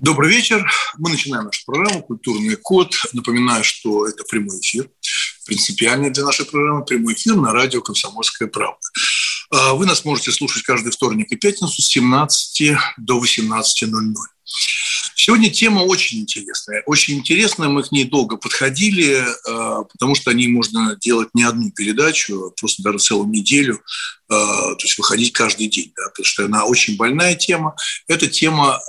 Добрый 0.00 0.30
вечер. 0.30 0.66
Мы 0.96 1.10
начинаем 1.10 1.44
нашу 1.44 1.62
программу 1.66 2.02
«Культурный 2.02 2.56
код». 2.56 2.96
Напоминаю, 3.12 3.62
что 3.62 4.08
это 4.08 4.24
прямой 4.24 4.58
эфир, 4.58 4.88
принципиальный 5.44 6.08
для 6.08 6.24
нашей 6.24 6.46
программы 6.46 6.86
прямой 6.86 7.12
эфир 7.12 7.36
на 7.36 7.52
радио 7.52 7.82
«Комсомольская 7.82 8.48
правда». 8.48 8.80
А 9.50 9.74
Вы 9.74 9.84
нас 9.84 10.06
можете 10.06 10.32
слушать 10.32 10.62
каждый 10.62 10.90
вторник 10.90 11.30
и 11.30 11.36
пятницу 11.36 11.82
с 11.82 11.86
17 11.88 12.78
до 12.96 13.22
18.00. 13.22 13.92
Сегодня 15.16 15.50
тема 15.50 15.80
очень 15.80 16.20
интересная. 16.20 16.82
Очень 16.86 17.18
интересная, 17.18 17.68
мы 17.68 17.82
к 17.82 17.92
ней 17.92 18.04
долго 18.04 18.38
подходили, 18.38 19.22
э, 19.22 19.84
потому 19.92 20.14
что 20.14 20.30
о 20.30 20.34
ней 20.34 20.48
можно 20.48 20.96
делать 20.98 21.28
не 21.34 21.42
одну 21.42 21.70
передачу, 21.72 22.46
а 22.46 22.50
просто 22.58 22.82
даже 22.82 23.00
целую 23.00 23.28
неделю, 23.28 23.74
э, 23.74 24.28
то 24.30 24.78
есть 24.80 24.96
выходить 24.96 25.32
каждый 25.32 25.66
день, 25.66 25.92
да, 25.94 26.08
потому 26.08 26.24
что 26.24 26.46
она 26.46 26.64
очень 26.64 26.96
больная 26.96 27.34
тема. 27.34 27.76
Это 28.08 28.28
тема, 28.28 28.80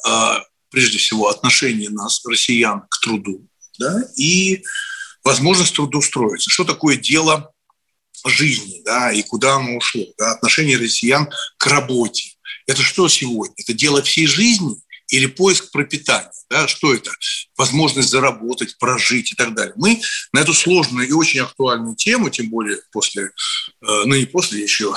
прежде 0.71 0.97
всего, 0.97 1.29
отношения 1.29 1.89
нас, 1.89 2.21
россиян, 2.25 2.81
к 2.89 2.99
труду 3.01 3.47
да, 3.77 4.03
и 4.15 4.63
возможность 5.23 5.75
трудоустроиться. 5.75 6.49
Что 6.49 6.63
такое 6.63 6.97
дело 6.97 7.51
жизни, 8.25 8.81
да, 8.85 9.11
и 9.11 9.21
куда 9.21 9.55
оно 9.55 9.77
ушло, 9.77 10.05
да, 10.17 10.31
отношение 10.31 10.77
россиян 10.77 11.29
к 11.57 11.67
работе. 11.67 12.31
Это 12.67 12.81
что 12.81 13.07
сегодня? 13.09 13.53
Это 13.57 13.73
дело 13.73 14.01
всей 14.01 14.27
жизни– 14.27 14.75
или 15.11 15.25
поиск 15.25 15.71
пропитания. 15.71 16.31
Да, 16.49 16.67
что 16.67 16.93
это? 16.93 17.11
Возможность 17.57 18.09
заработать, 18.09 18.77
прожить 18.79 19.33
и 19.33 19.35
так 19.35 19.53
далее. 19.53 19.73
Мы 19.75 20.01
на 20.33 20.39
эту 20.39 20.53
сложную 20.53 21.07
и 21.07 21.11
очень 21.11 21.41
актуальную 21.41 21.95
тему, 21.95 22.29
тем 22.29 22.49
более 22.49 22.79
после, 22.91 23.25
э, 23.25 23.29
ну 23.81 24.15
не 24.15 24.25
после 24.25 24.63
еще, 24.63 24.93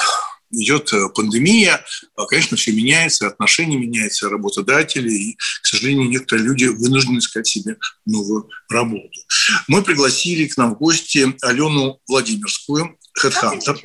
идет 0.63 0.93
э, 0.93 1.09
пандемия, 1.15 1.85
а, 2.17 2.27
конечно, 2.27 2.57
все 2.57 2.73
меняется, 2.73 3.27
отношения 3.27 3.77
меняются, 3.77 4.29
работодатели, 4.29 5.11
и, 5.11 5.35
к 5.35 5.67
сожалению, 5.67 6.09
некоторые 6.09 6.47
люди 6.47 6.65
вынуждены 6.65 7.19
искать 7.19 7.47
себе 7.47 7.77
новую 8.07 8.49
работу. 8.69 9.21
Мы 9.69 9.83
пригласили 9.83 10.47
к 10.47 10.57
нам 10.57 10.75
в 10.75 10.79
гости 10.79 11.35
Алену 11.43 12.01
Владимирскую, 12.09 12.99
хедхантер. 13.13 13.81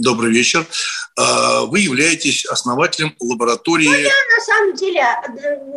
Добрый 0.00 0.32
вечер. 0.32 0.66
А, 1.18 1.60
вы 1.66 1.80
являетесь 1.80 2.46
основателем 2.46 3.14
лаборатории... 3.20 3.86
Ну, 3.86 3.94
я 3.94 4.08
на 4.08 4.44
самом 4.44 4.74
деле 4.74 5.04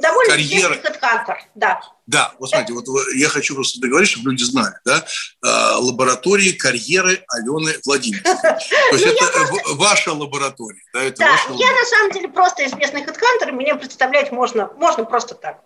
довольно 0.01 0.31
карьеры. 0.31 0.81
хедхантер, 0.81 1.43
да. 1.55 1.81
Да, 2.07 2.33
вот 2.39 2.49
смотрите, 2.49 2.73
вот 2.73 2.85
я 3.15 3.27
хочу 3.27 3.53
просто 3.53 3.81
договорить, 3.81 4.09
чтобы 4.09 4.31
люди 4.31 4.43
знали, 4.43 4.75
да, 4.85 5.05
а, 5.43 5.77
лаборатории 5.79 6.53
карьеры 6.53 7.21
Алены 7.27 7.75
Владимировны. 7.85 8.33
То 8.41 8.59
есть 8.95 9.05
это 9.05 9.73
ваша 9.73 10.13
лаборатория, 10.13 10.83
да, 10.93 11.01
Да, 11.17 11.37
я 11.49 11.71
на 11.71 11.85
самом 11.85 12.11
деле 12.13 12.29
просто 12.29 12.65
известный 12.65 13.03
хедхантер, 13.03 13.51
меня 13.51 13.75
представлять 13.75 14.31
можно, 14.31 14.71
можно 14.77 15.03
просто 15.03 15.35
так. 15.35 15.59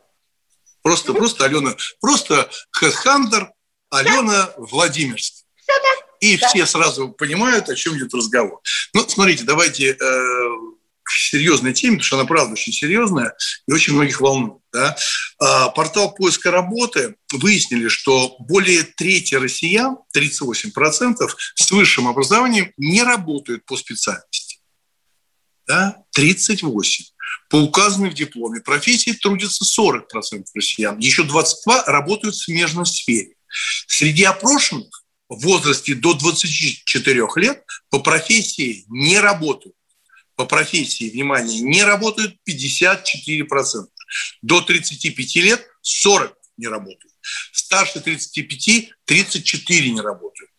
Просто, 0.81 1.13
просто 1.13 1.45
Алена, 1.45 1.75
просто 2.01 2.49
хедхантер 2.71 3.51
Алена 3.91 4.49
Владимирская. 4.57 5.45
Все 5.55 5.73
так. 5.73 6.06
И 6.19 6.37
Да. 6.37 6.47
все 6.49 6.65
сразу 6.65 7.09
понимают, 7.09 7.69
о 7.69 7.75
чем 7.75 7.97
идет 7.97 8.13
разговор. 8.13 8.59
Ну, 8.93 9.07
смотрите, 9.07 9.43
давайте 9.43 9.91
э, 9.91 9.95
к 11.07 11.11
серьезной 11.11 11.73
теме, 11.73 11.93
потому 11.97 12.03
что 12.03 12.17
она 12.17 12.25
правда 12.25 12.53
очень 12.53 12.73
серьезная 12.73 13.33
и 13.67 13.71
очень 13.71 13.93
многих 13.93 14.19
волнует. 14.19 14.61
Да? 14.73 14.97
А, 15.39 15.69
портал 15.69 16.13
поиска 16.13 16.51
работы 16.51 17.15
выяснили, 17.31 17.87
что 17.87 18.35
более 18.39 18.83
трети 18.83 19.35
россиян, 19.35 19.97
38%, 20.15 21.15
с 21.55 21.71
высшим 21.71 22.07
образованием 22.09 22.73
не 22.77 23.03
работают 23.03 23.65
по 23.65 23.77
специальности. 23.77 24.59
Да? 25.65 26.03
38. 26.13 27.05
По 27.49 27.55
указанной 27.55 28.09
в 28.09 28.13
дипломе 28.13 28.59
профессии 28.59 29.11
трудятся 29.11 29.63
40% 29.63 30.43
россиян. 30.53 30.97
Еще 30.99 31.23
22 31.23 31.85
работают 31.85 32.35
в 32.35 32.43
смежной 32.43 32.85
сфере. 32.85 33.35
Среди 33.87 34.23
опрошенных 34.25 35.03
в 35.29 35.41
возрасте 35.41 35.95
до 35.95 36.13
24 36.13 37.27
лет 37.35 37.63
по 37.89 37.99
профессии 37.99 38.85
не 38.87 39.19
работают. 39.19 39.75
По 40.35 40.45
профессии, 40.45 41.09
внимание, 41.09 41.61
не 41.61 41.83
работают 41.83 42.35
54%. 42.47 43.87
До 44.41 44.61
35 44.61 45.35
лет 45.37 45.67
40 45.81 46.37
не 46.57 46.67
работают. 46.67 47.13
Старше 47.51 47.99
35 47.99 48.91
34 49.05 49.89
не 49.89 50.01
работают. 50.01 50.51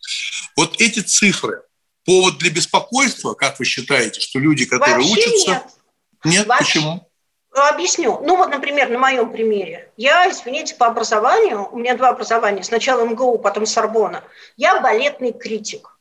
Вот 0.55 0.79
эти 0.81 0.99
цифры 0.99 1.61
повод 2.03 2.37
для 2.37 2.49
беспокойства, 2.49 3.33
как 3.33 3.59
вы 3.59 3.65
считаете, 3.65 4.19
что 4.19 4.39
люди, 4.39 4.65
которые 4.65 4.97
Вообще 4.97 5.29
учатся... 5.29 5.49
нет. 5.51 5.63
Нет, 6.25 6.47
Вообще. 6.47 6.65
почему? 6.65 7.08
Объясню. 7.51 8.19
Ну 8.23 8.37
вот, 8.37 8.49
например, 8.49 8.89
на 8.89 8.99
моем 8.99 9.31
примере. 9.31 9.91
Я, 9.97 10.29
извините, 10.29 10.75
по 10.75 10.87
образованию, 10.87 11.67
у 11.71 11.77
меня 11.77 11.95
два 11.95 12.09
образования, 12.09 12.63
сначала 12.63 13.03
МГУ, 13.05 13.39
потом 13.39 13.65
Сорбона. 13.65 14.23
Я 14.55 14.79
балетный 14.81 15.33
критик. 15.33 15.97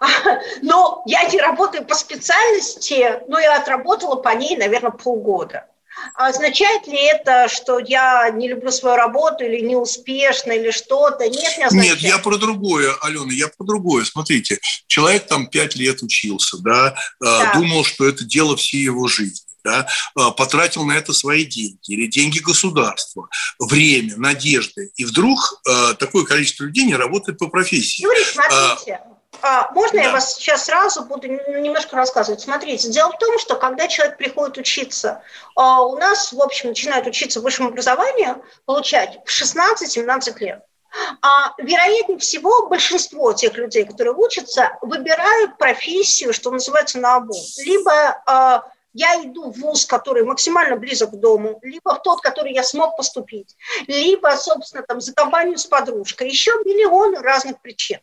Но 0.62 1.02
я 1.06 1.24
не 1.24 1.40
работаю 1.40 1.84
по 1.84 1.94
специальности, 1.94 3.20
но 3.28 3.38
я 3.38 3.56
отработала 3.56 4.16
по 4.16 4.30
ней, 4.30 4.56
наверное, 4.56 4.90
полгода. 4.90 5.66
А 6.14 6.28
Означает 6.28 6.86
ли 6.86 6.98
это, 6.98 7.48
что 7.48 7.78
я 7.78 8.28
не 8.30 8.48
люблю 8.48 8.70
свою 8.70 8.96
работу 8.96 9.44
или 9.44 9.60
неуспешна, 9.60 10.52
или 10.52 10.70
что-то? 10.70 11.26
Нет, 11.26 11.56
не 11.56 11.64
означает. 11.64 12.02
Нет, 12.02 12.10
я 12.10 12.18
про 12.18 12.36
другое, 12.36 12.94
Алена, 13.00 13.32
я 13.32 13.48
про 13.48 13.64
другое. 13.64 14.04
Смотрите, 14.04 14.58
человек 14.86 15.26
там 15.26 15.46
пять 15.46 15.74
лет 15.76 16.02
учился, 16.02 16.58
да, 16.58 16.94
Да. 17.20 17.54
думал, 17.54 17.84
что 17.84 18.06
это 18.06 18.24
дело 18.24 18.56
всей 18.56 18.82
его 18.82 19.08
жизни. 19.08 19.45
Да, 19.66 19.88
э, 20.16 20.30
потратил 20.36 20.84
на 20.84 20.92
это 20.92 21.12
свои 21.12 21.44
деньги 21.44 21.78
или 21.88 22.06
деньги 22.06 22.38
государства, 22.38 23.28
время, 23.58 24.16
надежды. 24.16 24.92
И 24.94 25.04
вдруг 25.04 25.60
э, 25.68 25.94
такое 25.94 26.24
количество 26.24 26.64
людей 26.64 26.84
не 26.84 26.94
работает 26.94 27.38
по 27.38 27.48
профессии. 27.48 28.02
Юрий, 28.02 28.24
смотрите, 28.24 29.00
а, 29.42 29.68
можно 29.72 29.98
я 29.98 30.04
да. 30.04 30.12
вас 30.12 30.36
сейчас 30.36 30.66
сразу 30.66 31.04
буду 31.04 31.26
немножко 31.26 31.96
рассказывать? 31.96 32.40
Смотрите, 32.40 32.90
дело 32.90 33.10
в 33.10 33.18
том, 33.18 33.38
что 33.40 33.56
когда 33.56 33.88
человек 33.88 34.18
приходит 34.18 34.56
учиться, 34.58 35.22
а, 35.56 35.82
у 35.82 35.96
нас, 35.96 36.32
в 36.32 36.40
общем, 36.40 36.68
начинают 36.68 37.08
учиться 37.08 37.40
в 37.40 37.42
высшем 37.42 37.66
образовании, 37.66 38.34
получать 38.66 39.18
в 39.24 39.30
16-17 39.30 40.38
лет. 40.38 40.62
А 41.22 41.52
вероятнее 41.58 42.18
всего, 42.18 42.68
большинство 42.68 43.32
тех 43.32 43.54
людей, 43.56 43.84
которые 43.84 44.14
учатся, 44.14 44.78
выбирают 44.80 45.58
профессию, 45.58 46.32
что 46.32 46.50
называется, 46.50 46.98
на 46.98 47.16
обум. 47.16 47.42
Либо 47.58 48.22
а, 48.26 48.62
я 48.96 49.22
иду 49.22 49.52
в 49.52 49.58
вуз, 49.58 49.84
который 49.84 50.24
максимально 50.24 50.76
близок 50.76 51.10
к 51.10 51.16
дому, 51.16 51.58
либо 51.62 51.94
в 51.94 52.02
тот, 52.02 52.22
который 52.22 52.52
я 52.54 52.62
смог 52.62 52.96
поступить, 52.96 53.54
либо, 53.86 54.30
собственно, 54.36 54.82
там, 54.82 55.00
за 55.00 55.12
компанию 55.12 55.58
с 55.58 55.66
подружкой. 55.66 56.28
Еще 56.28 56.50
миллион 56.64 57.16
разных 57.18 57.60
причин. 57.60 57.98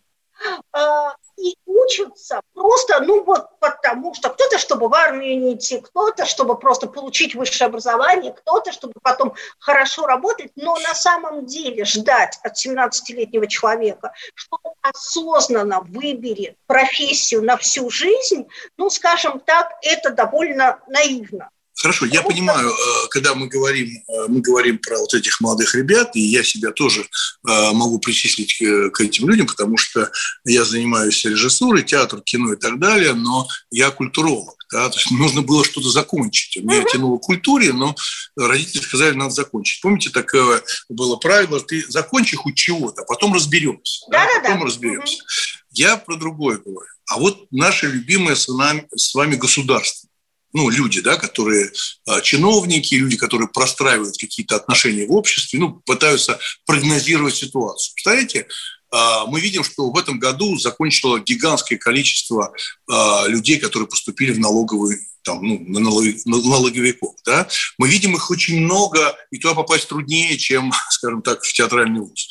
А, 0.72 1.16
и 1.38 1.56
учатся 1.66 2.42
просто, 2.54 3.02
ну 3.02 3.24
вот 3.24 3.48
потому 3.60 4.14
что 4.14 4.30
кто-то, 4.30 4.58
чтобы 4.58 4.88
в 4.88 4.94
армию 4.94 5.40
не 5.40 5.56
идти, 5.56 5.80
кто-то, 5.80 6.26
чтобы 6.26 6.58
просто 6.58 6.88
получить 6.88 7.36
высшее 7.36 7.68
образование, 7.68 8.34
кто-то, 8.34 8.72
чтобы 8.72 8.94
потом 9.02 9.34
хорошо 9.60 10.06
работать, 10.06 10.52
но 10.56 10.76
на 10.78 10.94
самом 10.94 11.46
деле 11.46 11.86
ждать 11.86 12.40
от 12.44 12.54
17-летнего 12.54 13.48
человека, 13.48 14.14
что 14.36 14.58
он 14.64 14.74
осознанно 14.82 15.82
выберет 15.82 16.58
профессию 16.68 17.44
на 17.44 17.58
всю 17.58 17.90
жизнь, 17.90 18.48
ну, 18.78 18.90
скажем 18.90 19.40
так, 19.40 19.74
это 19.82 20.12
довольно 20.12 20.80
наивно. 20.88 21.50
Хорошо, 21.84 22.06
я 22.06 22.22
понимаю, 22.22 22.70
э, 22.70 23.08
когда 23.10 23.36
мы 23.36 23.50
говорим, 23.50 23.90
э, 23.90 24.28
мы 24.30 24.40
говорим 24.40 24.78
про 24.78 24.98
вот 25.00 25.14
этих 25.14 25.42
молодых 25.42 25.76
ребят, 25.76 26.16
и 26.16 26.22
я 26.22 26.42
себя 26.42 26.72
тоже 26.72 27.02
э, 27.02 27.72
могу 27.74 28.00
причислить 28.00 28.58
к, 28.94 29.02
этим 29.02 29.28
людям, 29.28 29.48
потому 29.48 29.76
что 29.76 30.10
я 30.46 30.64
занимаюсь 30.64 31.26
режиссурой, 31.26 31.84
театр, 31.84 32.22
кино 32.22 32.54
и 32.54 32.56
так 32.56 32.80
далее, 32.80 33.12
но 33.12 33.50
я 33.70 33.92
культуролог. 33.92 34.56
Да, 34.72 34.88
то 34.88 34.98
есть 34.98 35.12
нужно 35.20 35.42
было 35.42 35.66
что-то 35.66 35.90
закончить. 35.90 36.64
Меня 36.64 36.86
тянуло 36.86 37.18
к 37.18 37.24
культуре, 37.24 37.74
но 37.74 37.94
родители 38.38 38.82
сказали, 38.82 39.14
надо 39.16 39.32
закончить. 39.32 39.82
Помните, 39.82 40.10
такое 40.10 40.64
было 40.88 41.18
правило, 41.18 41.60
ты 41.60 41.84
закончи 41.90 42.38
хоть 42.38 42.56
чего-то, 42.56 43.02
а 43.02 43.06
потом 43.06 43.34
разберемся. 43.34 44.06
Да-да-да. 44.10 44.52
Потом 44.52 44.64
разберемся. 44.64 45.22
Я 45.72 45.98
про 45.98 46.16
другое 46.16 46.60
говорю. 46.60 46.88
А 47.08 47.20
вот 47.20 47.52
наше 47.52 47.88
любимое 47.88 48.36
с, 48.36 48.48
нами, 48.48 48.88
с 48.96 49.14
вами 49.14 49.36
государство 49.36 50.08
ну, 50.54 50.70
люди, 50.70 51.02
да, 51.02 51.18
которые 51.18 51.72
э, 52.08 52.22
чиновники, 52.22 52.96
люди, 52.96 53.18
которые 53.18 53.48
простраивают 53.48 54.18
какие-то 54.18 54.56
отношения 54.56 55.08
в 55.08 55.12
обществе, 55.12 55.60
ну, 55.60 55.82
пытаются 55.86 56.40
прогнозировать 56.66 57.36
ситуацию. 57.36 57.94
Представляете, 57.96 58.48
а, 58.92 59.26
мы 59.26 59.42
видим, 59.42 59.64
что 59.64 59.90
в 59.90 59.98
этом 59.98 60.20
году 60.20 60.56
закончило 60.58 61.20
гигантское 61.20 61.80
количество 61.80 62.54
а, 62.88 63.26
людей, 63.28 63.58
которые 63.58 63.90
поступили 63.90 64.32
в 64.32 64.40
налоговый 64.40 65.00
там, 65.24 65.42
ну, 65.42 65.60
на 65.68 65.80
налоговиков. 65.80 67.16
Да? 67.26 67.48
Мы 67.78 67.90
видим 67.90 68.16
их 68.16 68.30
очень 68.30 68.62
много, 68.62 69.16
и 69.32 69.40
туда 69.40 69.56
попасть 69.56 69.88
труднее, 69.88 70.38
чем, 70.38 70.72
скажем 70.90 71.22
так, 71.22 71.44
в 71.44 71.54
театральный 71.54 72.02
вуз. 72.02 72.28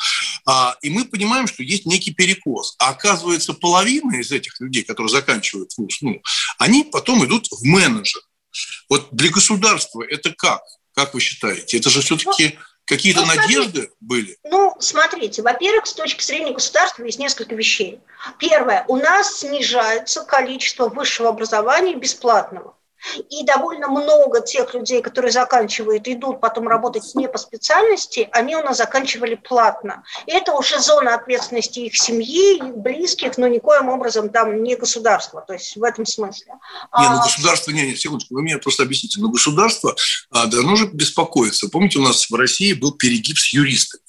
А, 0.47 0.77
и 0.83 0.91
мы 0.91 1.05
понимаем, 1.05 1.47
что 1.47 1.63
есть 1.63 1.87
некий 1.87 2.13
перекос. 2.13 2.77
А 2.79 2.91
оказывается, 2.91 3.53
половина 3.55 4.17
из 4.17 4.31
этих 4.31 4.61
людей, 4.61 4.83
которые 4.83 5.11
заканчивают 5.11 5.73
вуз, 5.77 5.99
ну, 6.03 6.21
они 6.59 6.85
потом 6.85 7.25
идут 7.25 7.49
в 7.51 7.65
менеджер. 7.65 8.23
Вот 8.89 9.09
для 9.13 9.31
государства 9.31 10.03
это 10.03 10.33
как? 10.33 10.63
Как 10.95 11.15
вы 11.15 11.21
считаете? 11.21 11.79
Это 11.79 11.89
же 11.89 12.03
все-таки 12.03 12.59
Какие-то 12.85 13.21
ну, 13.21 13.27
надежды 13.27 13.91
были? 14.01 14.37
Ну, 14.45 14.75
смотрите, 14.81 15.43
во-первых, 15.43 15.87
с 15.87 15.95
точки 15.95 16.23
зрения 16.23 16.53
государства 16.53 17.05
есть 17.05 17.19
несколько 17.19 17.55
вещей. 17.55 18.01
Первое, 18.39 18.85
у 18.89 18.97
нас 18.97 19.39
снижается 19.39 20.25
количество 20.25 20.89
высшего 20.89 21.29
образования 21.29 21.95
бесплатного. 21.95 22.77
И 23.31 23.45
довольно 23.45 23.89
много 23.89 24.41
тех 24.41 24.75
людей, 24.75 25.03
которые 25.03 25.33
заканчивают, 25.33 26.07
идут 26.09 26.41
потом 26.41 26.69
работать 26.69 27.15
не 27.15 27.29
по 27.29 27.39
специальности, 27.39 28.29
они 28.33 28.57
у 28.57 28.63
нас 28.63 28.77
заканчивали 28.77 29.35
платно. 29.35 30.05
И 30.27 30.33
это 30.33 30.53
уже 30.53 30.81
зона 30.81 31.15
ответственности 31.15 31.81
их 31.81 31.97
семьи, 31.97 32.57
их 32.57 32.77
близких, 32.77 33.39
но 33.39 33.49
никоим 33.49 33.89
образом 33.89 34.31
там 34.31 34.63
не 34.63 34.77
государство. 34.77 35.43
То 35.47 35.55
есть 35.55 35.77
в 35.77 35.83
этом 35.83 36.07
смысле. 36.07 36.53
Не, 36.99 37.09
ну 37.09 37.19
а 37.19 37.23
государство, 37.23 37.71
не, 37.71 37.87
не, 37.87 37.97
секундочку, 37.97 38.35
вы 38.35 38.43
мне 38.43 38.59
просто 38.59 38.83
объясните. 38.83 39.21
Но 39.21 39.29
государство 39.29 39.95
а, 40.31 40.47
должно 40.47 40.77
же 40.77 40.87
беспокоиться. 40.87 41.69
Помните, 41.69 41.99
у 41.99 42.03
нас 42.03 42.31
в 42.31 42.35
России 42.35 42.73
был 42.73 42.93
перегиб 42.93 43.39
с 43.39 43.53
юристами. 43.53 44.02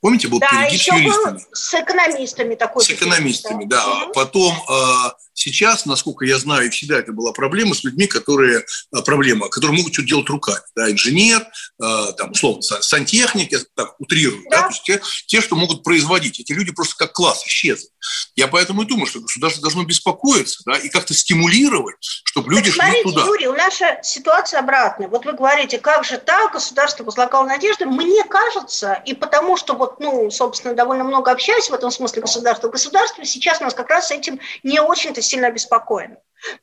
Помните, 0.00 0.28
был 0.28 0.38
да, 0.38 0.48
перегиб 0.48 0.80
с 0.80 0.86
юристами? 0.86 1.40
с 1.52 1.74
экономистами 1.74 2.54
такой. 2.54 2.84
С 2.84 2.90
экономистами, 2.90 3.64
да. 3.64 3.84
да. 3.84 4.06
Потом 4.14 4.54
а, 4.68 5.14
Сейчас, 5.38 5.86
насколько 5.86 6.24
я 6.24 6.36
знаю, 6.36 6.68
всегда 6.72 6.98
это 6.98 7.12
была 7.12 7.32
проблема 7.32 7.72
с 7.72 7.84
людьми, 7.84 8.08
которые, 8.08 8.64
а, 8.92 9.02
проблема, 9.02 9.48
которые 9.48 9.76
могут 9.76 9.92
что-то 9.92 10.08
делать 10.08 10.28
руками. 10.28 10.58
Да, 10.74 10.90
инженер, 10.90 11.46
там, 11.78 12.32
условно, 12.32 12.60
сантехник, 12.62 13.52
я 13.52 13.60
так 13.76 14.00
утрирую, 14.00 14.42
да. 14.50 14.62
Да, 14.62 14.62
то 14.62 14.68
есть 14.70 14.82
те, 14.82 15.00
те, 15.26 15.40
что 15.40 15.54
могут 15.54 15.84
производить. 15.84 16.40
Эти 16.40 16.50
люди 16.50 16.72
просто 16.72 16.96
как 16.96 17.12
класс 17.12 17.46
исчезли. 17.46 17.88
Я 18.34 18.48
поэтому 18.48 18.82
и 18.82 18.86
думаю, 18.86 19.06
что 19.06 19.20
государство 19.20 19.62
должно 19.62 19.84
беспокоиться 19.84 20.62
да, 20.66 20.76
и 20.76 20.88
как-то 20.88 21.14
стимулировать, 21.14 21.96
чтобы 22.24 22.52
люди 22.52 22.72
так, 22.72 22.90
шли 22.90 23.02
туда. 23.04 23.24
Юрий, 23.24 23.46
у 23.46 23.52
наша 23.52 24.00
ситуация 24.02 24.60
обратная. 24.60 25.08
Вот 25.08 25.24
вы 25.24 25.34
говорите, 25.34 25.78
как 25.78 26.04
же 26.04 26.18
так, 26.18 26.52
государство 26.52 27.04
возлагало 27.04 27.46
надежды. 27.46 27.86
Мне 27.86 28.24
кажется, 28.24 28.94
и 29.06 29.14
потому 29.14 29.56
что 29.56 29.74
вот, 29.74 29.87
ну, 29.98 30.30
собственно, 30.30 30.74
довольно 30.74 31.04
много 31.04 31.30
общаюсь 31.30 31.70
в 31.70 31.74
этом 31.74 31.90
смысле 31.90 32.22
государства, 32.22 32.68
государство 32.68 33.24
сейчас 33.24 33.60
нас 33.60 33.74
как 33.74 33.90
раз 33.90 34.08
с 34.08 34.10
этим 34.10 34.40
не 34.62 34.80
очень-то 34.80 35.22
сильно 35.22 35.48
обеспокоены. 35.48 36.18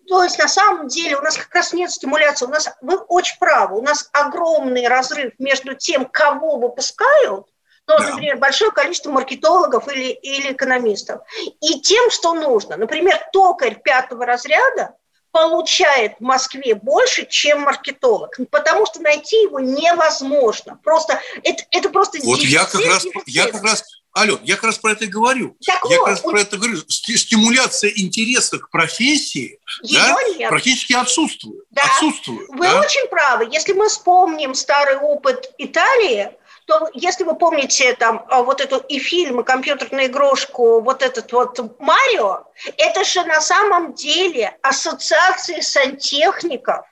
То 0.08 0.24
есть 0.24 0.40
на 0.40 0.48
самом 0.48 0.88
деле 0.88 1.18
у 1.18 1.22
нас 1.22 1.38
как 1.38 1.54
раз 1.54 1.74
нет 1.74 1.92
стимуляции. 1.92 2.46
У 2.46 2.50
нас, 2.50 2.70
вы 2.82 2.98
очень 2.98 3.38
правы, 3.40 3.78
у 3.78 3.82
нас 3.82 4.10
огромный 4.14 4.88
разрыв 4.88 5.34
между 5.38 5.76
тем, 5.76 6.06
кого 6.06 6.58
выпускают, 6.58 7.48
ну, 7.88 7.98
да. 8.00 8.10
например, 8.10 8.38
большое 8.38 8.72
количество 8.72 9.12
маркетологов 9.12 9.88
или, 9.88 10.12
или 10.12 10.54
экономистов, 10.54 11.22
и 11.62 11.80
тем, 11.82 12.10
что 12.10 12.34
нужно. 12.34 12.78
Например, 12.78 13.20
токарь 13.32 13.80
пятого 13.82 14.26
разряда 14.26 14.96
получает 15.36 16.14
в 16.18 16.24
Москве 16.24 16.76
больше, 16.76 17.28
чем 17.30 17.64
маркетолог, 17.64 18.40
потому 18.50 18.86
что 18.86 19.02
найти 19.02 19.36
его 19.44 19.60
невозможно. 19.60 20.80
Просто 20.82 21.20
это, 21.44 21.62
это 21.72 21.90
просто 21.90 22.20
вот 22.24 22.40
я 22.40 22.64
как 22.64 22.86
раз 22.86 23.06
я 23.26 23.52
как 23.52 23.62
раз 23.62 23.84
Алло, 24.14 24.40
я 24.44 24.56
как 24.56 24.64
раз 24.64 24.78
про 24.78 24.94
это 24.94 25.04
и 25.04 25.08
говорю. 25.10 25.58
Так 25.66 25.82
я 25.90 25.98
вот, 25.98 26.06
как 26.06 26.08
раз 26.08 26.22
про 26.22 26.40
это 26.40 26.56
говорю. 26.56 26.78
Стимуляция 26.88 27.92
интереса 27.94 28.60
к 28.60 28.70
профессии 28.70 29.60
да, 29.92 30.16
практически 30.48 30.94
отсутствует. 30.94 31.66
Да. 31.72 31.82
отсутствует 31.82 32.48
Вы 32.48 32.66
да? 32.66 32.80
очень 32.80 33.06
правы. 33.10 33.50
Если 33.52 33.74
мы 33.74 33.90
вспомним 33.90 34.54
старый 34.54 34.96
опыт 34.96 35.52
Италии, 35.58 36.32
то 36.66 36.90
если 36.94 37.24
вы 37.24 37.36
помните 37.36 37.94
там 37.94 38.26
а, 38.30 38.42
вот 38.42 38.60
эту 38.60 38.78
и 38.80 38.98
фильм, 39.00 39.42
и 39.42 39.44
компьютерную 39.44 40.08
игрушку, 40.08 40.82
вот 40.82 41.04
этот 41.04 41.32
вот 41.32 41.80
Марио, 41.80 42.46
это 42.78 43.04
же 43.04 43.24
на 43.24 43.40
самом 43.40 43.94
деле 43.94 44.58
ассоциации 44.64 45.62
сантехников 45.62 46.86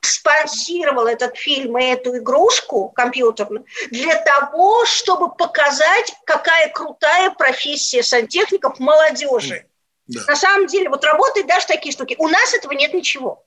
спонсировал 0.00 1.06
этот 1.06 1.36
фильм 1.36 1.78
и 1.78 1.84
эту 1.84 2.18
игрушку 2.18 2.90
компьютерную 2.90 3.66
для 3.90 4.16
того, 4.16 4.84
чтобы 4.84 5.34
показать, 5.34 6.14
какая 6.24 6.68
крутая 6.70 7.30
профессия 7.30 8.02
сантехников 8.02 8.78
молодежи. 8.78 9.66
Да. 10.06 10.20
На 10.26 10.36
самом 10.36 10.66
деле, 10.66 10.88
вот 10.88 11.04
работают 11.04 11.46
даже 11.46 11.66
такие 11.66 11.92
штуки. 11.92 12.16
У 12.18 12.28
нас 12.28 12.54
этого 12.54 12.72
нет 12.72 12.94
ничего. 12.94 13.44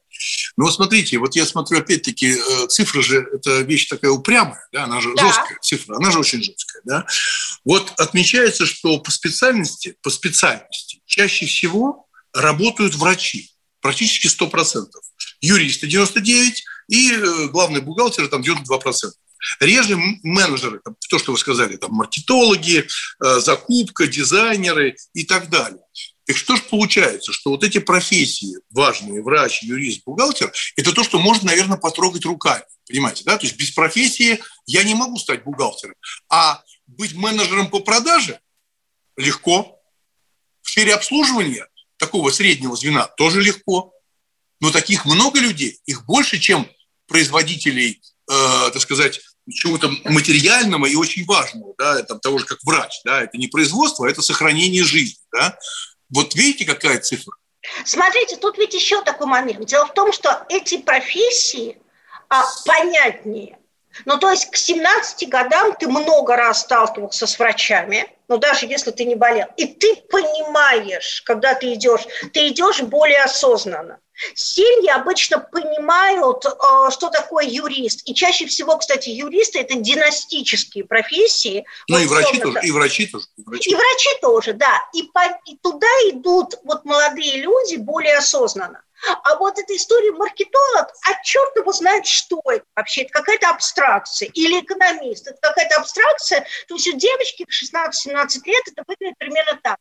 Ну 0.58 0.66
вот 0.66 0.74
смотрите, 0.74 1.18
вот 1.18 1.36
я 1.36 1.46
смотрю, 1.46 1.80
опять-таки, 1.80 2.38
э, 2.38 2.68
цифра 2.68 3.02
же, 3.02 3.28
это 3.34 3.62
вещь 3.62 3.88
такая 3.88 4.12
упрямая, 4.12 4.68
да, 4.72 4.84
она 4.84 5.02
же 5.02 5.14
да. 5.16 5.28
жесткая 5.28 5.58
цифра, 5.62 5.96
она 5.96 6.12
же 6.12 6.20
очень 6.20 6.44
жесткая, 6.44 6.82
да. 6.86 7.06
Вот 7.66 7.92
отмечается, 7.98 8.66
что 8.66 9.00
по 9.00 9.12
специальности, 9.12 9.96
по 10.02 10.10
специальности 10.10 11.02
чаще 11.06 11.46
всего 11.46 12.08
работают 12.34 12.96
врачи, 12.96 13.52
практически 13.82 14.28
100% 14.28 14.86
юристы 15.42 15.88
99 15.88 16.64
и 16.90 17.12
э, 17.12 17.48
главный 17.48 17.82
бухгалтер 17.82 18.28
там 18.28 18.42
92%. 18.42 19.12
Реже 19.60 19.98
менеджеры, 20.22 20.82
там, 20.84 20.96
то, 21.10 21.18
что 21.18 21.32
вы 21.32 21.38
сказали, 21.38 21.76
там, 21.76 21.92
маркетологи, 21.94 22.86
э, 23.24 23.40
закупка, 23.40 24.06
дизайнеры 24.06 24.96
и 25.14 25.24
так 25.24 25.50
далее. 25.50 25.82
Так 26.32 26.38
что 26.38 26.56
же 26.56 26.64
получается, 26.64 27.34
что 27.34 27.50
вот 27.50 27.62
эти 27.62 27.80
профессии 27.80 28.56
важные, 28.70 29.22
врач, 29.22 29.64
юрист, 29.64 30.04
бухгалтер, 30.06 30.54
это 30.78 30.94
то, 30.94 31.04
что 31.04 31.20
можно, 31.20 31.48
наверное, 31.48 31.78
потрогать 31.78 32.24
руками. 32.24 32.64
Понимаете, 32.88 33.26
да? 33.26 33.38
То 33.38 33.46
есть 33.46 33.58
без 33.58 33.72
профессии 33.72 34.42
я 34.66 34.86
не 34.86 34.96
могу 34.96 35.18
стать 35.18 35.44
бухгалтером. 35.44 35.96
А 36.30 36.64
быть 36.88 37.16
менеджером 37.16 37.70
по 37.70 37.82
продаже 37.82 38.40
легко. 39.18 39.78
В 40.62 40.70
сфере 40.70 40.94
обслуживания 40.94 41.68
такого 41.98 42.32
среднего 42.32 42.78
звена 42.78 43.08
тоже 43.08 43.42
легко. 43.42 43.92
Но 44.62 44.72
таких 44.72 45.06
много 45.06 45.42
людей, 45.42 45.82
их 45.86 46.06
больше, 46.06 46.40
чем 46.40 46.66
производителей, 47.08 48.02
э, 48.32 48.70
так 48.72 48.82
сказать, 48.82 49.20
чего-то 49.50 49.90
материального 50.06 50.86
и 50.86 50.96
очень 50.96 51.26
важного, 51.26 51.74
да, 51.78 52.02
там, 52.04 52.22
того 52.22 52.38
же, 52.38 52.46
как 52.46 52.60
врач, 52.64 53.02
да, 53.04 53.22
это 53.22 53.38
не 53.38 53.48
производство, 53.48 54.08
а 54.08 54.10
это 54.10 54.22
сохранение 54.22 54.86
жизни, 54.86 55.20
да. 55.34 55.58
Вот 56.14 56.36
видите, 56.36 56.66
какая 56.66 57.00
цифра? 57.00 57.34
Смотрите, 57.86 58.38
тут 58.38 58.58
ведь 58.58 58.74
еще 58.74 59.02
такой 59.04 59.28
момент. 59.28 59.66
Дело 59.66 59.86
в 59.86 59.94
том, 59.94 60.12
что 60.12 60.46
эти 60.50 60.78
профессии 60.78 61.78
а, 62.30 62.44
понятнее. 62.66 63.58
Ну, 64.06 64.18
то 64.18 64.32
есть 64.32 64.50
к 64.50 64.56
17 64.56 65.28
годам 65.30 65.76
ты 65.76 65.88
много 65.88 66.36
раз 66.36 66.62
сталкивался 66.62 67.28
с 67.28 67.38
врачами, 67.38 68.08
ну, 68.30 68.38
даже 68.38 68.66
если 68.66 68.92
ты 68.92 69.04
не 69.04 69.16
болел. 69.16 69.48
И 69.58 69.66
ты 69.66 69.98
понимаешь, 70.10 71.22
когда 71.24 71.54
ты 71.54 71.74
идешь, 71.74 72.08
ты 72.32 72.48
идешь 72.48 72.82
более 72.82 73.22
осознанно. 73.24 74.00
Семьи 74.36 74.90
обычно 74.90 75.40
понимают, 75.40 76.46
э, 76.46 76.50
что 76.92 77.10
такое 77.10 77.46
юрист. 77.46 78.02
И 78.06 78.14
чаще 78.14 78.46
всего, 78.46 78.78
кстати, 78.78 79.10
юристы– 79.10 79.60
это 79.62 79.76
династические 79.76 80.84
профессии. 80.86 81.66
Ну, 81.88 81.98
вот, 81.98 82.04
и 82.04 82.08
врачи 82.08 82.40
тоже, 82.40 82.60
и 82.64 82.72
врачи 82.72 83.08
тоже. 83.08 83.26
И 83.38 83.44
врачи, 83.44 83.70
и 83.70 83.76
врачи 83.76 84.10
тоже, 84.22 84.54
да. 84.54 84.82
И, 84.94 85.04
по, 85.04 85.22
и 85.46 85.58
туда 85.62 85.88
идут 86.10 86.56
вот 86.64 86.86
молодые 86.86 87.38
люди 87.38 87.76
более 87.78 88.18
осознанно. 88.18 88.84
А 89.24 89.36
вот 89.38 89.58
эта 89.58 89.76
история 89.76 90.12
маркетолог, 90.12 90.88
а 91.08 91.24
черт 91.24 91.56
его 91.56 91.72
знает, 91.72 92.06
что 92.06 92.40
это 92.46 92.66
вообще. 92.76 93.02
Это 93.02 93.14
какая-то 93.14 93.50
абстракция. 93.50 94.30
Или 94.34 94.60
экономист. 94.60 95.28
Это 95.28 95.38
какая-то 95.42 95.78
абстракция. 95.78 96.46
То 96.68 96.76
есть 96.76 96.88
у 96.88 96.98
девочки 96.98 97.46
в 97.48 97.50
16-17 97.50 98.42
лет 98.46 98.64
это 98.68 98.84
выглядит 98.88 99.18
примерно 99.18 99.60
так 99.64 99.78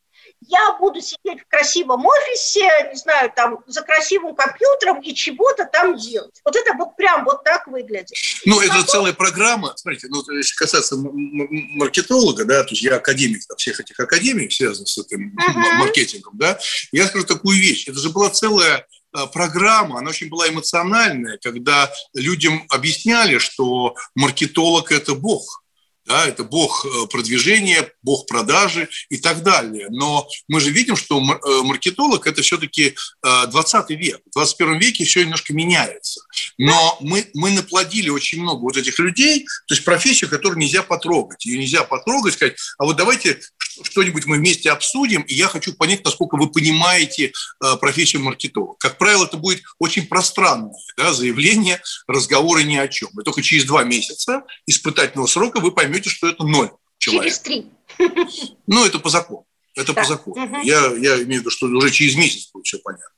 я 0.51 0.77
буду 0.79 1.01
сидеть 1.01 1.43
в 1.43 1.49
красивом 1.49 2.05
офисе, 2.05 2.69
не 2.91 2.99
знаю, 2.99 3.33
там, 3.35 3.59
за 3.67 3.83
красивым 3.83 4.35
компьютером 4.35 5.01
и 5.01 5.15
чего-то 5.15 5.65
там 5.65 5.97
делать. 5.97 6.41
Вот 6.45 6.57
это 6.57 6.75
вот 6.77 6.97
прям 6.97 7.25
вот 7.25 7.45
так 7.45 7.67
выглядит. 7.67 8.17
Ну, 8.45 8.61
и 8.61 8.65
это 8.65 8.75
потом... 8.75 8.89
целая 8.89 9.13
программа, 9.13 9.73
смотрите, 9.77 10.09
ну, 10.11 10.23
если 10.33 10.55
касаться 10.57 10.97
маркетолога, 10.97 12.45
да, 12.45 12.63
то 12.65 12.71
есть 12.71 12.83
я 12.83 12.97
академик 12.97 13.47
там, 13.47 13.57
всех 13.57 13.81
этих 13.81 13.99
академий, 14.01 14.51
связанных 14.51 14.89
с 14.89 14.99
этим 14.99 15.37
uh-huh. 15.37 15.79
маркетингом, 15.79 16.37
да, 16.37 16.59
я 16.93 17.07
скажу 17.07 17.25
такую 17.25 17.59
вещь, 17.59 17.89
это 17.89 17.99
же 17.99 18.11
была 18.11 18.31
целая 18.31 18.87
а, 19.13 19.27
программа, 19.27 19.99
она 19.99 20.11
очень 20.11 20.29
была 20.29 20.49
эмоциональная, 20.49 21.39
когда 21.43 21.91
людям 22.15 22.65
объясняли, 22.71 23.39
что 23.39 23.95
маркетолог– 24.15 24.93
это 24.93 25.15
бог, 25.15 25.63
да, 26.07 26.27
это 26.27 26.45
бог 26.45 26.85
э, 26.85 27.07
продвижения, 27.07 27.91
бог 28.03 28.27
продажи 28.27 28.89
и 29.11 29.19
так 29.19 29.43
далее. 29.43 29.89
Но 29.91 30.27
мы 30.49 30.61
же 30.61 30.71
видим, 30.71 30.97
что 30.97 31.21
э, 31.21 31.63
маркетолог– 31.63 32.27
это 32.29 32.43
все-таки 32.43 32.95
20 33.23 33.91
э, 33.91 33.95
век. 33.95 34.21
В 34.27 34.33
21 34.35 34.79
веке 34.79 35.05
все 35.05 35.23
немножко 35.23 35.53
меняется. 35.53 36.21
Но 36.59 36.99
мы, 37.01 37.27
мы 37.35 37.51
наплодили 37.51 38.09
очень 38.09 38.41
много 38.41 38.61
вот 38.61 38.77
этих 38.77 38.99
людей, 38.99 39.45
то 39.67 39.75
есть 39.75 39.85
профессию, 39.85 40.31
которую 40.31 40.59
нельзя 40.59 40.83
потрогать. 40.83 41.45
Ее 41.47 41.59
нельзя 41.59 41.85
потрогать, 41.85 42.35
сказать, 42.35 42.57
а 42.79 42.85
вот 42.85 42.97
давайте 42.97 43.41
что-нибудь 43.83 44.27
мы 44.27 44.37
вместе 44.37 44.71
обсудим, 44.71 45.23
и 45.23 45.35
я 45.35 45.49
хочу 45.49 45.75
понять, 45.75 46.05
насколько 46.05 46.37
вы 46.37 46.51
понимаете 46.51 47.33
профессию 47.81 48.23
маркетолога. 48.23 48.77
Как 48.79 48.99
правило, 48.99 49.25
это 49.25 49.37
будет 49.37 49.63
очень 49.79 50.07
пространное 50.07 50.75
да, 50.97 51.13
заявление, 51.13 51.81
разговоры 52.07 52.65
ни 52.65 52.77
о 52.77 52.89
чем. 52.89 53.09
И 53.21 53.25
только 53.25 53.43
через 53.43 53.65
два 53.65 53.85
месяца 53.85 54.45
испытательного 54.67 55.27
срока 55.27 55.61
вы 55.61 55.73
поймете, 55.73 56.11
что 56.11 56.29
это 56.29 56.45
ноль 56.45 56.71
человек. 56.99 57.33
Через 57.33 57.41
три. 57.41 57.67
Ну, 58.67 58.85
это 58.85 58.99
по 58.99 59.09
закону. 59.09 59.47
Это 59.75 59.93
да. 59.93 60.03
по 60.03 60.09
закону. 60.09 60.45
Угу. 60.45 60.61
Я, 60.63 60.87
я 60.97 61.23
имею 61.23 61.41
в 61.41 61.45
виду, 61.45 61.51
что 61.51 61.67
уже 61.67 61.91
через 61.91 62.17
месяц 62.17 62.51
будет 62.53 62.67
все 62.67 62.79
понятно. 62.79 63.09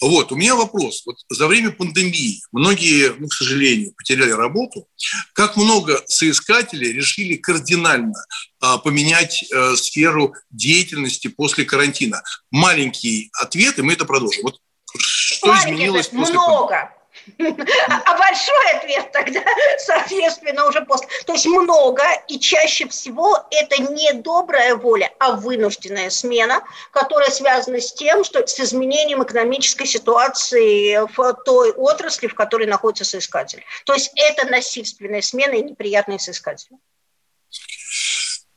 Вот, 0.00 0.32
у 0.32 0.36
меня 0.36 0.54
вопрос. 0.54 1.02
Вот 1.06 1.16
за 1.28 1.46
время 1.46 1.70
пандемии 1.70 2.42
многие, 2.52 3.14
ну, 3.18 3.28
к 3.28 3.32
сожалению, 3.32 3.92
потеряли 3.96 4.30
работу. 4.30 4.86
Как 5.32 5.56
много 5.56 6.02
соискателей 6.06 6.92
решили 6.92 7.36
кардинально 7.36 8.14
а, 8.60 8.78
поменять 8.78 9.44
а, 9.52 9.76
сферу 9.76 10.34
деятельности 10.50 11.28
после 11.28 11.64
карантина? 11.64 12.22
Маленький 12.50 13.30
ответ, 13.40 13.78
и 13.78 13.82
мы 13.82 13.94
это 13.94 14.04
продолжим. 14.04 14.42
Вот 14.42 14.60
что 14.98 15.48
Маленький 15.48 15.74
изменилось 15.74 16.08
после 16.08 16.34
много. 16.34 16.68
Пандемии? 16.68 16.95
А 17.38 18.18
большой 18.18 18.70
ответ 18.76 19.10
тогда, 19.12 19.42
соответственно, 19.78 20.66
уже 20.66 20.82
после. 20.82 21.08
То 21.26 21.32
есть 21.32 21.46
много, 21.46 22.02
и 22.28 22.38
чаще 22.38 22.88
всего 22.88 23.38
это 23.50 23.82
не 23.82 24.12
добрая 24.12 24.74
воля, 24.76 25.12
а 25.18 25.32
вынужденная 25.32 26.10
смена, 26.10 26.62
которая 26.90 27.30
связана 27.30 27.80
с 27.80 27.92
тем, 27.92 28.24
что 28.24 28.46
с 28.46 28.60
изменением 28.60 29.22
экономической 29.22 29.86
ситуации 29.86 31.06
в 31.16 31.34
той 31.44 31.72
отрасли, 31.72 32.26
в 32.26 32.34
которой 32.34 32.66
находится 32.66 33.04
соискатель. 33.04 33.64
То 33.84 33.94
есть 33.94 34.12
это 34.14 34.46
насильственная 34.46 35.22
смена 35.22 35.54
и 35.54 35.62
неприятные 35.62 36.18
соискатели. 36.18 36.76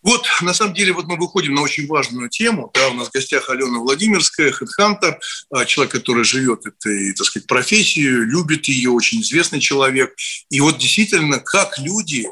Вот, 0.02 0.26
на 0.42 0.54
самом 0.54 0.74
деле, 0.74 0.94
вот 0.94 1.06
мы 1.08 1.18
выходим 1.18 1.56
на 1.56 1.62
очень 1.62 1.88
важную 1.88 2.30
тему. 2.30 2.72
Да, 2.74 2.90
у 2.90 2.94
нас 2.94 3.10
в 3.10 3.12
гостях 3.12 3.50
Алена 3.50 3.80
Владимирская, 3.80 4.52
хедхантер, 4.52 5.20
а, 5.52 5.66
человек, 5.66 5.92
который 5.92 6.24
живет 6.24 6.66
этой, 6.66 7.14
так 7.14 7.26
сказать, 7.26 7.48
профессией, 7.48 8.26
любит 8.26 8.66
ее, 8.66 8.92
очень 8.92 9.22
известный 9.22 9.60
человек. 9.60 10.16
И 10.50 10.62
вот 10.62 10.78
действительно, 10.78 11.40
как 11.40 11.78
люди 11.80 12.28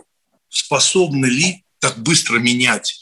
способны 0.50 1.26
ли 1.26 1.64
так 1.80 1.98
быстро 1.98 2.40
менять 2.40 3.00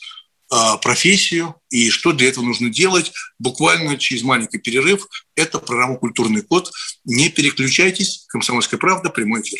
а, 0.51 0.77
профессию 0.77 1.55
и 1.69 1.89
что 1.89 2.12
для 2.12 2.29
этого 2.29 2.45
нужно 2.45 2.69
делать. 2.69 3.12
Буквально 3.39 3.98
через 3.98 4.24
маленький 4.24 4.60
перерыв. 4.60 5.07
Это 5.36 5.60
программа 5.60 5.98
«Культурный 5.98 6.43
код». 6.43 6.72
Не 7.03 7.29
переключайтесь. 7.29 8.25
«Комсомольская 8.29 8.79
правда», 8.79 9.10
прямой 9.10 9.41
эфир. 9.41 9.60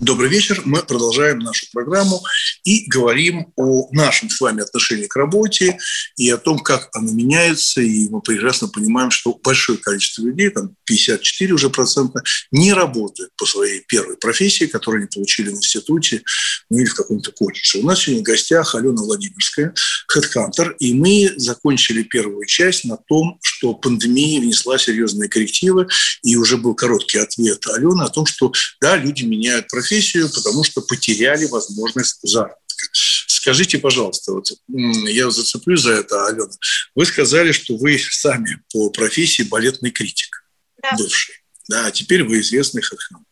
Добрый 0.00 0.30
вечер. 0.30 0.62
Мы 0.64 0.80
продолжаем 0.84 1.40
нашу 1.40 1.66
программу 1.72 2.22
и 2.62 2.88
говорим 2.88 3.52
о 3.56 3.88
нашем 3.90 4.30
с 4.30 4.40
вами 4.40 4.62
отношении 4.62 5.06
к 5.06 5.16
работе 5.16 5.76
и 6.16 6.30
о 6.30 6.36
том, 6.36 6.60
как 6.60 6.88
оно 6.94 7.10
меняется. 7.10 7.80
И 7.80 8.08
мы 8.08 8.20
прекрасно 8.20 8.68
понимаем, 8.68 9.10
что 9.10 9.34
большое 9.42 9.76
количество 9.76 10.22
людей, 10.22 10.50
там 10.50 10.76
54 10.84 11.52
уже 11.52 11.68
процента, 11.70 12.22
не 12.52 12.72
работают 12.72 13.32
по 13.36 13.44
своей 13.44 13.82
первой 13.88 14.16
профессии, 14.16 14.66
которую 14.66 15.00
они 15.00 15.08
получили 15.12 15.48
в 15.48 15.54
институте 15.54 16.22
ну, 16.70 16.78
или 16.78 16.86
в 16.86 16.94
каком-то 16.94 17.32
колледже. 17.32 17.78
У 17.78 17.86
нас 17.86 18.00
сегодня 18.00 18.22
в 18.22 18.26
гостях 18.26 18.76
Алена 18.76 19.02
Владимирская, 19.02 19.74
хедхантер, 20.06 20.76
и 20.78 20.94
мы 20.94 21.32
закончили 21.36 22.04
первую 22.04 22.46
часть 22.46 22.84
на 22.84 22.98
том, 22.98 23.38
что 23.42 23.74
пандемия 23.74 24.40
внесла 24.40 24.78
серьезные 24.78 25.28
коррективы, 25.28 25.88
и 26.22 26.36
уже 26.36 26.56
был 26.56 26.74
короткий 26.74 27.18
ответ 27.18 27.66
Алены 27.66 28.02
о 28.02 28.08
том, 28.08 28.26
что 28.26 28.52
да, 28.80 28.96
люди 28.96 29.24
меняют 29.24 29.66
профессию, 29.66 29.87
профессию, 29.88 30.30
потому 30.32 30.64
что 30.64 30.82
потеряли 30.82 31.46
возможность 31.46 32.18
заработка. 32.22 32.62
Скажите, 32.92 33.78
пожалуйста, 33.78 34.32
вот 34.32 34.46
я 34.68 35.30
зацеплю 35.30 35.76
за 35.76 35.92
это, 35.92 36.26
Алена. 36.26 36.50
Вы 36.94 37.06
сказали, 37.06 37.52
что 37.52 37.76
вы 37.76 37.98
сами 37.98 38.60
по 38.72 38.90
профессии 38.90 39.42
балетный 39.42 39.90
критик, 39.90 40.44
да. 40.82 40.90
бывший. 40.96 41.34
Да, 41.68 41.86
а 41.86 41.90
теперь 41.90 42.24
вы 42.24 42.40
известный 42.40 42.82
хедхантер. 42.82 43.26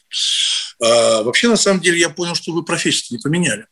А, 0.82 1.22
вообще, 1.22 1.48
на 1.48 1.56
самом 1.56 1.80
деле, 1.80 1.98
я 1.98 2.10
понял, 2.10 2.34
что 2.34 2.52
вы 2.52 2.64
профессию 2.64 3.18
не 3.18 3.22
поменяли. 3.22 3.66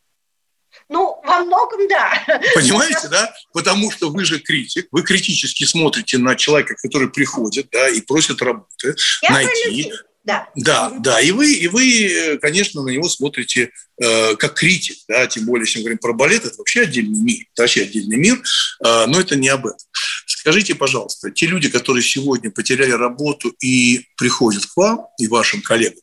Ну, 0.88 1.20
во 1.24 1.38
многом 1.40 1.88
да. 1.88 2.12
Понимаете, 2.54 3.08
да? 3.08 3.34
Потому 3.52 3.90
что 3.90 4.10
вы 4.10 4.24
же 4.24 4.38
критик, 4.38 4.88
вы 4.90 5.02
критически 5.02 5.64
смотрите 5.64 6.18
на 6.18 6.34
человека, 6.34 6.74
который 6.82 7.10
приходит, 7.10 7.68
да, 7.72 7.88
и 7.88 8.00
просит 8.02 8.42
работы, 8.42 8.94
я 9.22 9.30
найти, 9.30 9.92
да. 10.24 10.48
Да, 10.56 10.90
да. 11.00 11.20
И 11.20 11.30
вы, 11.32 11.52
и 11.52 11.68
вы, 11.68 12.38
конечно, 12.40 12.82
на 12.82 12.88
него 12.88 13.08
смотрите 13.08 13.70
э, 14.02 14.36
как 14.36 14.54
критик, 14.54 14.96
да, 15.06 15.26
тем 15.26 15.44
более, 15.44 15.66
если 15.66 15.78
мы 15.78 15.82
говорим 15.82 15.98
про 15.98 16.14
балет, 16.14 16.46
это 16.46 16.56
вообще 16.56 16.82
отдельный 16.82 17.20
мир, 17.20 17.44
это 17.52 17.62
вообще 17.62 17.82
отдельный 17.82 18.16
мир, 18.16 18.42
э, 18.84 19.06
но 19.06 19.20
это 19.20 19.36
не 19.36 19.48
об 19.48 19.66
этом. 19.66 19.86
Скажите, 20.26 20.74
пожалуйста, 20.74 21.30
те 21.30 21.46
люди, 21.46 21.68
которые 21.68 22.02
сегодня 22.02 22.50
потеряли 22.50 22.92
работу 22.92 23.50
и 23.60 24.06
приходят 24.16 24.64
к 24.64 24.76
вам 24.76 25.06
и 25.18 25.26
вашим 25.26 25.60
коллегам, 25.60 26.00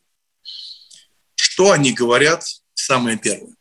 что 1.34 1.72
они 1.72 1.92
говорят 1.92 2.44
самое 2.74 3.18
первое? 3.18 3.54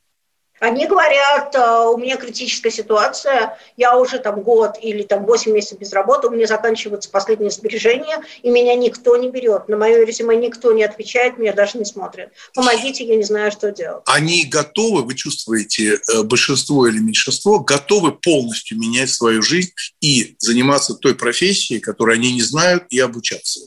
Они 0.61 0.85
говорят, 0.85 1.55
«Э, 1.55 1.87
у 1.91 1.97
меня 1.97 2.17
критическая 2.17 2.69
ситуация, 2.69 3.57
я 3.77 3.97
уже 3.97 4.19
там 4.19 4.43
год 4.43 4.77
или 4.79 5.01
там 5.01 5.25
8 5.25 5.51
месяцев 5.51 5.79
без 5.79 5.91
работы, 5.91 6.27
у 6.27 6.29
меня 6.29 6.45
заканчиваются 6.45 7.09
последние 7.09 7.49
сбережения, 7.49 8.21
и 8.43 8.49
меня 8.51 8.75
никто 8.75 9.17
не 9.17 9.31
берет. 9.31 9.67
На 9.67 9.75
мое 9.75 10.05
резюме 10.05 10.35
никто 10.35 10.71
не 10.71 10.83
отвечает, 10.83 11.39
меня 11.39 11.53
даже 11.53 11.79
не 11.79 11.85
смотрит. 11.85 12.29
Помогите, 12.53 13.03
я 13.03 13.15
не 13.15 13.23
знаю, 13.23 13.51
что 13.51 13.71
делать. 13.71 14.03
Они 14.05 14.45
готовы, 14.45 15.01
вы 15.01 15.15
чувствуете, 15.15 15.95
э, 15.95 16.21
большинство 16.21 16.85
или 16.85 16.99
меньшинство, 16.99 17.59
готовы 17.59 18.11
полностью 18.11 18.77
менять 18.77 19.09
свою 19.09 19.41
жизнь 19.41 19.71
и 19.99 20.35
заниматься 20.37 20.93
той 20.93 21.15
профессией, 21.15 21.79
которую 21.79 22.13
они 22.13 22.35
не 22.35 22.43
знают, 22.43 22.83
и 22.91 22.99
обучаться. 22.99 23.61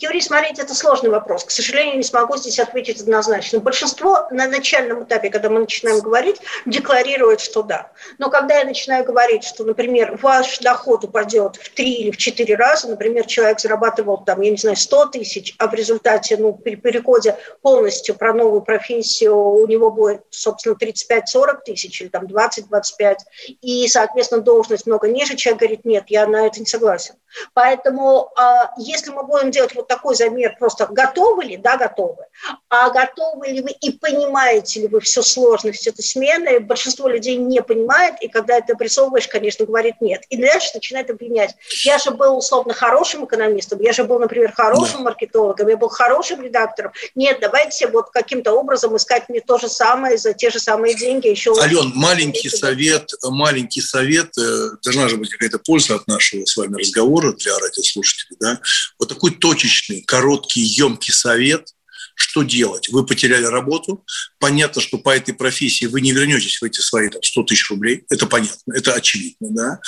Юрий, 0.00 0.20
смотрите, 0.20 0.62
это 0.62 0.76
сложный 0.76 1.10
вопрос. 1.10 1.42
К 1.42 1.50
сожалению, 1.50 1.96
не 1.96 2.04
смогу 2.04 2.36
здесь 2.36 2.60
ответить 2.60 3.00
однозначно. 3.00 3.58
Большинство 3.58 4.28
на 4.30 4.46
начальном 4.46 5.02
этапе, 5.02 5.28
когда 5.28 5.48
мы 5.48 5.58
начинаем 5.58 5.98
говорить, 5.98 6.40
декларирует, 6.66 7.40
что 7.40 7.64
да. 7.64 7.90
Но 8.16 8.30
когда 8.30 8.58
я 8.58 8.64
начинаю 8.64 9.04
говорить, 9.04 9.42
что, 9.42 9.64
например, 9.64 10.16
ваш 10.22 10.60
доход 10.60 11.02
упадет 11.02 11.56
в 11.56 11.74
три 11.74 11.94
или 11.94 12.12
в 12.12 12.16
четыре 12.16 12.54
раза, 12.54 12.86
например, 12.86 13.26
человек 13.26 13.58
зарабатывал 13.58 14.18
там, 14.18 14.40
я 14.40 14.52
не 14.52 14.56
знаю, 14.56 14.76
100 14.76 15.06
тысяч, 15.06 15.56
а 15.58 15.66
в 15.66 15.74
результате, 15.74 16.36
ну, 16.36 16.52
при 16.52 16.76
переходе 16.76 17.36
полностью 17.60 18.14
про 18.14 18.32
новую 18.32 18.62
профессию 18.62 19.36
у 19.36 19.66
него 19.66 19.90
будет, 19.90 20.22
собственно, 20.30 20.74
35-40 20.74 21.62
тысяч 21.66 22.00
или 22.00 22.08
там 22.08 22.26
20-25, 22.26 23.16
и, 23.62 23.88
соответственно, 23.88 24.42
должность 24.42 24.86
много 24.86 25.08
ниже, 25.08 25.34
человек 25.34 25.58
говорит, 25.60 25.84
нет, 25.84 26.04
я 26.06 26.28
на 26.28 26.46
это 26.46 26.60
не 26.60 26.66
согласен. 26.66 27.16
Поэтому 27.52 28.30
а, 28.36 28.70
если 28.78 29.10
мы 29.10 29.24
будем 29.24 29.50
делать 29.50 29.74
вот 29.74 29.87
такой 29.88 30.14
замер, 30.14 30.56
просто 30.58 30.86
готовы 30.86 31.44
ли, 31.44 31.56
да, 31.56 31.76
готовы, 31.76 32.24
а 32.68 32.90
готовы 32.90 33.48
ли 33.48 33.60
вы 33.62 33.70
и 33.70 33.90
понимаете 33.90 34.82
ли 34.82 34.88
вы 34.88 35.00
всю 35.00 35.22
сложность 35.22 35.86
этой 35.86 36.02
смены, 36.02 36.60
большинство 36.60 37.08
людей 37.08 37.36
не 37.36 37.62
понимает, 37.62 38.14
и 38.20 38.28
когда 38.28 38.58
это 38.58 38.74
обрисовываешь, 38.74 39.26
конечно, 39.26 39.66
говорит 39.66 39.96
нет. 40.00 40.22
И 40.30 40.36
дальше 40.36 40.70
начинает 40.74 41.10
обвинять. 41.10 41.54
Я 41.84 41.98
же 41.98 42.10
был 42.10 42.38
условно 42.38 42.74
хорошим 42.74 43.24
экономистом, 43.24 43.80
я 43.80 43.92
же 43.92 44.04
был, 44.04 44.18
например, 44.18 44.52
хорошим 44.52 45.02
маркетологом, 45.02 45.68
я 45.68 45.76
был 45.76 45.88
хорошим 45.88 46.42
редактором. 46.42 46.92
Нет, 47.14 47.38
давайте 47.40 47.88
вот 47.88 48.10
каким-то 48.10 48.52
образом 48.52 48.96
искать 48.96 49.28
мне 49.28 49.40
то 49.40 49.58
же 49.58 49.68
самое 49.68 50.18
за 50.18 50.34
те 50.34 50.50
же 50.50 50.60
самые 50.60 50.94
деньги. 50.94 51.28
Еще 51.28 51.52
Ален, 51.60 51.92
маленький 51.94 52.48
совет, 52.48 53.10
маленький 53.24 53.80
совет, 53.80 54.36
э, 54.38 54.70
должна 54.82 55.08
же 55.08 55.16
быть 55.16 55.30
какая-то 55.30 55.58
польза 55.58 55.96
от 55.96 56.06
нашего 56.06 56.44
с 56.44 56.56
вами 56.56 56.76
разговора 56.76 57.08
разговора 57.08 57.32
для 57.32 57.58
радиослушателей, 57.58 58.36
да, 58.40 58.60
вот 58.98 59.08
такой 59.08 59.30
точечный, 59.32 59.77
короткий, 60.06 60.60
емкий 60.60 61.12
совет, 61.12 61.68
что 62.14 62.42
делать? 62.42 62.88
Вы 62.88 63.06
потеряли 63.06 63.44
работу, 63.44 64.04
понятно, 64.38 64.82
что 64.82 64.98
по 64.98 65.16
этой 65.16 65.34
профессии 65.34 65.86
вы 65.86 66.00
не 66.00 66.12
вернетесь 66.12 66.60
в 66.60 66.64
эти 66.64 66.80
свои 66.80 67.08
там, 67.08 67.22
100 67.22 67.42
тысяч 67.44 67.70
рублей, 67.70 68.04
это 68.10 68.26
понятно, 68.26 68.72
это 68.74 68.94
очевидно, 68.94 69.48
да. 69.50 69.80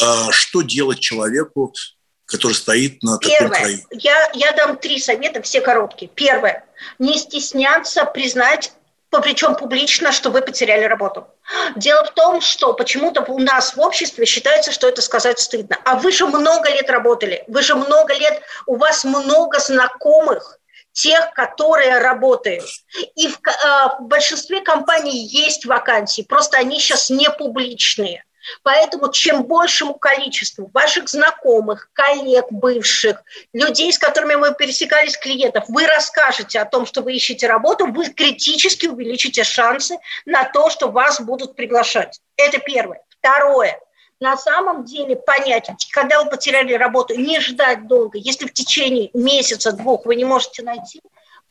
А 0.00 0.30
что 0.30 0.62
делать 0.62 1.00
человеку, 1.00 1.74
который 2.24 2.54
стоит 2.54 3.02
на 3.02 3.18
Первое. 3.18 3.38
таком 3.38 3.50
краю? 3.50 3.80
Я, 3.90 4.30
я 4.34 4.52
дам 4.52 4.76
три 4.78 4.98
совета, 4.98 5.42
все 5.42 5.60
короткие. 5.60 6.10
Первое. 6.14 6.64
Не 6.98 7.18
стесняться 7.18 8.04
признать 8.04 8.72
причем 9.20 9.54
публично, 9.54 10.10
что 10.10 10.30
вы 10.30 10.40
потеряли 10.40 10.84
работу. 10.84 11.28
Дело 11.76 12.04
в 12.04 12.12
том, 12.12 12.40
что 12.40 12.72
почему-то 12.72 13.22
у 13.22 13.38
нас 13.38 13.76
в 13.76 13.80
обществе 13.80 14.24
считается, 14.24 14.72
что 14.72 14.88
это 14.88 15.02
сказать 15.02 15.38
стыдно. 15.38 15.76
А 15.84 15.96
вы 15.96 16.10
же 16.12 16.26
много 16.26 16.70
лет 16.70 16.88
работали, 16.88 17.44
вы 17.46 17.62
же 17.62 17.74
много 17.74 18.14
лет, 18.14 18.40
у 18.66 18.76
вас 18.76 19.04
много 19.04 19.58
знакомых, 19.58 20.58
тех, 20.92 21.32
которые 21.32 21.98
работают. 21.98 22.64
И 23.16 23.28
в, 23.28 23.38
э, 23.46 23.88
в 23.98 24.02
большинстве 24.02 24.60
компаний 24.60 25.26
есть 25.26 25.64
вакансии, 25.64 26.22
просто 26.22 26.58
они 26.58 26.78
сейчас 26.78 27.10
не 27.10 27.30
публичные. 27.30 28.24
Поэтому 28.62 29.10
чем 29.10 29.44
большему 29.44 29.94
количеству 29.94 30.70
ваших 30.72 31.08
знакомых, 31.08 31.90
коллег 31.92 32.46
бывших, 32.50 33.22
людей, 33.52 33.92
с 33.92 33.98
которыми 33.98 34.34
вы 34.34 34.54
пересекались, 34.54 35.16
клиентов, 35.16 35.64
вы 35.68 35.86
расскажете 35.86 36.60
о 36.60 36.64
том, 36.64 36.86
что 36.86 37.02
вы 37.02 37.14
ищете 37.14 37.46
работу, 37.46 37.86
вы 37.86 38.08
критически 38.10 38.86
увеличите 38.86 39.44
шансы 39.44 39.98
на 40.26 40.44
то, 40.44 40.70
что 40.70 40.88
вас 40.88 41.20
будут 41.20 41.56
приглашать. 41.56 42.20
Это 42.36 42.58
первое. 42.58 43.02
Второе 43.18 43.78
на 44.22 44.36
самом 44.36 44.84
деле 44.84 45.16
понять, 45.16 45.68
когда 45.90 46.22
вы 46.22 46.30
потеряли 46.30 46.72
работу, 46.74 47.14
не 47.18 47.40
ждать 47.40 47.88
долго. 47.88 48.18
Если 48.18 48.46
в 48.46 48.52
течение 48.52 49.10
месяца-двух 49.14 50.06
вы 50.06 50.14
не 50.14 50.24
можете 50.24 50.62
найти, 50.62 51.02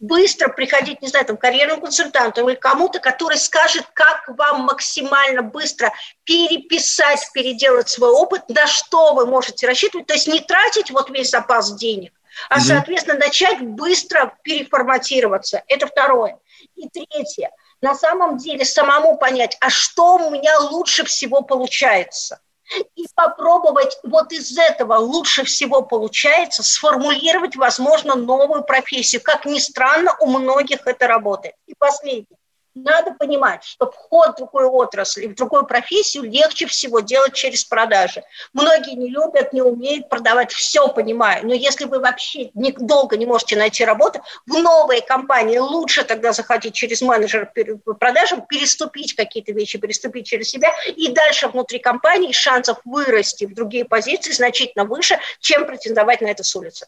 быстро 0.01 0.49
приходить, 0.49 1.01
не 1.01 1.07
знаю, 1.07 1.25
там, 1.25 1.37
карьерным 1.37 1.79
консультантом 1.79 2.49
или 2.49 2.55
кому-то, 2.55 2.99
который 2.99 3.37
скажет, 3.37 3.85
как 3.93 4.27
вам 4.27 4.63
максимально 4.63 5.43
быстро 5.43 5.93
переписать, 6.23 7.29
переделать 7.33 7.87
свой 7.87 8.09
опыт, 8.09 8.49
на 8.49 8.67
что 8.67 9.13
вы 9.13 9.27
можете 9.27 9.67
рассчитывать, 9.67 10.07
то 10.07 10.13
есть 10.13 10.27
не 10.27 10.41
тратить 10.41 10.91
вот 10.91 11.09
весь 11.11 11.29
запас 11.29 11.73
денег, 11.75 12.13
а, 12.49 12.55
угу. 12.57 12.63
соответственно, 12.63 13.19
начать 13.19 13.61
быстро 13.61 14.35
переформатироваться. 14.41 15.63
Это 15.67 15.87
второе. 15.87 16.39
И 16.75 16.89
третье. 16.89 17.51
На 17.81 17.95
самом 17.95 18.37
деле 18.37 18.65
самому 18.65 19.17
понять, 19.17 19.57
а 19.61 19.69
что 19.69 20.17
у 20.17 20.31
меня 20.31 20.59
лучше 20.59 21.05
всего 21.05 21.41
получается– 21.41 22.41
и 22.95 23.05
попробовать 23.15 23.99
вот 24.03 24.31
из 24.31 24.57
этого 24.57 24.95
лучше 24.95 25.43
всего 25.43 25.81
получается 25.81 26.63
сформулировать, 26.63 27.55
возможно, 27.55 28.15
новую 28.15 28.63
профессию. 28.63 29.21
Как 29.23 29.45
ни 29.45 29.59
странно, 29.59 30.15
у 30.19 30.27
многих 30.27 30.85
это 30.85 31.07
работает. 31.07 31.55
И 31.67 31.73
последнее. 31.77 32.37
Надо 32.73 33.11
понимать, 33.11 33.65
что 33.65 33.91
вход 33.91 34.31
в 34.31 34.37
другую 34.37 34.71
отрасль 34.71 35.27
в 35.27 35.35
другую 35.35 35.65
профессию 35.65 36.23
легче 36.23 36.67
всего 36.67 37.01
делать 37.01 37.33
через 37.33 37.65
продажи. 37.65 38.23
Многие 38.53 38.95
не 38.95 39.09
любят, 39.09 39.51
не 39.51 39.61
умеют 39.61 40.07
продавать, 40.07 40.53
все 40.53 40.87
понимаю, 40.87 41.45
но 41.45 41.53
если 41.53 41.83
вы 41.83 41.99
вообще 41.99 42.49
долго 42.53 43.17
не 43.17 43.25
можете 43.25 43.57
найти 43.57 43.83
работу, 43.83 44.21
в 44.47 44.53
новые 44.53 45.01
компании 45.01 45.57
лучше 45.57 46.05
тогда 46.05 46.31
заходить 46.31 46.73
через 46.73 47.01
менеджера 47.01 47.51
по 47.83 47.93
продажам, 47.93 48.45
переступить 48.45 49.15
какие-то 49.15 49.51
вещи, 49.51 49.77
переступить 49.77 50.25
через 50.25 50.49
себя, 50.49 50.73
и 50.87 51.11
дальше 51.11 51.49
внутри 51.49 51.79
компании 51.79 52.31
шансов 52.31 52.79
вырасти 52.85 53.43
в 53.43 53.53
другие 53.53 53.83
позиции 53.83 54.31
значительно 54.31 54.85
выше, 54.85 55.19
чем 55.41 55.65
претендовать 55.65 56.21
на 56.21 56.27
это 56.27 56.43
с 56.45 56.55
улицы. 56.55 56.87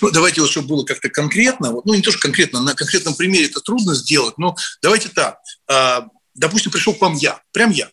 Ну, 0.00 0.10
давайте 0.10 0.40
вот, 0.40 0.50
чтобы 0.50 0.68
было 0.68 0.84
как-то 0.84 1.08
конкретно, 1.08 1.72
ну, 1.84 1.94
не 1.94 2.02
то, 2.02 2.10
что 2.10 2.20
конкретно, 2.20 2.60
на 2.62 2.74
конкретном 2.74 3.14
примере 3.14 3.46
это 3.46 3.60
трудно 3.60 3.94
сделать, 3.94 4.38
но 4.38 4.56
давайте 4.82 5.08
так. 5.08 5.38
А, 5.68 6.06
допустим, 6.34 6.70
пришел 6.70 6.94
к 6.94 7.00
вам 7.00 7.14
я, 7.14 7.40
прям 7.52 7.70
я. 7.70 7.90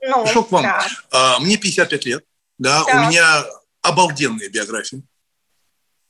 Ну, 0.00 0.24
пришел 0.24 0.44
к 0.44 0.52
вам. 0.52 0.62
Да. 0.62 0.86
А, 1.10 1.38
мне 1.40 1.56
55 1.56 2.04
лет, 2.06 2.24
да, 2.58 2.84
да, 2.84 3.06
у 3.06 3.08
меня 3.08 3.44
обалденная 3.82 4.48
биография, 4.48 5.02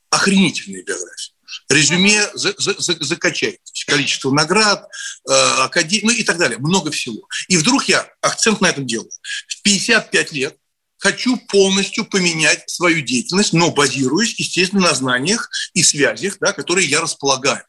охренительная 0.09 0.83
биография. 0.83 1.35
Резюме 1.69 2.29
за, 2.33 2.53
за, 2.57 2.79
за, 2.79 3.03
закачайтесь. 3.03 3.85
Количество 3.85 4.31
наград, 4.31 4.87
э, 5.27 5.31
академии, 5.31 6.05
ну 6.05 6.11
и 6.11 6.23
так 6.23 6.37
далее. 6.37 6.57
Много 6.57 6.91
всего. 6.91 7.27
И 7.47 7.57
вдруг 7.57 7.85
я 7.85 8.07
акцент 8.21 8.61
на 8.61 8.67
этом 8.67 8.85
делаю. 8.85 9.09
В 9.47 9.61
55 9.61 10.31
лет 10.33 10.57
хочу 11.05 11.37
полностью 11.37 12.03
поменять 12.03 12.67
свою 12.67 13.01
деятельность, 13.01 13.53
но 13.53 13.69
базируясь, 13.69 14.33
естественно, 14.39 14.87
на 14.87 14.95
знаниях 14.95 15.49
и 15.75 15.83
связях, 15.83 16.37
да, 16.39 16.51
которые 16.51 16.87
я 16.87 16.99
располагаю. 16.99 17.63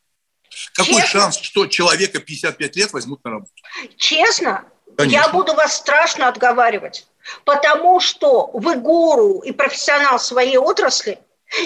Какой 0.72 1.02
Честно? 1.02 1.20
шанс, 1.20 1.36
что 1.36 1.66
человека 1.66 2.18
55 2.18 2.76
лет 2.76 2.92
возьмут 2.94 3.22
на 3.24 3.32
работу? 3.32 3.52
Честно, 3.98 4.64
Конечно. 4.96 5.14
я 5.14 5.28
буду 5.28 5.52
вас 5.52 5.76
страшно 5.76 6.28
отговаривать, 6.28 7.06
потому 7.44 8.00
что 8.00 8.50
вы 8.54 8.76
гуру 8.76 9.40
и 9.40 9.52
профессионал 9.52 10.18
своей 10.18 10.56
отрасли, 10.56 11.18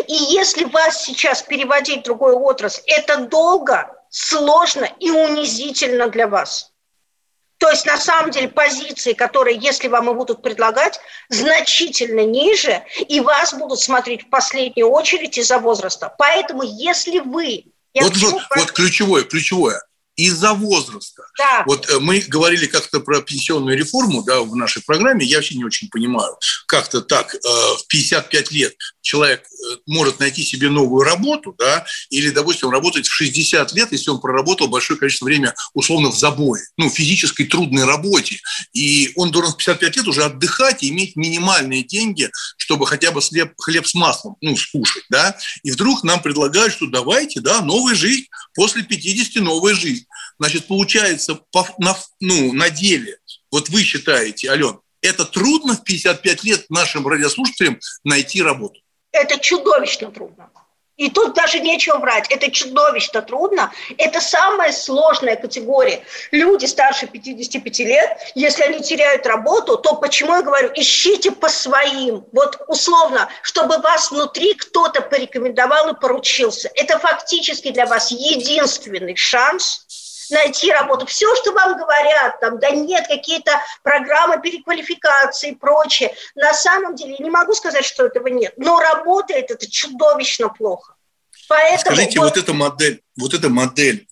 и 0.08 0.14
если 0.14 0.64
вас 0.64 1.04
сейчас 1.04 1.40
переводить 1.42 2.00
в 2.00 2.04
другую 2.04 2.40
отрасль, 2.40 2.82
это 2.86 3.26
долго, 3.26 3.94
сложно 4.10 4.88
и 4.98 5.08
унизительно 5.10 6.08
для 6.08 6.26
вас. 6.26 6.72
То 7.60 7.68
есть 7.68 7.84
на 7.84 7.98
самом 7.98 8.30
деле 8.30 8.48
позиции, 8.48 9.12
которые, 9.12 9.58
если 9.58 9.88
вам 9.88 10.10
и 10.10 10.14
будут 10.14 10.42
предлагать, 10.42 10.98
значительно 11.28 12.24
ниже, 12.24 12.82
и 13.06 13.20
вас 13.20 13.52
будут 13.52 13.78
смотреть 13.80 14.22
в 14.22 14.30
последнюю 14.30 14.88
очередь 14.88 15.36
из-за 15.36 15.58
возраста. 15.58 16.12
Поэтому 16.18 16.62
если 16.62 17.20
вы... 17.20 17.66
Вот, 17.94 18.16
вот, 18.16 18.42
вот 18.56 18.72
ключевое, 18.72 19.24
ключевое 19.24 19.82
из-за 20.26 20.52
возраста. 20.52 21.22
Да. 21.38 21.64
Вот 21.66 21.88
э, 21.88 21.98
мы 21.98 22.20
говорили 22.20 22.66
как-то 22.66 23.00
про 23.00 23.22
пенсионную 23.22 23.76
реформу 23.76 24.22
да, 24.22 24.40
в 24.40 24.54
нашей 24.54 24.82
программе. 24.82 25.24
Я 25.24 25.38
вообще 25.38 25.56
не 25.56 25.64
очень 25.64 25.88
понимаю, 25.88 26.36
как-то 26.66 27.00
так 27.00 27.34
э, 27.34 27.38
в 27.38 27.86
55 27.88 28.52
лет 28.52 28.74
человек 29.00 29.42
э, 29.42 29.76
может 29.86 30.20
найти 30.20 30.42
себе 30.44 30.68
новую 30.68 31.04
работу, 31.04 31.54
да, 31.58 31.86
или, 32.10 32.30
допустим, 32.30 32.70
работать 32.70 33.06
в 33.06 33.12
60 33.12 33.72
лет, 33.72 33.92
если 33.92 34.10
он 34.10 34.20
проработал 34.20 34.68
большое 34.68 34.98
количество 34.98 35.24
времени 35.24 35.52
условно 35.72 36.10
в 36.10 36.18
забое, 36.18 36.62
ну, 36.76 36.90
физической 36.90 37.44
трудной 37.44 37.84
работе. 37.84 38.40
И 38.74 39.12
он 39.16 39.30
должен 39.30 39.52
в 39.52 39.56
55 39.56 39.96
лет 39.96 40.06
уже 40.06 40.24
отдыхать 40.24 40.82
и 40.82 40.90
иметь 40.90 41.16
минимальные 41.16 41.82
деньги, 41.82 42.30
чтобы 42.58 42.86
хотя 42.86 43.10
бы 43.10 43.22
хлеб, 43.22 43.54
хлеб 43.58 43.86
с 43.86 43.94
маслом, 43.94 44.36
ну, 44.42 44.56
скушать, 44.56 45.04
да. 45.08 45.36
И 45.62 45.70
вдруг 45.70 46.04
нам 46.04 46.20
предлагают, 46.20 46.74
что 46.74 46.86
давайте, 46.86 47.40
да, 47.40 47.62
новая 47.62 47.94
жизнь, 47.94 48.26
после 48.54 48.82
50 48.82 49.42
новая 49.42 49.74
жизнь. 49.74 50.04
Значит, 50.40 50.68
получается, 50.68 51.38
по, 51.52 51.68
на, 51.76 51.94
ну, 52.18 52.54
на 52.54 52.70
деле, 52.70 53.18
вот 53.52 53.68
вы 53.68 53.82
считаете, 53.82 54.48
Ален, 54.48 54.80
это 55.02 55.26
трудно 55.26 55.74
в 55.74 55.84
55 55.84 56.44
лет 56.44 56.64
нашим 56.70 57.06
радиослушателям 57.06 57.78
найти 58.04 58.42
работу? 58.42 58.80
Это 59.12 59.38
чудовищно 59.38 60.10
трудно. 60.10 60.48
И 61.00 61.08
тут 61.08 61.34
даже 61.34 61.60
нечего 61.60 61.96
врать. 61.96 62.26
Это 62.30 62.50
чудовищно 62.50 63.22
трудно. 63.22 63.72
Это 63.96 64.20
самая 64.20 64.70
сложная 64.70 65.36
категория. 65.36 66.02
Люди 66.30 66.66
старше 66.66 67.06
55 67.06 67.78
лет, 67.80 68.18
если 68.34 68.64
они 68.64 68.80
теряют 68.80 69.26
работу, 69.26 69.78
то 69.78 69.96
почему 69.96 70.36
я 70.36 70.42
говорю, 70.42 70.70
ищите 70.74 71.32
по 71.32 71.48
своим. 71.48 72.26
Вот 72.32 72.58
условно, 72.68 73.30
чтобы 73.42 73.78
вас 73.78 74.10
внутри 74.10 74.52
кто-то 74.52 75.00
порекомендовал 75.00 75.88
и 75.88 75.98
поручился. 75.98 76.70
Это 76.74 76.98
фактически 76.98 77.70
для 77.70 77.86
вас 77.86 78.10
единственный 78.10 79.16
шанс 79.16 79.86
найти 80.30 80.72
работу. 80.72 81.06
Все, 81.06 81.34
что 81.36 81.52
вам 81.52 81.76
говорят, 81.76 82.40
там, 82.40 82.58
да 82.58 82.70
нет, 82.70 83.06
какие-то 83.06 83.52
программы 83.82 84.40
переквалификации 84.40 85.50
и 85.50 85.54
прочее. 85.54 86.14
На 86.34 86.52
самом 86.54 86.94
деле, 86.94 87.16
я 87.18 87.24
не 87.24 87.30
могу 87.30 87.52
сказать, 87.54 87.84
что 87.84 88.06
этого 88.06 88.28
нет, 88.28 88.54
но 88.56 88.80
работает 88.80 89.50
это 89.50 89.70
чудовищно 89.70 90.48
плохо. 90.48 90.94
Поэтому 91.48 91.96
Скажите, 91.96 92.20
вот, 92.20 92.36
вот 92.36 92.36
эта 92.36 92.52
модель, 92.52 93.02
вот 93.18 93.34
эта 93.34 93.48
модель 93.48 94.06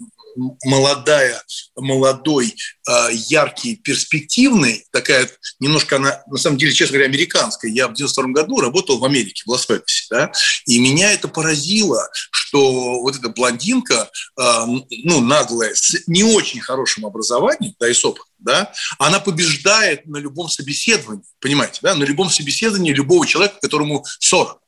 молодая, 0.64 1.42
молодой, 1.76 2.54
а, 2.86 3.08
яркий, 3.10 3.76
перспективный, 3.76 4.84
такая 4.92 5.28
немножко 5.60 5.96
она, 5.96 6.22
на 6.26 6.38
самом 6.38 6.58
деле, 6.58 6.72
честно 6.72 6.94
говоря, 6.94 7.08
американская. 7.08 7.70
Я 7.70 7.88
в 7.88 7.94
92 7.94 8.32
году 8.32 8.60
работал 8.60 8.98
в 8.98 9.04
Америке, 9.04 9.42
в 9.46 9.50
Лас-Вегасе, 9.50 10.06
да, 10.10 10.32
и 10.66 10.78
меня 10.78 11.12
это 11.12 11.28
поразило, 11.28 12.08
что 12.30 13.00
вот 13.00 13.16
эта 13.16 13.28
блондинка, 13.28 14.10
а, 14.36 14.66
ну, 14.66 15.20
наглая, 15.20 15.74
с 15.74 15.96
не 16.06 16.22
очень 16.22 16.60
хорошим 16.60 17.06
образованием, 17.06 17.74
да, 17.78 17.88
и 17.88 17.94
с 17.94 18.04
опытом, 18.04 18.28
да, 18.38 18.72
она 18.98 19.20
побеждает 19.20 20.06
на 20.06 20.18
любом 20.18 20.48
собеседовании, 20.48 21.24
понимаете, 21.40 21.80
да, 21.82 21.94
на 21.94 22.04
любом 22.04 22.30
собеседовании 22.30 22.92
любого 22.92 23.26
человека, 23.26 23.56
которому 23.60 24.04
40. 24.20 24.60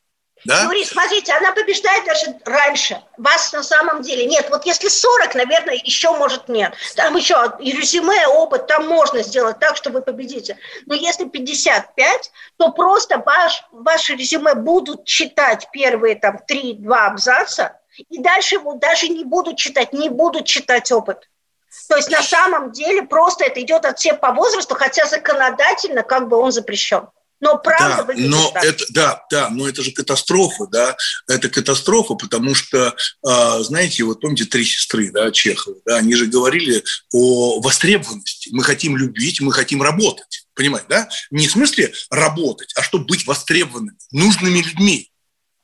Да? 0.44 0.62
Юрий, 0.62 0.84
смотрите, 0.84 1.32
она 1.32 1.52
побеждает 1.52 2.04
даже 2.04 2.38
раньше. 2.44 3.02
Вас 3.18 3.52
на 3.52 3.62
самом 3.62 4.02
деле 4.02 4.26
нет. 4.26 4.48
Вот 4.50 4.64
если 4.64 4.88
40, 4.88 5.34
наверное, 5.34 5.74
еще 5.74 6.12
может 6.12 6.48
нет. 6.48 6.72
Там 6.96 7.16
еще 7.16 7.52
и 7.60 7.72
резюме, 7.72 8.26
опыт, 8.26 8.66
там 8.66 8.88
можно 8.88 9.22
сделать 9.22 9.58
так, 9.58 9.76
что 9.76 9.90
вы 9.90 10.00
победите. 10.00 10.58
Но 10.86 10.94
если 10.94 11.26
55, 11.26 12.32
то 12.56 12.72
просто 12.72 13.18
ваш, 13.18 13.64
ваше 13.70 14.14
резюме 14.14 14.54
будут 14.54 15.04
читать 15.04 15.68
первые 15.72 16.14
там 16.14 16.40
3-2 16.48 16.94
абзаца, 16.94 17.78
и 18.08 18.18
дальше 18.18 18.56
его 18.56 18.74
даже 18.74 19.08
не 19.08 19.24
будут 19.24 19.58
читать, 19.58 19.92
не 19.92 20.08
будут 20.08 20.46
читать 20.46 20.90
опыт. 20.90 21.28
То 21.88 21.96
есть 21.96 22.10
на 22.10 22.22
самом 22.22 22.72
деле 22.72 23.02
просто 23.02 23.44
это 23.44 23.60
идет 23.60 23.84
от 23.84 23.98
всех 23.98 24.20
по 24.20 24.32
возрасту, 24.32 24.74
хотя 24.74 25.06
законодательно 25.06 26.02
как 26.02 26.28
бы 26.28 26.36
он 26.36 26.50
запрещен. 26.50 27.08
Но 27.40 27.58
правда 27.58 27.96
да, 27.98 28.04
выглядит 28.04 28.30
но 28.30 28.50
так. 28.50 28.64
Это, 28.64 28.84
да, 28.90 29.22
да, 29.30 29.48
но 29.50 29.68
это 29.68 29.82
же 29.82 29.92
катастрофа, 29.92 30.66
да, 30.66 30.96
это 31.28 31.48
катастрофа, 31.48 32.14
потому 32.14 32.54
что, 32.54 32.94
а, 33.24 33.62
знаете, 33.62 34.04
вот 34.04 34.20
помните 34.20 34.44
«Три 34.44 34.64
сестры», 34.64 35.10
да, 35.10 35.30
Чехова, 35.30 35.76
да, 35.86 35.96
они 35.96 36.14
же 36.14 36.26
говорили 36.26 36.84
о 37.12 37.60
востребованности. 37.60 38.50
Мы 38.52 38.62
хотим 38.62 38.96
любить, 38.96 39.40
мы 39.40 39.52
хотим 39.52 39.82
работать, 39.82 40.46
понимаете, 40.54 40.86
да? 40.88 41.08
Не 41.30 41.48
в 41.48 41.52
смысле 41.52 41.92
работать, 42.10 42.72
а 42.76 42.82
чтобы 42.82 43.06
быть 43.06 43.26
востребованными, 43.26 43.96
нужными 44.12 44.58
людьми. 44.58 45.10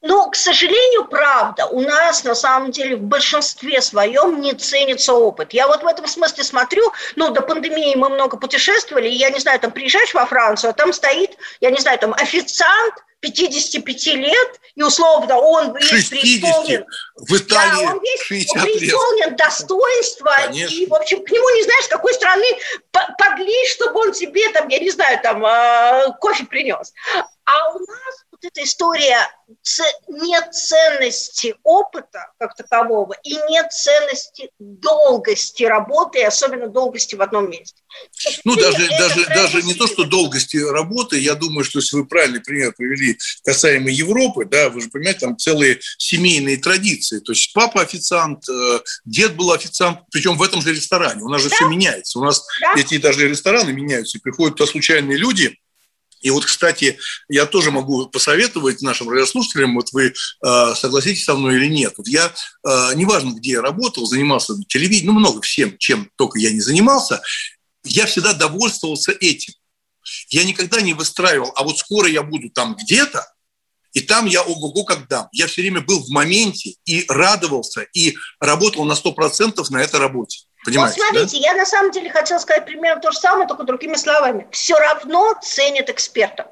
Но, 0.02 0.28
к 0.30 0.37
сожалению, 0.37 1.06
правда, 1.06 1.66
у 1.66 1.80
нас 1.80 2.22
на 2.22 2.35
самом 2.35 2.70
деле 2.70 2.96
в 2.96 3.02
большинстве 3.02 3.80
своем 3.80 4.40
не 4.40 4.52
ценится 4.52 5.14
опыт. 5.14 5.52
Я 5.52 5.66
вот 5.66 5.82
в 5.82 5.87
этом 5.87 6.06
смысле 6.06 6.44
смотрю, 6.44 6.92
ну, 7.16 7.30
до 7.30 7.40
пандемии 7.40 7.94
мы 7.96 8.11
много 8.11 8.37
путешествовали, 8.37 9.09
и 9.09 9.14
я 9.14 9.30
не 9.30 9.38
знаю, 9.40 9.59
там 9.59 9.72
приезжаешь 9.72 10.14
во 10.14 10.26
Францию, 10.26 10.70
а 10.70 10.74
там 10.74 10.92
стоит, 10.92 11.37
я 11.61 11.70
не 11.70 11.78
знаю, 11.78 11.98
там 11.98 12.12
официант 12.12 12.94
55 13.20 14.07
лет, 14.14 14.61
и 14.74 14.83
условно 14.83 15.38
он 15.38 15.74
весь 15.76 16.09
преисполнен. 16.09 16.85
В 17.16 17.37
Италии 17.37 17.85
да, 17.85 17.92
он 17.92 18.00
весь 18.00 18.22
60 18.22 18.62
преисполнен 18.62 19.29
лет. 19.31 19.37
достоинства, 19.37 20.33
Конечно. 20.37 20.74
и, 20.74 20.87
в 20.87 20.94
общем, 20.94 21.24
к 21.24 21.31
нему 21.31 21.48
не 21.57 21.62
знаешь, 21.62 21.85
с 21.85 21.88
какой 21.88 22.12
страны 22.14 22.46
подлить, 22.92 23.68
чтобы 23.70 24.00
он 24.00 24.12
тебе, 24.12 24.48
там, 24.52 24.68
я 24.68 24.79
не 24.79 24.90
знаю, 24.90 25.18
там, 25.22 25.44
э, 25.44 26.12
кофе 26.20 26.44
принес. 26.44 26.92
А 27.44 27.70
у 27.74 27.79
нас 27.79 28.24
вот 28.33 28.44
эта 28.44 28.62
история 28.64 29.18
нет 30.09 30.52
ценности 30.52 31.55
опыта 31.62 32.33
как 32.38 32.55
такового 32.57 33.14
и 33.22 33.37
нет 33.48 33.72
ценности 33.72 34.50
долгости 34.59 35.62
работы, 35.62 36.18
и 36.18 36.24
особенно 36.24 36.68
долгости 36.68 37.14
в 37.14 37.22
одном 37.22 37.48
месте. 37.48 37.83
Ну, 38.44 38.56
даже, 38.56 38.88
даже, 38.98 39.26
даже 39.26 39.62
не 39.62 39.74
то, 39.74 39.87
что 39.87 40.04
долгости 40.04 40.56
работы, 40.56 41.18
я 41.18 41.35
думаю, 41.35 41.64
что 41.64 41.80
если 41.80 41.96
вы 41.96 42.06
правильный 42.06 42.40
пример 42.40 42.72
привели 42.76 43.18
касаемо 43.44 43.90
Европы, 43.90 44.44
да, 44.44 44.70
вы 44.70 44.80
же 44.80 44.88
понимаете, 44.88 45.20
там 45.20 45.37
целые 45.37 45.80
семейные 45.98 46.56
традиции. 46.56 47.20
То 47.20 47.32
есть 47.32 47.52
папа 47.52 47.82
официант, 47.82 48.48
э, 48.48 48.80
дед 49.04 49.37
был 49.37 49.52
официант, 49.52 50.00
причем 50.11 50.37
в 50.37 50.42
этом 50.42 50.62
же 50.62 50.72
ресторане. 50.72 51.22
У 51.22 51.28
нас 51.28 51.42
же 51.42 51.50
да? 51.50 51.56
все 51.56 51.68
меняется. 51.68 52.18
У 52.18 52.24
нас 52.24 52.44
да? 52.61 52.74
эти 52.80 52.98
даже 52.98 53.28
рестораны 53.28 53.72
меняются, 53.72 54.18
и 54.18 54.20
приходят 54.20 54.56
туда 54.56 54.70
случайные 54.70 55.18
люди, 55.18 55.56
и 56.22 56.30
вот, 56.30 56.44
кстати, 56.44 56.98
я 57.28 57.46
тоже 57.46 57.70
могу 57.70 58.06
посоветовать 58.06 58.82
нашим 58.82 59.09
радиослушателям, 59.09 59.74
вот 59.74 59.92
вы 59.92 60.12
э, 60.12 60.74
согласитесь 60.74 61.24
со 61.24 61.35
мной 61.35 61.56
или 61.56 61.66
нет. 61.66 61.94
Вот 61.96 62.09
я, 62.09 62.32
э, 62.66 62.94
неважно, 62.94 63.32
где 63.32 63.52
я 63.52 63.62
работал, 63.62 64.06
занимался 64.06 64.54
телевидением, 64.66 65.14
ну, 65.14 65.20
много 65.20 65.42
всем, 65.42 65.76
чем 65.78 66.11
только 66.16 66.38
я 66.38 66.50
не 66.50 66.61
занимался, 66.61 67.22
я 67.87 68.07
всегда 68.07 68.33
довольствовался 68.33 69.12
этим. 69.12 69.55
Я 70.29 70.44
никогда 70.44 70.81
не 70.81 70.94
выстраивал, 70.94 71.53
а 71.57 71.64
вот 71.64 71.79
скоро 71.79 72.09
я 72.09 72.22
буду 72.22 72.51
там 72.51 72.77
где-то, 72.77 73.27
и 73.92 74.01
там 74.01 74.27
я 74.27 74.42
ого-го 74.42 74.85
как 74.85 75.09
дам. 75.09 75.29
Я 75.33 75.46
все 75.46 75.62
время 75.62 75.81
был 75.81 76.01
в 76.01 76.11
моменте 76.11 76.75
и 76.85 77.07
радовался, 77.09 77.83
и 77.94 78.14
работал 78.40 78.85
на 78.85 78.92
100% 78.92 79.64
на 79.70 79.83
этой 79.83 79.99
работе. 79.99 80.40
Понимаете, 80.64 81.01
вот 81.01 81.09
смотрите, 81.09 81.38
да? 81.40 81.49
я 81.49 81.55
на 81.55 81.64
самом 81.64 81.92
деле 81.92 82.11
хотела 82.11 82.38
сказать 82.38 82.66
примерно 82.66 83.01
то 83.01 83.11
же 83.11 83.18
самое, 83.18 83.49
только 83.49 83.64
другими 83.64 83.94
словами. 83.94 84.49
Все 84.51 84.77
равно 84.77 85.35
ценят 85.42 85.88
экспертов. 85.88 86.46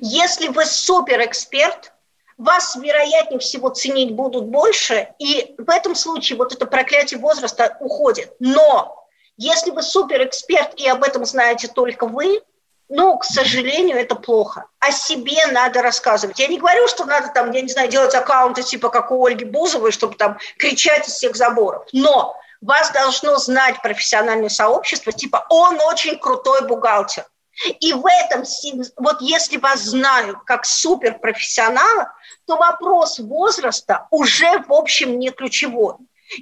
Если 0.00 0.48
вы 0.48 0.66
суперэксперт, 0.66 1.92
вас, 2.36 2.76
вероятнее 2.76 3.38
всего, 3.38 3.70
ценить 3.70 4.12
будут 4.12 4.46
больше, 4.46 5.08
и 5.18 5.54
в 5.56 5.70
этом 5.70 5.94
случае 5.94 6.36
вот 6.36 6.52
это 6.52 6.66
проклятие 6.66 7.18
возраста 7.20 7.76
уходит. 7.80 8.32
Но 8.40 9.03
если 9.36 9.70
вы 9.70 9.82
суперэксперт 9.82 10.74
и 10.76 10.88
об 10.88 11.02
этом 11.02 11.24
знаете 11.24 11.68
только 11.68 12.06
вы, 12.06 12.42
ну, 12.88 13.16
к 13.18 13.24
сожалению, 13.24 13.96
это 13.96 14.14
плохо. 14.14 14.66
О 14.78 14.92
себе 14.92 15.46
надо 15.46 15.82
рассказывать. 15.82 16.38
Я 16.38 16.48
не 16.48 16.58
говорю, 16.58 16.86
что 16.86 17.04
надо 17.04 17.28
там, 17.28 17.50
я 17.50 17.62
не 17.62 17.68
знаю, 17.68 17.88
делать 17.88 18.14
аккаунты 18.14 18.62
типа 18.62 18.90
как 18.90 19.10
у 19.10 19.24
Ольги 19.24 19.44
Бузовой, 19.44 19.90
чтобы 19.90 20.16
там 20.16 20.38
кричать 20.58 21.08
из 21.08 21.14
всех 21.14 21.34
заборов. 21.34 21.86
Но 21.92 22.36
вас 22.60 22.90
должно 22.92 23.36
знать 23.38 23.80
профессиональное 23.82 24.48
сообщество, 24.48 25.12
типа 25.12 25.46
он 25.48 25.80
очень 25.80 26.18
крутой 26.18 26.66
бухгалтер. 26.66 27.26
И 27.80 27.92
в 27.92 28.04
этом, 28.06 28.42
вот 28.96 29.20
если 29.20 29.58
вас 29.58 29.80
знают 29.80 30.38
как 30.44 30.64
суперпрофессионала, 30.64 32.12
то 32.46 32.56
вопрос 32.56 33.18
возраста 33.18 34.06
уже, 34.10 34.58
в 34.66 34.72
общем, 34.72 35.18
не 35.18 35.30
ключевой. 35.30 35.94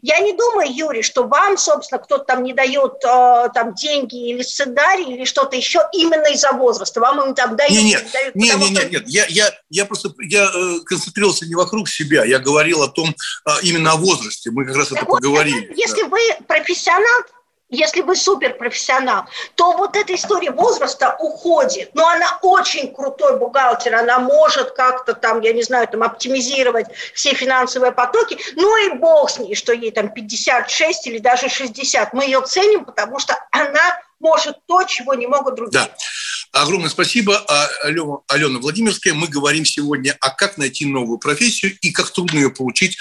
Я 0.02 0.20
не 0.20 0.32
думаю, 0.32 0.72
Юрий, 0.72 1.02
что 1.02 1.24
вам, 1.24 1.58
собственно, 1.58 2.00
кто-то 2.00 2.24
там 2.24 2.42
не 2.42 2.52
дает 2.52 2.94
э, 3.04 3.48
там 3.52 3.74
деньги 3.74 4.30
или 4.30 4.42
сценарий 4.42 5.14
или 5.14 5.24
что-то 5.24 5.56
еще 5.56 5.80
именно 5.92 6.26
из-за 6.32 6.52
возраста. 6.52 7.00
Вам 7.00 7.20
им 7.28 7.34
там 7.34 7.56
дают. 7.56 7.72
Нет, 7.72 7.84
нет, 7.84 8.12
дают, 8.12 8.34
нет, 8.34 8.58
нет, 8.58 8.70
нет, 8.70 8.92
нет. 8.92 9.02
Я, 9.06 9.26
я, 9.26 9.50
я 9.70 9.84
просто 9.84 10.12
я 10.20 10.44
э, 10.44 10.80
концентрировался 10.84 11.46
не 11.46 11.54
вокруг 11.54 11.88
себя, 11.88 12.24
я 12.24 12.38
говорил 12.38 12.82
о 12.82 12.88
том 12.88 13.08
э, 13.08 13.50
именно 13.62 13.92
о 13.92 13.96
возрасте. 13.96 14.50
Мы 14.50 14.64
как 14.64 14.76
раз 14.76 14.88
так 14.88 14.98
это 14.98 15.06
вот, 15.06 15.20
поговорили. 15.20 15.72
Если 15.76 16.02
да. 16.02 16.08
вы 16.08 16.20
профессионал, 16.46 17.22
если 17.72 18.02
вы 18.02 18.14
суперпрофессионал, 18.14 19.24
то 19.54 19.72
вот 19.76 19.96
эта 19.96 20.14
история 20.14 20.50
возраста 20.50 21.16
уходит. 21.18 21.90
Но 21.94 22.06
она 22.06 22.38
очень 22.42 22.94
крутой 22.94 23.38
бухгалтер, 23.38 23.94
она 23.94 24.18
может 24.18 24.72
как-то 24.72 25.14
там, 25.14 25.40
я 25.40 25.52
не 25.54 25.62
знаю, 25.62 25.88
там 25.88 26.02
оптимизировать 26.02 26.86
все 27.14 27.32
финансовые 27.32 27.92
потоки. 27.92 28.38
Ну 28.56 28.86
и 28.86 28.98
бог 28.98 29.30
с 29.30 29.38
ней, 29.38 29.54
что 29.54 29.72
ей 29.72 29.90
там 29.90 30.12
56 30.12 31.06
или 31.06 31.18
даже 31.18 31.48
60. 31.48 32.12
Мы 32.12 32.26
ее 32.26 32.42
ценим, 32.42 32.84
потому 32.84 33.18
что 33.18 33.36
она 33.50 33.98
может 34.20 34.58
то, 34.66 34.84
чего 34.84 35.14
не 35.14 35.26
могут 35.26 35.54
другие. 35.54 35.84
Да. 35.84 36.62
Огромное 36.62 36.90
спасибо. 36.90 37.42
А, 37.48 37.68
Алена, 37.82 38.18
Алена 38.28 38.58
Владимирская. 38.58 39.14
Мы 39.14 39.26
говорим 39.26 39.64
сегодня 39.64 40.14
о 40.20 40.30
как 40.30 40.58
найти 40.58 40.84
новую 40.84 41.18
профессию 41.18 41.76
и 41.80 41.90
как 41.90 42.10
трудно 42.10 42.36
ее 42.36 42.50
получить 42.50 42.98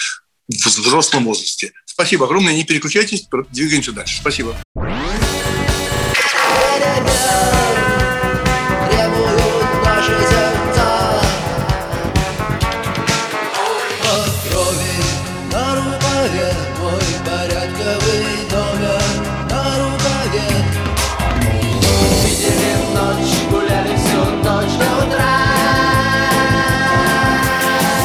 в 0.51 0.79
взрослом 0.79 1.25
возрасте. 1.25 1.71
Спасибо 1.85 2.25
огромное, 2.25 2.53
не 2.53 2.63
переключайтесь, 2.63 3.27
двигаемся 3.51 3.91
дальше. 3.91 4.17
Спасибо. 4.17 4.55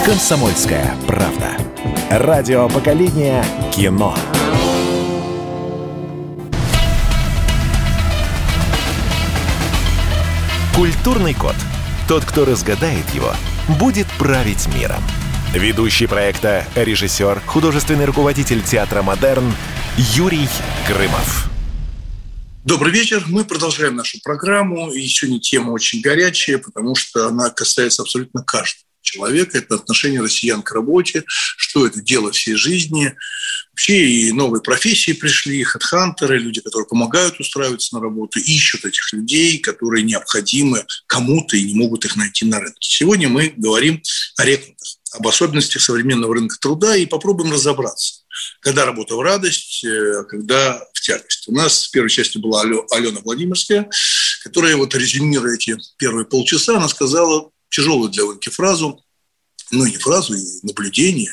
Комсомольская 0.07 0.97
правда. 1.07 1.56
Радио 2.09 2.69
поколения 2.69 3.45
кино. 3.75 4.17
Культурный 10.77 11.35
код. 11.35 11.57
Тот, 12.07 12.25
кто 12.25 12.45
разгадает 12.45 13.05
его, 13.13 13.33
будет 13.81 14.07
править 14.21 14.69
миром. 14.73 15.03
Ведущий 15.53 16.07
проекта, 16.07 16.65
режиссер, 16.77 17.41
художественный 17.45 18.05
руководитель 18.05 18.63
театра 18.63 19.03
«Модерн» 19.03 19.53
Юрий 19.97 20.49
Грымов. 20.87 21.51
Добрый 22.65 22.93
вечер. 22.93 23.25
Мы 23.27 23.45
продолжаем 23.45 23.97
нашу 23.97 24.19
программу. 24.23 24.93
И 24.93 25.05
сегодня 25.09 25.41
тема 25.41 25.73
очень 25.73 26.01
горячая, 26.03 26.59
потому 26.59 26.95
что 26.95 27.27
она 27.27 27.51
касается 27.51 28.03
абсолютно 28.03 28.45
каждого 28.45 28.86
человека, 29.07 29.57
это 29.57 29.77
отношение 29.77 30.21
россиян 30.21 30.63
к 30.63 30.73
работе, 30.73 31.25
что 31.27 31.87
это 31.87 32.03
дело 32.03 32.33
всей 32.33 32.55
жизни. 32.55 33.15
Вообще 33.73 34.09
и 34.09 34.33
новые 34.33 34.63
профессии 34.63 35.13
пришли, 35.13 35.63
хедхантеры, 35.63 36.39
люди, 36.39 36.61
которые 36.61 36.87
помогают 36.87 37.39
устраиваться 37.41 37.95
на 37.95 38.03
работу, 38.03 38.39
ищут 38.39 38.85
этих 38.85 39.13
людей, 39.13 39.59
которые 39.59 40.03
необходимы 40.03 40.85
кому-то 41.07 41.57
и 41.57 41.65
не 41.65 41.75
могут 41.75 42.05
их 42.05 42.17
найти 42.17 42.45
на 42.45 42.61
рынке. 42.61 42.79
Сегодня 42.81 43.29
мы 43.29 43.53
говорим 43.57 44.03
о 44.37 44.45
рекрутах, 44.45 44.77
об 45.13 45.27
особенностях 45.29 45.83
современного 45.83 46.35
рынка 46.35 46.57
труда 46.61 46.97
и 46.97 47.07
попробуем 47.07 47.53
разобраться, 47.53 48.23
когда 48.61 48.85
работа 48.85 49.15
в 49.15 49.21
радость, 49.21 49.85
э, 49.85 50.25
когда 50.29 50.83
в 50.93 51.01
тягость. 51.01 51.49
У 51.49 51.53
нас 51.53 51.87
в 51.87 51.91
первой 51.91 52.11
части 52.11 52.39
была 52.39 52.63
Алена 52.63 53.21
Владимирская, 53.23 53.89
которая, 54.43 54.77
вот 54.77 54.95
резюмируя 54.95 55.55
эти 55.55 55.77
первые 55.97 56.27
полчаса, 56.27 56.77
она 56.77 56.89
сказала 56.89 57.51
тяжелую 57.71 58.11
для 58.11 58.25
Ольги 58.25 58.51
фразу, 58.51 59.03
ну 59.71 59.87
не 59.87 59.97
фразу, 59.97 60.35
и 60.35 60.45
наблюдение, 60.63 61.33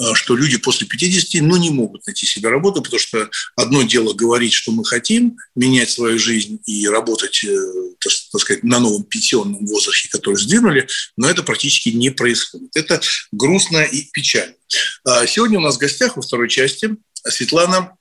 а, 0.00 0.14
что 0.14 0.36
люди 0.36 0.58
после 0.58 0.86
50 0.86 1.42
ну, 1.42 1.56
не 1.56 1.70
могут 1.70 2.06
найти 2.06 2.24
себе 2.24 2.48
работу, 2.50 2.82
потому 2.82 3.00
что 3.00 3.28
одно 3.56 3.82
дело 3.82 4.14
говорить, 4.14 4.52
что 4.52 4.70
мы 4.70 4.84
хотим 4.84 5.36
менять 5.56 5.90
свою 5.90 6.18
жизнь 6.18 6.60
и 6.66 6.88
работать, 6.88 7.42
э, 7.44 7.56
так 8.00 8.40
сказать, 8.40 8.62
на 8.62 8.78
новом 8.78 9.02
пенсионном 9.04 9.66
возрасте, 9.66 10.08
который 10.08 10.36
сдвинули, 10.36 10.88
но 11.16 11.28
это 11.28 11.42
практически 11.42 11.88
не 11.88 12.10
происходит. 12.10 12.76
Это 12.76 13.00
грустно 13.32 13.82
и 13.82 14.02
печально. 14.12 14.54
А 15.04 15.26
сегодня 15.26 15.58
у 15.58 15.62
нас 15.62 15.76
в 15.76 15.80
гостях 15.80 16.16
во 16.16 16.22
второй 16.22 16.48
части 16.48 16.96
Светлана 17.28 17.96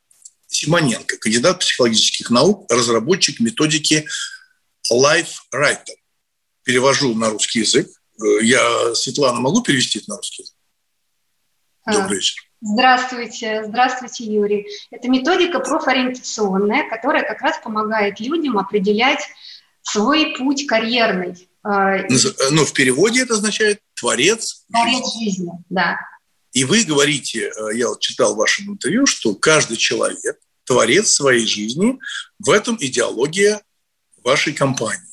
Симоненко, 0.48 1.18
кандидат 1.18 1.60
психологических 1.60 2.30
наук, 2.30 2.72
разработчик 2.72 3.40
методики 3.40 4.08
Life 4.92 5.40
Writer 5.54 5.96
перевожу 6.68 7.16
на 7.16 7.30
русский 7.30 7.60
язык. 7.60 7.88
Э, 8.22 8.44
я, 8.44 8.94
Светлана, 8.94 9.40
могу 9.40 9.62
перевести 9.62 10.00
это 10.00 10.12
на 10.12 10.18
русский 10.18 10.44
язык? 10.44 10.56
А, 11.86 11.94
Добрый 11.94 12.18
вечер. 12.18 12.44
Здравствуйте, 12.60 13.64
здравствуйте, 13.66 14.26
Юрий. 14.26 14.68
Это 14.92 15.08
методика 15.08 15.60
профориентационная, 15.60 16.90
которая 16.90 17.24
как 17.24 17.42
раз 17.42 17.58
помогает 17.64 18.20
людям 18.20 18.58
определять 18.58 19.22
свой 19.82 20.36
путь 20.38 20.68
карьерный. 20.68 21.48
А, 21.64 22.00
Но 22.00 22.16
ну, 22.52 22.66
в 22.66 22.74
переводе 22.74 23.22
это 23.22 23.36
означает 23.36 23.80
творец. 23.96 24.66
Творец 24.70 25.14
жизни, 25.18 25.52
да. 25.70 25.98
И 26.52 26.66
вы 26.66 26.84
говорите, 26.84 27.50
э, 27.50 27.78
я 27.78 27.88
вот 27.88 28.02
читал 28.02 28.34
в 28.34 28.38
вашем 28.38 28.72
интервью, 28.72 29.06
что 29.06 29.34
каждый 29.36 29.78
человек 29.78 30.38
творец 30.66 31.12
своей 31.12 31.48
жизни, 31.48 31.98
в 32.40 32.50
этом 32.50 32.76
идеология 32.78 33.62
вашей 34.22 34.52
компании. 34.52 35.08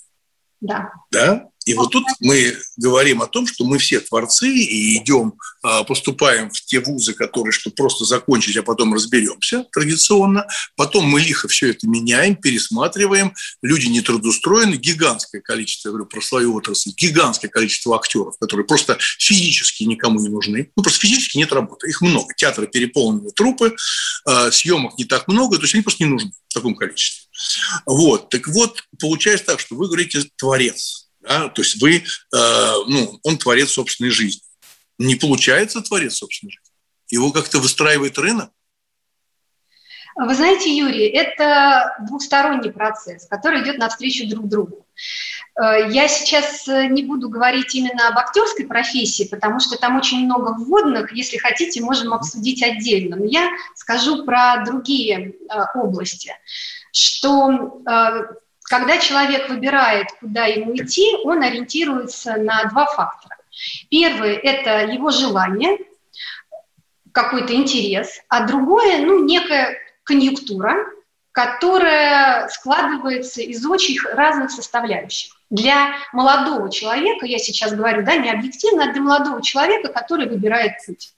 Да. 0.64 0.90
Да? 1.12 1.48
И 1.64 1.74
вот 1.74 1.90
тут 1.92 2.04
мы 2.20 2.56
говорим 2.76 3.22
о 3.22 3.26
том, 3.26 3.46
что 3.46 3.64
мы 3.64 3.78
все 3.78 4.00
творцы 4.00 4.48
и 4.48 4.98
идем, 4.98 5.34
а, 5.62 5.84
поступаем 5.84 6.50
в 6.50 6.60
те 6.60 6.80
вузы, 6.80 7.14
которые, 7.14 7.52
что 7.52 7.70
просто 7.70 8.04
закончить, 8.04 8.56
а 8.56 8.62
потом 8.62 8.92
разберемся 8.92 9.64
традиционно. 9.72 10.46
Потом 10.76 11.06
мы 11.06 11.20
лихо 11.20 11.48
все 11.48 11.70
это 11.70 11.88
меняем, 11.88 12.36
пересматриваем. 12.36 13.34
Люди 13.62 13.86
не 13.86 14.02
трудоустроены. 14.02 14.74
Гигантское 14.76 15.40
количество, 15.40 15.88
я 15.88 15.92
говорю 15.92 16.06
про 16.06 16.20
свою 16.20 16.54
отрасль, 16.54 16.90
гигантское 16.90 17.50
количество 17.50 17.96
актеров, 17.96 18.36
которые 18.38 18.66
просто 18.66 18.98
физически 19.18 19.84
никому 19.84 20.20
не 20.20 20.28
нужны. 20.28 20.70
Ну, 20.76 20.82
просто 20.82 21.00
физически 21.00 21.38
нет 21.38 21.52
работы. 21.52 21.88
Их 21.88 22.02
много. 22.02 22.34
Театры 22.36 22.66
переполнены, 22.66 23.30
трупы, 23.30 23.74
а, 24.26 24.50
съемок 24.50 24.98
не 24.98 25.04
так 25.04 25.28
много, 25.28 25.56
то 25.56 25.62
есть 25.62 25.74
они 25.74 25.82
просто 25.82 26.04
не 26.04 26.10
нужны 26.10 26.32
в 26.48 26.54
таком 26.54 26.74
количестве. 26.74 27.28
Вот. 27.86 28.28
Так 28.28 28.46
вот, 28.48 28.84
получается 29.00 29.46
так, 29.46 29.60
что 29.60 29.76
вы 29.76 29.86
говорите 29.86 30.24
«творец». 30.36 31.03
Да? 31.26 31.48
То 31.48 31.62
есть 31.62 31.80
вы, 31.80 31.96
э, 31.96 32.02
ну, 32.86 33.18
он 33.22 33.38
творец 33.38 33.70
собственной 33.70 34.10
жизни. 34.10 34.42
Не 34.98 35.16
получается 35.16 35.80
творец 35.80 36.16
собственной 36.16 36.52
жизни. 36.52 36.72
Его 37.10 37.32
как-то 37.32 37.58
выстраивает 37.58 38.18
рынок. 38.18 38.50
Вы 40.16 40.32
знаете, 40.34 40.74
Юрий, 40.74 41.08
это 41.08 41.96
двухсторонний 42.06 42.70
процесс, 42.70 43.26
который 43.26 43.62
идет 43.62 43.78
навстречу 43.78 44.28
друг 44.28 44.48
другу. 44.48 44.86
Э, 45.60 45.90
я 45.90 46.06
сейчас 46.06 46.66
не 46.66 47.02
буду 47.02 47.28
говорить 47.28 47.74
именно 47.74 48.08
об 48.08 48.18
актерской 48.18 48.66
профессии, 48.66 49.26
потому 49.28 49.58
что 49.58 49.76
там 49.76 49.96
очень 49.96 50.24
много 50.24 50.54
вводных. 50.56 51.12
Если 51.12 51.36
хотите, 51.36 51.80
можем 51.80 52.12
обсудить 52.12 52.62
отдельно. 52.62 53.16
Но 53.16 53.24
я 53.24 53.50
скажу 53.74 54.24
про 54.24 54.62
другие 54.64 55.30
э, 55.30 55.34
области, 55.74 56.32
что 56.92 57.80
когда 58.64 58.98
человек 58.98 59.48
выбирает, 59.48 60.08
куда 60.20 60.46
ему 60.46 60.74
идти, 60.74 61.16
он 61.24 61.42
ориентируется 61.42 62.36
на 62.36 62.64
два 62.64 62.86
фактора. 62.86 63.36
Первый– 63.90 64.34
это 64.42 64.86
его 64.92 65.10
желание, 65.10 65.78
какой-то 67.12 67.54
интерес, 67.54 68.20
а 68.28 68.46
другое, 68.46 68.98
ну, 68.98 69.24
некая 69.24 69.78
конъюнктура, 70.02 70.74
которая 71.30 72.48
складывается 72.48 73.40
из 73.42 73.64
очень 73.66 74.00
разных 74.00 74.50
составляющих. 74.50 75.34
Для 75.50 75.94
молодого 76.12 76.70
человека, 76.70 77.26
я 77.26 77.38
сейчас 77.38 77.72
говорю, 77.74 78.04
да, 78.04 78.16
не 78.16 78.30
объективно, 78.30 78.84
а 78.84 78.92
для 78.92 79.02
молодого 79.02 79.42
человека, 79.42 79.92
который 79.92 80.28
выбирает 80.28 80.72
путь. 80.86 81.12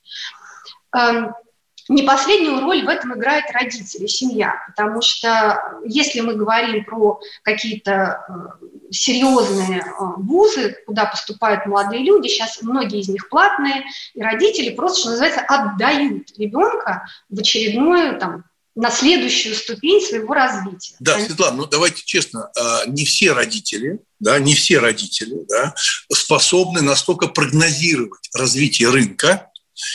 Не 1.89 2.03
последнюю 2.03 2.61
роль 2.61 2.85
в 2.85 2.89
этом 2.89 3.15
играют 3.15 3.47
родители, 3.53 4.07
семья, 4.07 4.55
потому 4.67 5.03
что 5.03 5.61
если 5.85 6.21
мы 6.21 6.35
говорим 6.35 6.85
про 6.85 7.21
какие-то 7.43 8.25
э, 8.29 8.67
серьезные 8.91 9.81
э, 9.81 9.93
вузы, 10.17 10.77
куда 10.87 11.07
поступают 11.07 11.67
молодые 11.67 12.03
люди, 12.03 12.29
сейчас 12.29 12.61
многие 12.63 13.01
из 13.01 13.09
них 13.09 13.29
платные, 13.29 13.85
и 14.15 14.21
родители 14.21 14.71
просто, 14.71 15.01
что 15.01 15.11
называется, 15.11 15.41
отдают 15.41 16.37
ребенка 16.39 17.07
в 17.29 17.39
очередную 17.39 18.19
там, 18.19 18.45
на 18.77 18.91
следующую 18.91 19.55
ступень 19.55 20.01
своего 20.03 20.35
развития. 20.35 20.95
Да, 21.01 21.19
Светлана, 21.19 21.57
ну 21.57 21.67
давайте 21.67 22.03
честно, 22.05 22.51
а, 22.57 22.87
не 22.87 23.05
все 23.07 23.33
родители, 23.33 24.01
да, 24.21 24.39
не 24.39 24.55
все 24.55 24.79
родители 24.79 25.47
да, 25.49 25.75
способны 26.13 26.83
настолько 26.83 27.27
прогнозировать 27.27 28.29
развитие 28.35 28.91
рынка, 28.91 29.51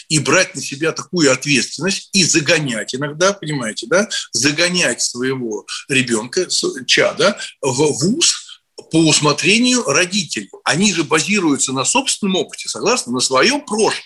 и 0.10 0.20
брать 0.20 0.56
на 0.56 0.62
себя 0.62 0.92
такую 0.92 1.32
ответственность 1.32 2.10
и 2.14 2.24
загонять 2.24 2.94
иногда, 2.96 3.34
понимаете, 3.34 3.88
да, 3.88 4.08
загонять 4.32 5.02
своего 5.02 5.66
ребенка, 5.90 6.48
чада 6.86 7.38
в 7.62 7.74
ВУЗ 7.74 8.62
по 8.92 8.98
усмотрению 8.98 9.84
родителей. 9.84 10.50
Они 10.64 10.94
же 10.94 11.04
базируются 11.04 11.72
на 11.72 11.86
собственном 11.86 12.38
опыте, 12.38 12.68
согласно, 12.68 13.12
на 13.14 13.20
своем 13.20 13.62
прошлом. 13.62 14.04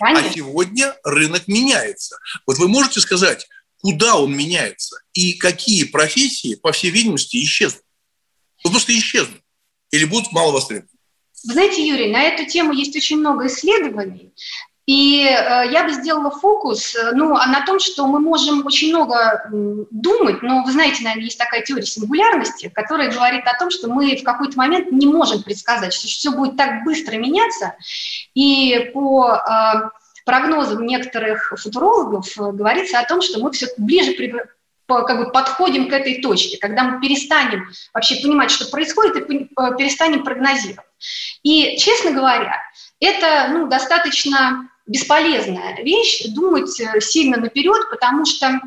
А 0.00 0.04
Конечно. 0.06 0.30
А 0.30 0.32
сегодня 0.32 0.94
рынок 1.04 1.48
меняется. 1.48 2.18
Вот 2.46 2.58
вы 2.58 2.68
можете 2.68 3.00
сказать, 3.00 3.46
куда 3.78 4.16
он 4.16 4.34
меняется 4.34 4.96
и 5.12 5.34
какие 5.34 5.84
профессии, 5.84 6.54
по 6.54 6.72
всей 6.72 6.90
видимости, 6.90 7.42
исчезнут? 7.42 7.82
Ну, 8.64 8.70
просто 8.70 8.96
исчезнут 8.96 9.40
или 9.90 10.04
будут 10.04 10.32
мало 10.32 10.52
востребованы? 10.52 10.88
Вы 11.44 11.52
знаете, 11.54 11.86
Юрий, 11.86 12.10
на 12.10 12.22
эту 12.22 12.46
тему 12.50 12.72
есть 12.72 12.94
очень 12.96 13.18
много 13.18 13.46
исследований. 13.46 14.32
И 14.86 15.24
э, 15.24 15.70
я 15.70 15.84
бы 15.84 15.92
сделала 15.92 16.30
фокус 16.30 16.96
э, 16.96 17.12
ну, 17.12 17.36
а 17.36 17.46
на 17.46 17.64
том, 17.64 17.78
что 17.78 18.06
мы 18.08 18.18
можем 18.18 18.66
очень 18.66 18.88
много 18.88 19.44
думать, 19.90 20.42
но 20.42 20.64
вы 20.64 20.72
знаете, 20.72 21.04
наверное, 21.04 21.26
есть 21.26 21.38
такая 21.38 21.62
теория 21.62 21.86
сингулярности, 21.86 22.68
которая 22.74 23.12
говорит 23.12 23.46
о 23.46 23.56
том, 23.56 23.70
что 23.70 23.88
мы 23.88 24.16
в 24.16 24.24
какой-то 24.24 24.58
момент 24.58 24.90
не 24.90 25.06
можем 25.06 25.44
предсказать, 25.44 25.92
что 25.92 26.08
все 26.08 26.32
будет 26.32 26.56
так 26.56 26.82
быстро 26.84 27.16
меняться. 27.16 27.76
И 28.34 28.90
по 28.92 29.36
э, 29.36 29.90
прогнозам 30.26 30.84
некоторых 30.84 31.52
футурологов 31.56 32.26
говорится 32.36 32.98
о 32.98 33.06
том, 33.06 33.22
что 33.22 33.38
мы 33.38 33.52
все 33.52 33.68
ближе 33.76 34.14
как 34.88 35.16
бы 35.16 35.30
подходим 35.30 35.88
к 35.88 35.92
этой 35.92 36.20
точке, 36.20 36.58
когда 36.58 36.82
мы 36.82 37.00
перестанем 37.00 37.70
вообще 37.94 38.16
понимать, 38.16 38.50
что 38.50 38.66
происходит, 38.66 39.30
и 39.30 39.48
перестанем 39.78 40.24
прогнозировать. 40.24 40.86
И, 41.42 41.76
честно 41.78 42.10
говоря, 42.10 42.60
это 43.00 43.48
ну, 43.52 43.68
достаточно 43.68 44.68
бесполезная 44.86 45.82
вещь, 45.82 46.24
думать 46.28 46.78
э, 46.80 47.00
сильно 47.00 47.38
наперед, 47.38 47.82
потому 47.90 48.24
что 48.24 48.60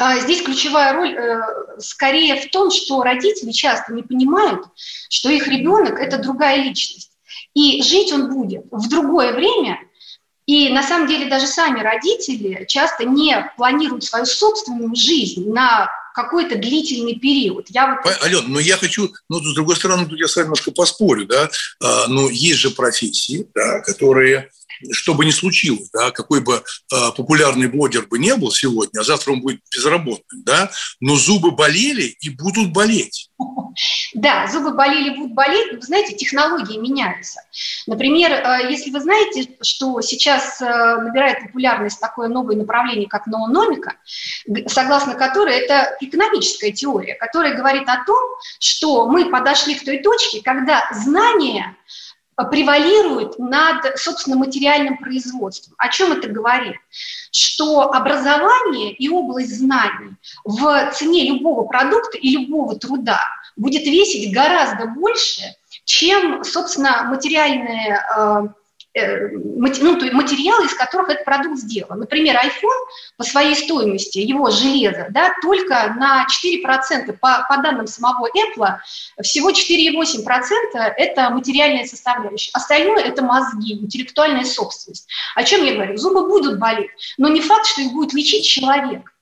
а, 0.00 0.18
Здесь 0.18 0.42
ключевая 0.42 0.94
роль 0.94 1.14
э, 1.14 1.40
скорее 1.78 2.36
в 2.36 2.50
том, 2.50 2.70
что 2.70 3.02
родители 3.02 3.50
часто 3.50 3.92
не 3.92 4.02
понимают, 4.02 4.64
что 5.10 5.28
их 5.28 5.46
ребенок– 5.46 5.98
это 6.00 6.16
другая 6.16 6.62
личность. 6.62 7.10
И 7.52 7.82
жить 7.82 8.10
он 8.10 8.32
будет 8.32 8.64
в 8.70 8.88
другое 8.88 9.34
время, 9.34 9.78
И 10.46 10.70
на 10.70 10.82
самом 10.82 11.06
деле 11.06 11.28
даже 11.28 11.46
сами 11.46 11.80
родители 11.80 12.64
часто 12.66 13.04
не 13.04 13.52
планируют 13.58 14.04
свою 14.04 14.24
собственную 14.24 14.96
жизнь 14.96 15.50
на 15.50 15.90
какой-то 16.14 16.56
длительный 16.56 17.16
период. 17.16 17.66
Я 17.68 18.00
вот... 18.02 18.22
Ален, 18.22 18.44
но 18.48 18.58
я 18.58 18.78
хочу, 18.78 19.12
ну, 19.28 19.38
с 19.38 19.54
другой 19.54 19.76
стороны, 19.76 20.06
тут 20.06 20.18
я 20.18 20.28
с 20.28 20.34
вами 20.34 20.46
немножко 20.46 20.70
поспорю, 20.70 21.26
да, 21.26 21.50
а, 21.82 22.06
но 22.08 22.30
есть 22.30 22.58
же 22.58 22.70
профессии, 22.70 23.46
да, 23.54 23.80
которые 23.80 24.50
что 24.92 25.14
бы 25.14 25.24
ни 25.24 25.30
случилось, 25.30 25.90
да, 25.92 26.10
какой 26.10 26.40
бы 26.40 26.62
э, 26.92 26.96
популярный 27.16 27.68
блогер 27.68 28.06
бы 28.06 28.18
не 28.18 28.34
был 28.36 28.50
сегодня, 28.50 29.00
а 29.00 29.04
завтра 29.04 29.32
он 29.32 29.40
будет 29.40 29.60
безработным, 29.74 30.42
да, 30.44 30.70
но 31.00 31.16
зубы 31.16 31.50
болели 31.50 32.16
и 32.20 32.30
будут 32.30 32.72
болеть. 32.72 33.30
Да, 34.14 34.48
зубы 34.48 34.72
болели, 34.72 35.16
будут 35.16 35.34
болеть, 35.34 35.72
но 35.72 35.78
вы 35.78 35.82
знаете, 35.82 36.16
технологии 36.16 36.76
меняются. 36.76 37.40
Например, 37.86 38.32
э, 38.32 38.70
если 38.70 38.90
вы 38.90 39.00
знаете, 39.00 39.56
что 39.62 40.00
сейчас 40.00 40.60
э, 40.60 40.66
набирает 40.66 41.40
популярность 41.40 42.00
такое 42.00 42.28
новое 42.28 42.56
направление, 42.56 43.08
как 43.08 43.26
ноономика, 43.26 43.94
согласно 44.66 45.14
которой 45.14 45.56
это 45.56 45.96
экономическая 46.00 46.72
теория, 46.72 47.14
которая 47.14 47.56
говорит 47.56 47.88
о 47.88 48.04
том, 48.04 48.18
что 48.58 49.06
мы 49.06 49.30
подошли 49.30 49.74
к 49.74 49.84
той 49.84 49.98
точке, 49.98 50.42
когда 50.42 50.88
знания 50.92 51.76
превалирует 52.44 53.38
над, 53.38 53.98
собственно, 53.98 54.36
материальным 54.36 54.98
производством. 54.98 55.74
О 55.78 55.88
чем 55.88 56.12
это 56.12 56.28
говорит? 56.28 56.76
Что 57.32 57.92
образование 57.92 58.92
и 58.92 59.08
область 59.08 59.56
знаний 59.56 60.16
в 60.44 60.92
цене 60.92 61.28
любого 61.28 61.66
продукта 61.66 62.18
и 62.18 62.30
любого 62.30 62.78
труда 62.78 63.20
будет 63.56 63.82
весить 63.84 64.32
гораздо 64.32 64.86
больше, 64.86 65.42
чем, 65.84 66.44
собственно, 66.44 67.04
материальные 67.04 68.54
э, 69.00 69.28
ну, 69.32 70.12
материалы, 70.12 70.66
из 70.66 70.74
которых 70.74 71.10
этот 71.10 71.24
продукт 71.24 71.58
сделан. 71.58 71.98
Например, 71.98 72.36
iPhone 72.36 72.86
по 73.16 73.24
своей 73.24 73.54
стоимости, 73.54 74.18
его 74.18 74.50
железо, 74.50 75.06
да, 75.10 75.34
только 75.42 75.94
на 75.98 76.26
4%, 76.26 77.12
по, 77.20 77.46
по 77.48 77.56
данным 77.62 77.86
самого 77.86 78.28
Apple, 78.28 78.78
всего 79.22 79.50
4,8% 79.50 80.92
это 80.96 81.30
материальная 81.30 81.86
составляющая. 81.86 82.50
Остальное 82.52 83.02
это 83.02 83.22
мозги, 83.22 83.74
интеллектуальная 83.74 84.44
собственность. 84.44 85.08
О 85.34 85.44
чем 85.44 85.64
я 85.64 85.74
говорю? 85.74 85.96
Зубы 85.96 86.26
будут 86.26 86.58
болеть, 86.58 86.90
но 87.18 87.28
не 87.28 87.40
факт, 87.40 87.66
что 87.66 87.82
их 87.82 87.92
будет 87.92 88.12
лечить 88.12 88.46
человек. 88.46 89.12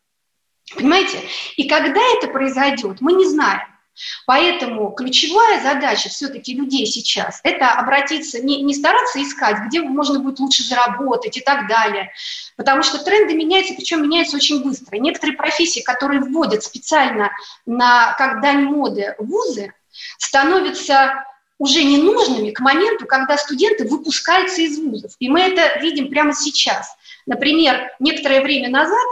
Понимаете? 0.77 1.19
И 1.57 1.69
когда 1.69 2.01
это 2.17 2.29
произойдет, 2.29 3.01
мы 3.01 3.13
не 3.13 3.27
знаем. 3.27 3.78
Поэтому 4.27 4.91
ключевая 4.93 5.63
задача 5.63 6.09
все-таки 6.09 6.55
людей 6.55 6.87
сейчас– 6.87 7.41
это 7.43 7.73
обратиться, 7.73 8.41
не, 8.41 8.63
не 8.63 8.75
стараться 8.75 9.23
искать, 9.23 9.57
где 9.67 9.81
можно 9.81 10.21
будет 10.21 10.41
лучше 10.41 10.63
заработать 10.63 11.37
и 11.37 11.41
так 11.41 11.69
далее, 11.69 12.13
потому 12.57 12.83
что 12.83 13.03
тренды 13.03 13.35
меняются, 13.35 13.75
причем 13.75 14.03
меняются 14.03 14.37
очень 14.37 14.63
быстро. 14.63 14.97
Некоторые 14.97 15.37
профессии, 15.37 15.81
которые 15.81 16.21
вводят 16.21 16.63
специально 16.65 17.31
на, 17.67 18.15
как 18.15 18.41
дань 18.41 18.65
моды 18.65 19.15
вузы, 19.19 19.73
становятся 20.19 21.25
уже 21.59 21.83
ненужными 21.83 22.51
к 22.51 22.61
моменту, 22.61 23.07
когда 23.07 23.37
студенты 23.37 23.87
выпускаются 23.87 24.63
из 24.63 24.79
вузов. 24.79 25.13
И 25.19 25.29
мы 25.29 25.41
это 25.41 25.81
видим 25.81 26.09
прямо 26.09 26.33
сейчас. 26.33 26.97
Например, 27.27 27.91
некоторое 27.99 28.43
время 28.43 28.71
назад 28.71 29.07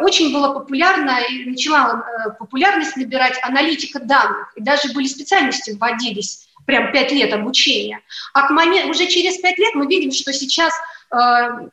очень 0.00 0.32
было 0.32 0.52
популярно 0.52 1.18
и 1.28 1.44
начала 1.44 2.04
э, 2.04 2.30
популярность 2.38 2.96
набирать 2.96 3.38
аналитика 3.42 3.98
данных. 3.98 4.52
И 4.56 4.62
даже 4.62 4.92
были 4.92 5.06
специальности 5.06 5.72
вводились, 5.72 6.48
прям 6.66 6.92
пять 6.92 7.10
лет 7.10 7.32
обучения. 7.32 8.00
А 8.32 8.46
к 8.46 8.50
моменту, 8.50 8.90
уже 8.90 9.06
через 9.06 9.38
пять 9.38 9.58
лет 9.58 9.74
мы 9.74 9.86
видим, 9.86 10.12
что 10.12 10.32
сейчас 10.32 10.72
э, 11.10 11.68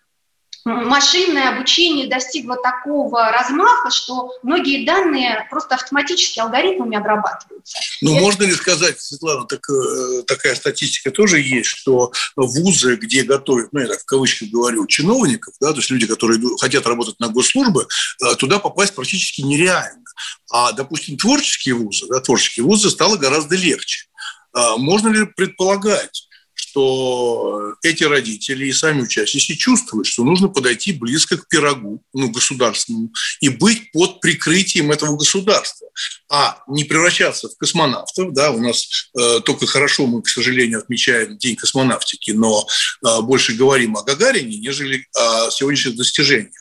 машинное 0.65 1.56
обучение 1.56 2.08
достигло 2.08 2.56
такого 2.56 3.32
размаха, 3.32 3.91
что 3.91 4.32
многие 4.43 4.86
данные 4.86 5.45
просто 5.49 5.76
автоматически 5.76 6.39
алгоритмами 6.39 6.97
обрабатываются. 6.97 7.78
Ну, 8.02 8.13
Это... 8.13 8.21
можно 8.21 8.43
ли 8.43 8.54
сказать, 8.54 8.99
Светлана, 8.99 9.45
так, 9.45 9.62
э, 9.69 10.23
такая 10.23 10.56
статистика 10.56 11.12
тоже 11.12 11.41
есть, 11.41 11.67
что 11.67 12.12
вузы, 12.36 12.95
где 12.95 13.23
готовят, 13.23 13.69
ну, 13.71 13.82
я 13.82 13.88
так 13.88 14.02
в 14.02 14.06
кавычках 14.06 14.49
говорю, 14.49 14.88
чиновников, 14.88 15.54
да, 15.60 15.71
то 15.71 15.78
есть 15.78 15.89
люди, 15.89 16.08
которые 16.08 16.39
хотят 16.60 16.86
работать 16.88 17.19
на 17.19 17.30
госслужбы, 17.30 17.88
э, 18.23 18.36
туда 18.36 18.60
попасть 18.60 18.95
практически 18.95 19.41
нереально. 19.41 20.04
А, 20.52 20.71
допустим, 20.71 21.17
творческие 21.17 21.76
вузы, 21.76 22.08
да, 22.08 22.19
творческие 22.19 22.65
вузы 22.65 22.89
стало 22.89 23.17
гораздо 23.17 23.56
легче. 23.56 24.08
А 24.54 24.78
можно 24.78 25.10
ли 25.10 25.26
предполагать, 25.26 26.28
что 26.55 27.75
эти 27.83 28.03
родители 28.03 28.67
и 28.67 28.73
сами 28.73 29.01
учащиеся 29.01 29.55
чувствуют, 29.55 30.07
что 30.07 30.23
нужно 30.23 30.47
подойти 30.47 30.93
близко 30.93 31.37
к 31.37 31.47
пирогу, 31.47 32.03
ну, 32.13 32.29
государственному, 32.29 33.11
и 33.41 33.49
быть 33.49 33.91
под 33.91 34.19
прикрытием 34.19 34.91
этого 34.91 35.17
государства, 35.17 35.87
а 36.29 36.63
не 36.67 36.83
превращаться 36.83 37.49
в 37.49 37.57
космонавтов. 37.57 38.33
Да, 38.33 38.51
у 38.51 38.59
нас 38.59 39.09
э, 39.17 39.39
только 39.41 39.67
хорошо 39.67 40.07
мы, 40.07 40.21
к 40.21 40.29
сожалению, 40.29 40.79
отмечаем 40.79 41.37
День 41.37 41.55
космонавтики, 41.55 42.31
но 42.31 42.67
э, 43.05 43.21
больше 43.21 43.53
говорим 43.53 43.97
о 43.97 44.03
Гагарине, 44.03 44.57
нежели 44.57 45.05
о 45.15 45.51
сегодняшних 45.51 45.95
достижениях. 45.95 46.53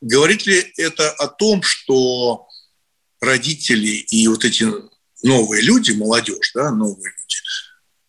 Говорит 0.00 0.46
ли 0.46 0.72
это 0.76 1.10
о 1.10 1.28
том, 1.28 1.62
что 1.62 2.46
родители 3.20 4.04
и 4.10 4.26
вот 4.28 4.44
эти 4.44 4.66
новые 5.22 5.62
люди, 5.62 5.92
молодежь, 5.92 6.50
да, 6.54 6.70
новые 6.70 7.12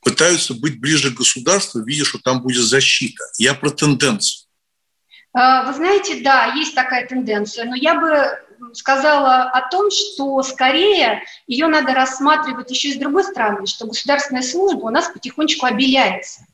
пытаются 0.03 0.53
быть 0.53 0.79
ближе 0.79 1.11
к 1.11 1.17
государству, 1.17 1.81
видя, 1.81 2.05
что 2.05 2.19
там 2.19 2.41
будет 2.41 2.63
защита. 2.63 3.23
Я 3.37 3.53
про 3.53 3.69
тенденцию. 3.69 4.47
А, 5.33 5.63
вы 5.65 5.73
знаете, 5.73 6.21
да, 6.21 6.53
есть 6.53 6.75
такая 6.75 7.07
тенденция, 7.07 7.65
но 7.65 7.75
я 7.75 7.95
бы 7.95 8.39
сказала 8.73 9.43
о 9.43 9.67
том, 9.69 9.89
что 9.91 10.41
скорее 10.43 11.23
ее 11.47 11.67
надо 11.67 11.93
рассматривать 11.93 12.69
еще 12.69 12.89
и 12.89 12.93
с 12.93 12.97
другой 12.97 13.23
стороны, 13.23 13.65
что 13.65 13.87
государственная 13.87 14.43
служба 14.43 14.85
у 14.85 14.89
нас 14.89 15.09
потихонечку 15.09 15.65
обеляется. 15.65 16.45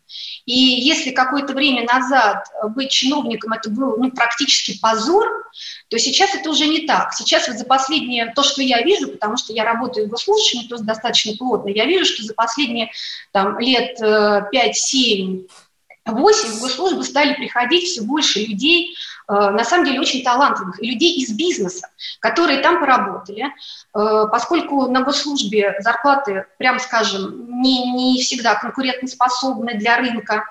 И 0.46 0.54
если 0.54 1.12
какое-то 1.12 1.54
время 1.54 1.86
назад 1.86 2.46
быть 2.76 2.92
чиновником 2.92 3.54
это 3.54 3.70
был 3.70 3.98
ну, 3.98 4.12
практически 4.12 4.80
позор, 4.80 5.28
то 5.90 5.98
сейчас 6.00 6.34
это 6.36 6.50
уже 6.50 6.68
не 6.68 6.88
так. 6.88 7.14
Сейчас 7.14 7.48
вот 7.48 7.58
за 7.58 7.66
последние, 7.66 8.34
то, 8.34 8.44
что 8.44 8.62
я 8.62 8.82
вижу, 8.82 9.10
потому 9.10 9.38
что 9.38 9.54
я 9.54 9.64
работаю 9.64 10.08
в 10.08 10.10
госслужащем, 10.10 10.68
то 10.68 10.76
есть 10.76 10.86
достаточно 10.86 11.36
плотно, 11.38 11.70
я 11.70 11.86
вижу, 11.86 12.06
что 12.06 12.24
за 12.24 12.34
последние 12.34 12.92
там, 13.32 13.60
лет 13.60 14.00
5-7 14.02 15.48
8 16.12 16.50
в 16.50 16.62
госслужбы 16.62 17.04
стали 17.04 17.34
приходить 17.34 17.86
все 17.86 18.02
больше 18.02 18.40
людей, 18.40 18.96
э, 19.28 19.34
на 19.34 19.64
самом 19.64 19.86
деле 19.86 20.00
очень 20.00 20.24
талантливых, 20.24 20.82
людей 20.82 21.18
из 21.18 21.32
бизнеса, 21.32 21.90
которые 22.20 22.60
там 22.60 22.80
поработали, 22.80 23.46
э, 23.46 23.50
поскольку 24.32 24.88
на 24.88 25.02
госслужбе 25.02 25.76
зарплаты, 25.80 26.46
прям 26.58 26.80
скажем, 26.80 27.62
не, 27.62 27.92
не 27.92 28.22
всегда 28.22 28.56
конкурентоспособны 28.56 29.76
для 29.76 29.98
рынка, 29.98 30.46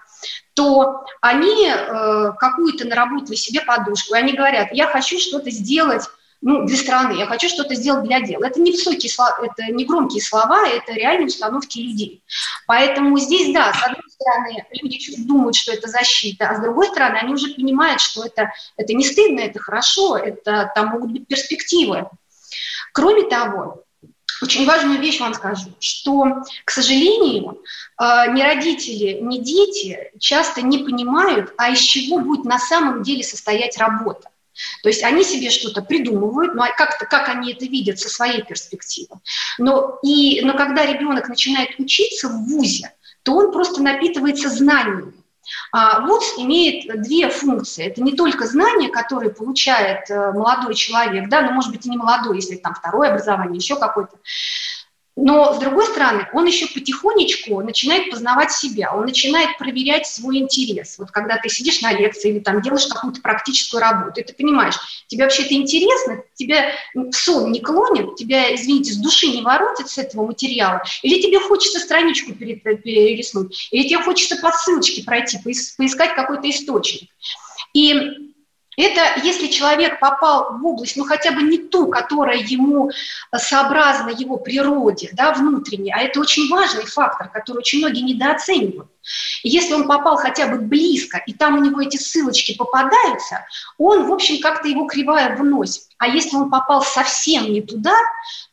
то 0.55 1.05
они 1.21 1.69
э, 1.69 2.33
какую-то 2.39 2.87
наработали 2.87 3.37
себе 3.37 3.61
подушку, 3.61 4.15
и 4.15 4.19
они 4.19 4.33
говорят, 4.33 4.69
я 4.73 4.87
хочу 4.87 5.19
что-то 5.19 5.51
сделать 5.51 6.09
ну, 6.41 6.65
для 6.67 6.77
страны, 6.77 7.19
я 7.19 7.27
хочу 7.27 7.49
что-то 7.49 7.75
сделать 7.75 8.05
для 8.05 8.21
дела. 8.21 8.47
Это 8.47 8.61
не 8.61 8.71
высокие 8.71 9.11
слова, 9.11 9.39
это 9.43 9.73
не 9.73 9.85
громкие 9.85 10.23
слова, 10.23 10.69
это 10.69 10.93
реальные 10.93 11.27
установки 11.27 11.79
людей. 11.79 12.23
Поэтому 12.67 13.19
здесь, 13.19 13.53
да, 13.53 13.73
с 13.73 13.83
одной 13.83 14.03
стороны, 14.09 14.67
люди 14.81 14.99
думают, 15.27 15.57
что 15.57 15.73
это 15.73 15.89
защита, 15.89 16.49
а 16.49 16.57
с 16.57 16.61
другой 16.61 16.87
стороны, 16.89 17.17
они 17.17 17.35
уже 17.35 17.55
понимают, 17.55 18.01
что 18.01 18.25
это, 18.25 18.53
это 18.77 18.95
не 18.95 19.05
стыдно, 19.05 19.41
это 19.41 19.59
хорошо, 19.59 20.17
это, 20.17 20.71
там 20.75 20.89
могут 20.89 21.11
быть 21.11 21.27
перспективы. 21.27 22.09
Кроме 22.93 23.25
того, 23.25 23.85
очень 24.41 24.67
важную 24.67 25.01
вещь 25.01 25.21
вам 25.21 25.35
скажу, 25.35 25.71
что, 25.81 26.45
к 26.65 26.71
сожалению, 26.71 27.63
э, 28.01 28.33
ни 28.33 28.43
родители, 28.43 29.19
ни 29.21 29.39
дети 29.39 30.13
часто 30.21 30.63
не 30.63 30.79
понимают, 30.79 31.53
а 31.57 31.71
из 31.71 31.81
чего 31.81 32.21
будет 32.21 32.45
на 32.45 32.59
самом 32.59 33.03
деле 33.03 33.25
состоять 33.25 33.77
работа. 33.79 34.28
То 34.83 34.89
есть 34.89 35.03
они 35.03 35.25
себе 35.25 35.51
что-то 35.51 35.83
придумывают, 35.83 36.55
но 36.55 36.67
как-то, 36.77 37.07
как 37.07 37.29
они 37.29 37.53
это 37.53 37.65
видят 37.67 37.99
со 37.99 38.09
своей 38.09 38.43
перспективы. 38.43 39.17
Но, 39.59 39.99
и, 40.03 40.41
но 40.43 40.55
когда 40.55 40.87
ребенок 40.87 41.29
начинает 41.29 41.79
учиться 41.79 42.29
в 42.29 42.45
ВУЗе, 42.47 42.93
то 43.23 43.35
он 43.35 43.53
просто 43.53 43.83
напитывается 43.83 44.49
знаниями. 44.49 45.13
А 45.73 46.01
ВУЗ 46.01 46.35
имеет 46.39 47.03
две 47.03 47.29
функции. 47.31 47.87
Это 47.87 48.03
не 48.03 48.13
только 48.13 48.47
знания, 48.47 48.89
которые 48.89 49.31
получает 49.31 50.11
э, 50.11 50.33
молодой 50.33 50.75
человек, 50.75 51.29
да, 51.29 51.43
но 51.43 51.53
может 51.53 51.73
быть 51.73 51.87
и 51.87 51.91
не 51.91 51.97
молодой, 51.97 52.37
если 52.37 52.57
там 52.57 52.75
второе 52.75 53.11
образование, 53.11 53.57
еще 53.57 53.77
какое-то. 53.77 54.17
Но, 55.21 55.53
с 55.53 55.59
другой 55.59 55.85
стороны, 55.87 56.29
он 56.33 56.47
еще 56.47 56.69
потихонечку 56.69 57.61
начинает 57.61 58.09
познавать 58.09 58.53
себя, 58.53 58.95
он 58.95 59.05
начинает 59.05 59.59
проверять 59.59 60.07
свой 60.07 60.39
интерес. 60.39 60.97
Вот 60.97 61.11
когда 61.11 61.39
ты 61.39 61.49
сидишь 61.49 61.81
на 61.81 61.93
лекции 61.93 62.31
или 62.31 62.39
там 62.39 62.63
делаешь 62.63 62.87
какую-то 62.87 63.21
практическую 63.21 63.81
работу, 63.81 64.21
и 64.21 64.23
ты 64.23 64.33
понимаешь, 64.33 64.77
тебе 65.09 65.25
вообще 65.25 65.43
это 65.43 65.55
интересно, 65.55 66.23
тебя 66.35 66.71
сон 67.11 67.51
не 67.51 67.59
клонит, 67.59 68.15
тебя, 68.15 68.55
извините, 68.55 68.93
с 68.93 68.97
души 68.97 69.27
не 69.27 69.43
воротит 69.43 69.89
с 69.89 69.99
этого 69.99 70.25
материала, 70.25 70.83
или 71.03 71.21
тебе 71.21 71.41
хочется 71.41 71.81
страничку 71.81 72.33
перелистнуть, 72.33 73.69
или 73.73 73.89
тебе 73.89 73.99
хочется 73.99 74.37
по 74.37 74.53
ссылочке 74.53 75.03
пройти, 75.03 75.39
поискать 75.43 76.15
какой-то 76.15 76.49
источник. 76.49 77.11
И 77.75 78.28
это 78.79 79.21
если 79.25 79.49
человек 79.49 79.99
попал 79.99 80.57
в 80.57 80.65
область, 80.65 80.97
ну 80.97 81.05
хотя 81.05 81.33
бы 81.33 81.43
не 81.43 81.59
ту, 81.59 81.89
которая 81.89 82.39
ему 82.39 82.91
сообразна 83.37 84.11
его 84.11 84.37
природе, 84.37 85.11
да, 85.15 85.33
внутренней, 85.33 85.93
а 85.93 86.01
это 86.01 86.21
очень 86.21 86.49
важный 86.49 86.87
фактор, 86.87 87.29
который 87.29 87.59
очень 87.59 87.81
многие 87.81 88.03
недооценивают. 88.03 88.89
И 89.43 89.49
если 89.49 89.75
он 89.75 89.89
попал 89.89 90.17
хотя 90.17 90.47
бы 90.47 90.59
близко, 90.59 91.19
и 91.27 91.33
там 91.33 91.59
у 91.59 91.65
него 91.65 91.81
эти 91.81 91.97
ссылочки 91.97 92.57
попадаются, 92.57 93.47
он, 93.79 94.07
в 94.07 94.13
общем, 94.13 94.41
как-то 94.41 94.69
его 94.69 94.87
кривая 94.87 95.37
выносит. 95.37 95.83
А 95.99 96.07
если 96.07 96.37
он 96.37 96.49
попал 96.49 96.83
совсем 96.83 97.53
не 97.53 97.63
туда, 97.63 97.97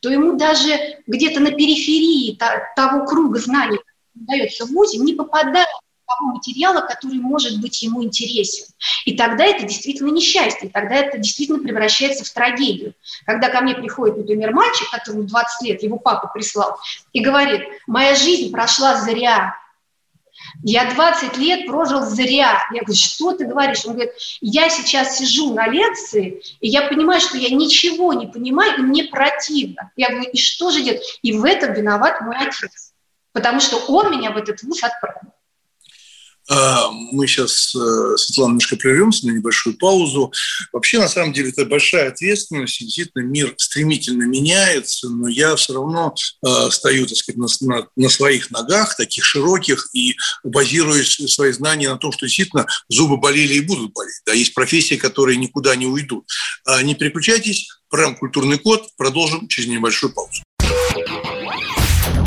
то 0.00 0.08
ему 0.08 0.36
даже 0.36 1.02
где-то 1.06 1.38
на 1.38 1.52
периферии 1.52 2.36
того 2.74 3.06
круга 3.06 3.38
знаний, 3.38 3.78
дается 4.14 4.66
в 4.66 4.70
ВУЗе, 4.70 4.98
не 4.98 5.14
попадает 5.14 5.68
того 6.06 6.34
материала, 6.34 6.80
который 6.80 7.18
может 7.18 7.60
быть 7.60 7.82
ему 7.82 8.02
интересен. 8.02 8.66
И 9.04 9.16
тогда 9.16 9.44
это 9.44 9.64
действительно 9.64 10.10
несчастье, 10.10 10.68
тогда 10.68 10.96
это 10.96 11.18
действительно 11.18 11.58
превращается 11.58 12.24
в 12.24 12.30
трагедию. 12.30 12.94
Когда 13.24 13.48
ко 13.48 13.60
мне 13.60 13.74
приходит, 13.74 14.16
например, 14.16 14.52
мальчик, 14.52 14.90
которому 14.90 15.24
20 15.24 15.68
лет, 15.68 15.82
его 15.82 15.98
папа 15.98 16.28
прислал, 16.32 16.78
и 17.12 17.20
говорит, 17.20 17.62
моя 17.86 18.14
жизнь 18.14 18.50
прошла 18.52 19.00
зря, 19.00 19.54
я 20.62 20.92
20 20.92 21.36
лет 21.38 21.66
прожил 21.66 22.02
зря. 22.02 22.66
Я 22.72 22.82
говорю, 22.82 22.94
что 22.94 23.32
ты 23.32 23.46
говоришь? 23.46 23.84
Он 23.84 23.92
говорит, 23.94 24.12
я 24.40 24.68
сейчас 24.68 25.18
сижу 25.18 25.54
на 25.54 25.68
лекции, 25.68 26.42
и 26.60 26.68
я 26.68 26.82
понимаю, 26.88 27.20
что 27.20 27.36
я 27.36 27.54
ничего 27.54 28.12
не 28.12 28.26
понимаю, 28.26 28.78
и 28.78 28.82
мне 28.82 29.04
противно. 29.04 29.90
Я 29.96 30.10
говорю, 30.10 30.30
и 30.30 30.36
что 30.38 30.70
же 30.70 30.82
делать? 30.82 31.02
И 31.22 31.32
в 31.32 31.44
этом 31.44 31.72
виноват 31.72 32.20
мой 32.20 32.36
отец, 32.36 32.92
потому 33.32 33.60
что 33.60 33.76
он 33.88 34.10
меня 34.10 34.30
в 34.30 34.36
этот 34.36 34.62
вуз 34.62 34.82
отправил. 34.82 35.32
А, 36.48 36.90
мы 36.90 37.26
сейчас, 37.26 37.74
э, 37.74 38.16
Светлана, 38.16 38.50
немножко 38.50 38.76
прервемся 38.76 39.26
на 39.26 39.32
небольшую 39.32 39.76
паузу. 39.76 40.32
Вообще, 40.72 40.98
на 40.98 41.08
самом 41.08 41.32
деле, 41.32 41.50
это 41.50 41.64
большая 41.64 42.08
ответственность. 42.08 42.78
Действительно, 42.78 43.22
мир 43.22 43.54
стремительно 43.56 44.24
меняется, 44.24 45.08
но 45.08 45.28
я 45.28 45.56
все 45.56 45.74
равно 45.74 46.14
э, 46.46 46.70
стою, 46.70 47.06
так 47.06 47.16
сказать, 47.16 47.38
на, 47.38 47.48
на, 47.68 47.88
на 47.96 48.08
своих 48.08 48.50
ногах, 48.50 48.96
таких 48.96 49.24
широких, 49.24 49.88
и 49.92 50.16
базируюсь 50.44 51.16
свои 51.32 51.52
знания 51.52 51.88
на 51.88 51.98
том, 51.98 52.12
что 52.12 52.26
действительно 52.26 52.66
зубы 52.88 53.16
болели 53.16 53.54
и 53.54 53.60
будут 53.60 53.92
болеть. 53.92 54.20
Да, 54.24 54.32
есть 54.32 54.54
профессии, 54.54 54.94
которые 54.94 55.38
никуда 55.38 55.74
не 55.74 55.86
уйдут. 55.86 56.28
А, 56.64 56.82
не 56.82 56.94
переключайтесь, 56.94 57.68
программа 57.88 58.16
«Культурный 58.16 58.58
код». 58.58 58.88
Продолжим 58.96 59.48
через 59.48 59.68
небольшую 59.68 60.12
паузу. 60.12 60.42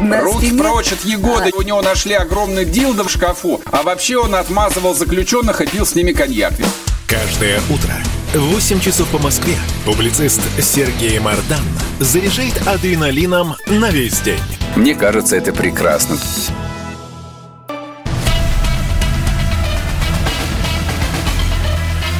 Руки 0.00 0.56
прочь 0.56 0.92
от 0.92 1.04
Егоды. 1.04 1.50
У 1.56 1.62
него 1.62 1.82
нашли 1.82 2.14
огромный 2.14 2.64
дилдо 2.64 3.04
в 3.04 3.10
шкафу. 3.10 3.60
А 3.66 3.82
вообще 3.82 4.16
он 4.16 4.34
отмазывал 4.34 4.94
заключенных 4.94 5.60
и 5.60 5.66
пил 5.66 5.84
с 5.84 5.94
ними 5.94 6.12
коньяк. 6.12 6.54
Каждое 7.06 7.60
утро 7.68 7.94
в 8.34 8.52
8 8.52 8.80
часов 8.80 9.08
по 9.08 9.18
Москве 9.18 9.56
публицист 9.84 10.40
Сергей 10.60 11.18
Мардан 11.18 11.64
заряжает 11.98 12.54
адреналином 12.66 13.56
на 13.66 13.90
весь 13.90 14.20
день. 14.20 14.40
Мне 14.76 14.94
кажется, 14.94 15.36
это 15.36 15.52
прекрасно. 15.52 16.16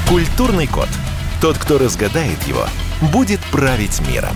Культурный 0.09 0.67
код. 0.67 0.89
Тот, 1.41 1.59
кто 1.59 1.79
разгадает 1.79 2.43
его, 2.49 2.67
будет 3.13 3.41
править 3.53 4.01
миром. 4.09 4.35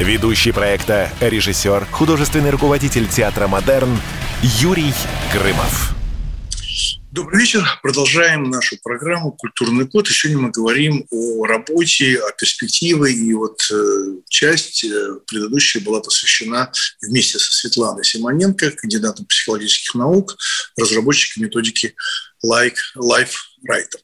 Ведущий 0.00 0.50
проекта, 0.50 1.12
режиссер, 1.20 1.84
художественный 1.90 2.48
руководитель 2.48 3.06
театра 3.06 3.48
«Модерн» 3.48 4.00
Юрий 4.42 4.94
Грымов. 5.30 5.94
Добрый 7.12 7.40
вечер. 7.40 7.62
Продолжаем 7.82 8.44
нашу 8.44 8.78
программу 8.82 9.32
«Культурный 9.32 9.86
код». 9.86 10.08
И 10.08 10.14
сегодня 10.14 10.44
мы 10.44 10.50
говорим 10.52 11.04
о 11.10 11.44
работе, 11.44 12.18
о 12.18 12.32
перспективе. 12.32 13.12
И 13.12 13.34
вот 13.34 13.60
э, 13.70 13.74
часть 14.30 14.84
э, 14.84 15.18
предыдущая 15.26 15.82
была 15.82 16.00
посвящена 16.00 16.72
вместе 17.02 17.38
со 17.38 17.52
Светланой 17.52 18.02
Симоненко, 18.02 18.70
кандидатом 18.70 19.26
психологических 19.26 19.96
наук, 19.96 20.34
разработчиком 20.78 21.42
методики 21.42 21.94
Life 22.42 23.34
Writer 23.68 24.00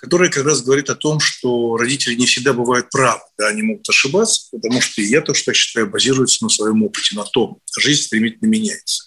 которая 0.00 0.30
как 0.30 0.46
раз 0.46 0.62
говорит 0.62 0.88
о 0.88 0.94
том, 0.94 1.20
что 1.20 1.76
родители 1.76 2.14
не 2.14 2.24
всегда 2.24 2.54
бывают 2.54 2.88
правы, 2.88 3.20
да, 3.36 3.48
они 3.48 3.60
могут 3.60 3.86
ошибаться, 3.86 4.48
потому 4.50 4.80
что 4.80 5.02
я 5.02 5.20
то, 5.20 5.34
что 5.34 5.52
считаю, 5.52 5.90
базируется 5.90 6.42
на 6.42 6.48
своем 6.48 6.82
опыте, 6.82 7.16
на 7.16 7.24
том, 7.24 7.60
жизнь 7.78 8.04
стремительно 8.04 8.48
меняется. 8.48 9.04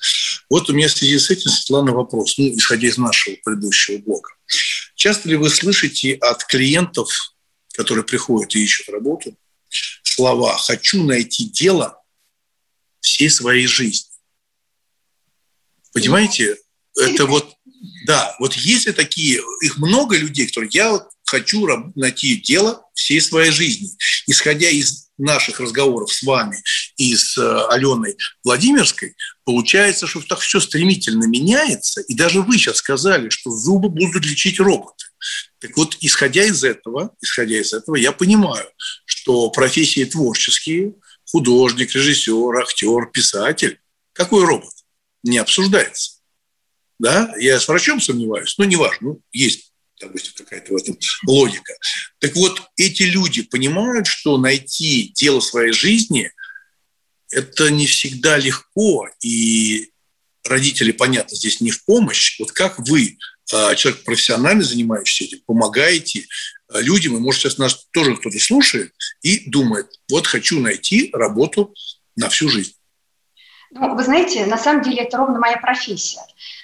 Вот 0.52 0.70
у 0.70 0.74
меня 0.74 0.88
в 0.88 0.92
связи 0.92 1.18
с 1.18 1.32
этим, 1.32 1.50
Светлана, 1.50 1.94
вопрос, 1.94 2.38
ну, 2.38 2.48
исходя 2.56 2.88
из 2.88 3.00
нашего 3.00 3.36
предыдущего 3.44 3.98
блога. 3.98 4.30
Часто 4.94 5.30
ли 5.30 5.36
вы 5.36 5.50
слышите 5.50 6.14
от 6.14 6.46
клиентов, 6.46 7.10
которые 7.74 8.06
приходят 8.06 8.54
и 8.56 8.64
ищут 8.64 8.90
работу, 8.90 9.36
слова 10.04 10.56
«хочу 10.60 11.04
найти 11.04 11.46
дело 11.46 12.00
всей 13.00 13.32
своей 13.32 13.66
жизни»? 13.66 14.12
Понимаете, 15.92 16.56
это 16.96 17.26
вот 17.26 17.56
да, 18.06 18.36
вот 18.40 18.54
если 18.54 18.92
такие, 18.92 19.42
их 19.62 19.78
много 19.78 20.18
людей, 20.18 20.48
которые 20.48 20.70
я 20.74 21.00
хочу 21.26 21.68
найти 21.96 22.36
дело 22.36 22.86
всей 22.94 23.22
своей 23.22 23.52
жизни. 23.52 23.90
Исходя 24.28 24.70
из 24.70 25.08
наших 25.18 25.60
разговоров 25.60 26.12
с 26.12 26.22
вами 26.24 26.62
и 26.98 27.16
с 27.16 27.38
э, 27.38 27.68
Аленой 27.70 28.18
Владимирской, 28.44 29.16
получается, 29.46 30.06
что 30.06 30.22
так 30.22 30.40
все 30.40 30.60
стремительно 30.60 31.26
меняется, 31.26 32.02
и 32.02 32.14
даже 32.14 32.42
вы 32.42 32.58
сейчас 32.58 32.78
сказали, 32.78 33.30
что 33.30 33.52
зубы 33.52 33.90
будут 33.90 34.26
лечить 34.26 34.60
роботы. 34.60 35.06
Так 35.60 35.78
вот, 35.78 35.98
исходя 36.02 36.44
из 36.44 36.64
этого, 36.64 37.16
исходя 37.22 37.60
из 37.60 37.74
этого, 37.74 37.96
я 37.96 38.12
понимаю, 38.12 38.68
что 39.06 39.50
профессии 39.50 40.04
творческие, 40.04 40.94
художник, 41.32 41.96
режиссер, 41.96 42.58
актер, 42.58 43.10
писатель, 43.12 43.80
какой 44.14 44.46
робот, 44.46 44.74
не 45.24 45.38
обсуждается 45.38 46.13
да, 47.04 47.34
я 47.38 47.60
с 47.60 47.68
врачом 47.68 48.02
сомневаюсь, 48.02 48.58
но 48.58 48.66
неважно, 48.66 49.10
ну, 49.10 49.22
есть 49.32 49.70
допустим, 50.02 50.34
какая-то 50.36 50.74
в 50.74 50.76
этом 50.76 50.98
логика. 51.28 51.74
Так 52.20 52.36
вот, 52.36 52.62
эти 52.76 53.04
люди 53.04 53.42
понимают, 53.44 54.06
что 54.08 54.38
найти 54.38 55.14
дело 55.16 55.40
своей 55.40 55.72
жизни– 55.72 56.32
это 57.34 57.70
не 57.72 57.88
всегда 57.88 58.38
легко, 58.38 59.10
и 59.22 59.90
родители, 60.44 60.92
понятно, 60.92 61.36
здесь 61.36 61.62
не 61.62 61.72
в 61.72 61.84
помощь. 61.86 62.40
Вот 62.40 62.52
как 62.52 62.80
вы, 62.80 63.18
а, 63.52 63.76
человек 63.76 64.04
профессионально 64.04 64.64
занимающийся 64.64 65.24
этим, 65.26 65.44
помогаете 65.46 66.26
а, 66.68 66.80
людям, 66.82 67.18
и, 67.18 67.20
может, 67.20 67.42
сейчас 67.42 67.58
нас 67.58 67.88
тоже 67.92 68.16
кто-то 68.18 68.40
слушает 68.40 68.94
и 69.22 69.50
думает, 69.50 69.88
вот 70.10 70.28
хочу 70.28 70.60
найти 70.60 71.10
работу 71.14 71.74
на 72.16 72.30
всю 72.30 72.50
жизнь. 72.50 72.74
Ну, 73.76 73.96
вы 73.96 74.04
знаете, 74.04 74.46
на 74.46 74.58
самом 74.58 74.82
деле 74.82 75.04
это 75.04 75.18
ровно 75.18 75.40
моя 75.40 75.58
профессия 75.58 76.22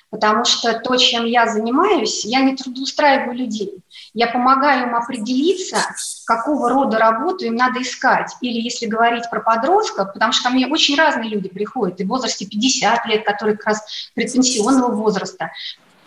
потому 0.10 0.46
что 0.46 0.74
то, 0.80 0.96
чем 0.98 1.26
я 1.26 1.48
занимаюсь, 1.48 2.26
я 2.26 2.42
не 2.42 2.56
трудоустраиваю 2.56 3.38
людей. 3.38 3.80
Я 4.14 4.28
помогаю 4.28 4.88
им 4.88 4.96
определиться, 4.96 5.78
какого 6.26 6.70
рода 6.70 6.98
работу 6.98 7.46
им 7.46 7.56
надо 7.56 7.82
искать. 7.82 8.36
Или 8.42 8.60
если 8.60 8.88
говорить 8.88 9.30
про 9.30 9.40
подростков, 9.40 10.14
потому 10.14 10.34
что 10.34 10.46
ко 10.46 10.50
мне 10.50 10.68
очень 10.68 10.96
разные 10.96 11.30
люди 11.30 11.48
приходят, 11.48 12.00
и 12.00 12.04
в 12.04 12.08
возрасте 12.08 12.46
50 12.46 13.06
лет, 13.06 13.26
которые 13.26 13.56
как 13.56 13.68
раз 13.68 14.12
предпенсионного 14.16 14.92
возраста, 14.92 15.52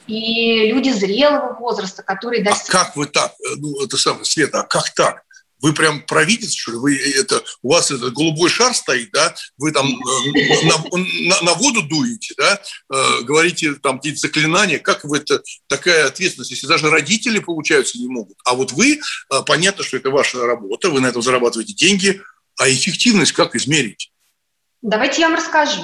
и 0.09 0.73
люди 0.73 0.91
зрелого 0.91 1.57
возраста, 1.61 2.03
которые 2.03 2.43
достигли... 2.43 2.77
А 2.77 2.85
как 2.85 2.97
вы 2.97 3.07
так? 3.07 3.33
Ну, 3.59 3.85
это 3.85 3.97
самое, 3.97 4.25
Света, 4.25 4.61
а 4.61 4.65
как 4.65 4.91
так? 4.91 5.23
Вы 5.63 5.73
прям 5.73 6.03
провидец, 6.03 6.55
что 6.55 6.73
ли? 6.73 6.77
Вы 6.77 6.97
это, 6.97 7.43
у 7.63 7.73
вас 7.73 7.91
этот 7.91 8.13
голубой 8.13 8.51
шар 8.51 8.75
стоит, 8.75 9.11
да? 9.13 9.35
Вы 9.57 9.71
там 9.71 9.87
э, 9.87 10.65
на, 10.65 10.77
на, 11.29 11.43
на 11.43 11.55
воду 11.55 11.83
дуете, 11.83 12.35
да? 12.37 12.61
Э, 12.93 13.23
говорите 13.23 13.75
там 13.75 13.99
какие-то 13.99 14.21
заклинания. 14.21 14.81
Как 14.81 15.05
вы 15.05 15.19
это 15.19 15.41
такая 15.69 16.09
ответственность, 16.09 16.51
если 16.51 16.67
даже 16.67 16.91
родители, 16.91 17.39
получаются, 17.39 17.99
не 17.99 18.09
могут? 18.09 18.37
А 18.45 18.55
вот 18.55 18.73
вы, 18.73 18.99
э, 18.99 19.43
понятно, 19.47 19.85
что 19.85 19.97
это 19.97 20.11
ваша 20.11 20.45
работа, 20.45 20.91
вы 20.91 21.01
на 21.01 21.07
этом 21.07 21.23
зарабатываете 21.23 21.75
деньги, 21.75 22.21
а 22.59 22.69
эффективность 22.69 23.33
как 23.33 23.55
измерить? 23.55 24.13
Давайте 24.83 25.21
я 25.21 25.29
вам 25.29 25.37
расскажу. 25.37 25.83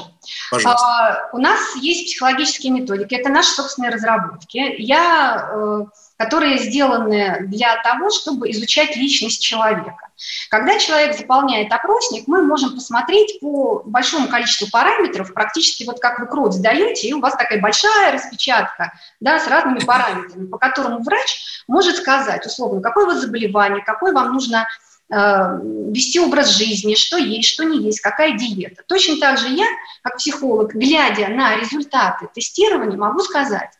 Пожалуйста. 0.51 0.87
А, 0.87 1.29
у 1.33 1.39
нас 1.39 1.61
есть 1.76 2.07
психологические 2.07 2.72
методики, 2.72 3.14
это 3.14 3.29
наши 3.29 3.53
собственные 3.53 3.93
разработки, 3.93 4.74
я, 4.79 5.51
э, 5.55 5.85
которые 6.19 6.59
сделаны 6.59 7.39
для 7.43 7.81
того, 7.83 8.11
чтобы 8.11 8.51
изучать 8.51 8.97
личность 8.97 9.41
человека. 9.41 10.09
Когда 10.51 10.77
человек 10.79 11.16
заполняет 11.16 11.73
опросник, 11.73 12.27
мы 12.27 12.43
можем 12.43 12.75
посмотреть 12.75 13.39
по 13.41 13.83
большому 13.87 14.27
количеству 14.29 14.66
параметров, 14.71 15.33
практически 15.33 15.85
вот 15.85 16.01
как 16.01 16.19
вы 16.19 16.27
кровь 16.27 16.53
сдаете, 16.53 17.09
и 17.09 17.12
у 17.12 17.21
вас 17.21 17.35
такая 17.37 17.61
большая 17.61 18.12
распечатка 18.12 18.93
да, 19.21 19.39
с 19.39 19.47
разными 19.47 19.79
параметрами, 19.79 20.47
по 20.47 20.59
которым 20.59 21.05
врач 21.05 21.62
может 21.69 21.97
сказать, 21.97 22.45
условно, 22.45 22.81
какое 22.81 23.05
у 23.05 23.09
вас 23.09 23.21
заболевание, 23.21 23.85
какое 23.85 24.12
вам 24.12 24.33
нужно 24.33 24.66
Э, 25.11 25.59
вести 25.62 26.21
образ 26.21 26.51
жизни, 26.51 26.95
что 26.95 27.16
есть, 27.16 27.49
что 27.49 27.64
не 27.64 27.79
есть, 27.79 28.01
какая 28.01 28.37
диета. 28.37 28.83
Точно 28.87 29.19
так 29.19 29.39
же 29.39 29.49
я, 29.49 29.64
как 30.03 30.19
психолог, 30.19 30.75
глядя 30.75 31.29
на 31.29 31.57
результаты 31.57 32.29
тестирования, 32.35 32.99
могу 32.99 33.21
сказать. 33.21 33.71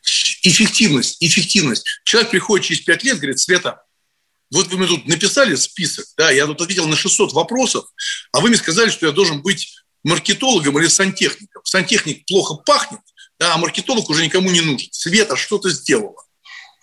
Эффективность, 0.43 1.17
эффективность. 1.21 1.85
Человек 2.05 2.31
приходит 2.31 2.67
через 2.67 2.81
5 2.83 3.05
лет, 3.05 3.17
говорит, 3.19 3.39
Света, 3.39 3.83
вот 4.51 4.69
вы 4.69 4.79
мне 4.79 4.87
тут 4.87 5.07
написали 5.07 5.55
список, 5.57 6.07
да, 6.17 6.31
я 6.31 6.47
тут 6.47 6.61
ответил 6.61 6.89
на 6.89 6.97
600 6.97 7.33
вопросов, 7.33 7.85
а 8.33 8.41
вы 8.41 8.49
мне 8.49 8.57
сказали, 8.57 8.89
что 8.89 9.07
я 9.07 9.13
должен 9.13 9.43
быть 9.43 9.75
маркетологом 10.05 10.79
или 10.79 10.87
сантехником. 10.87 11.63
Сантехник 11.65 12.25
плохо 12.27 12.55
пахнет, 12.55 13.01
да, 13.39 13.55
а 13.55 13.59
маркетолог 13.59 14.09
уже 14.09 14.25
никому 14.25 14.51
не 14.51 14.61
нужен. 14.61 14.89
Света 14.91 15.37
что-то 15.37 15.71
сделала. 15.71 16.25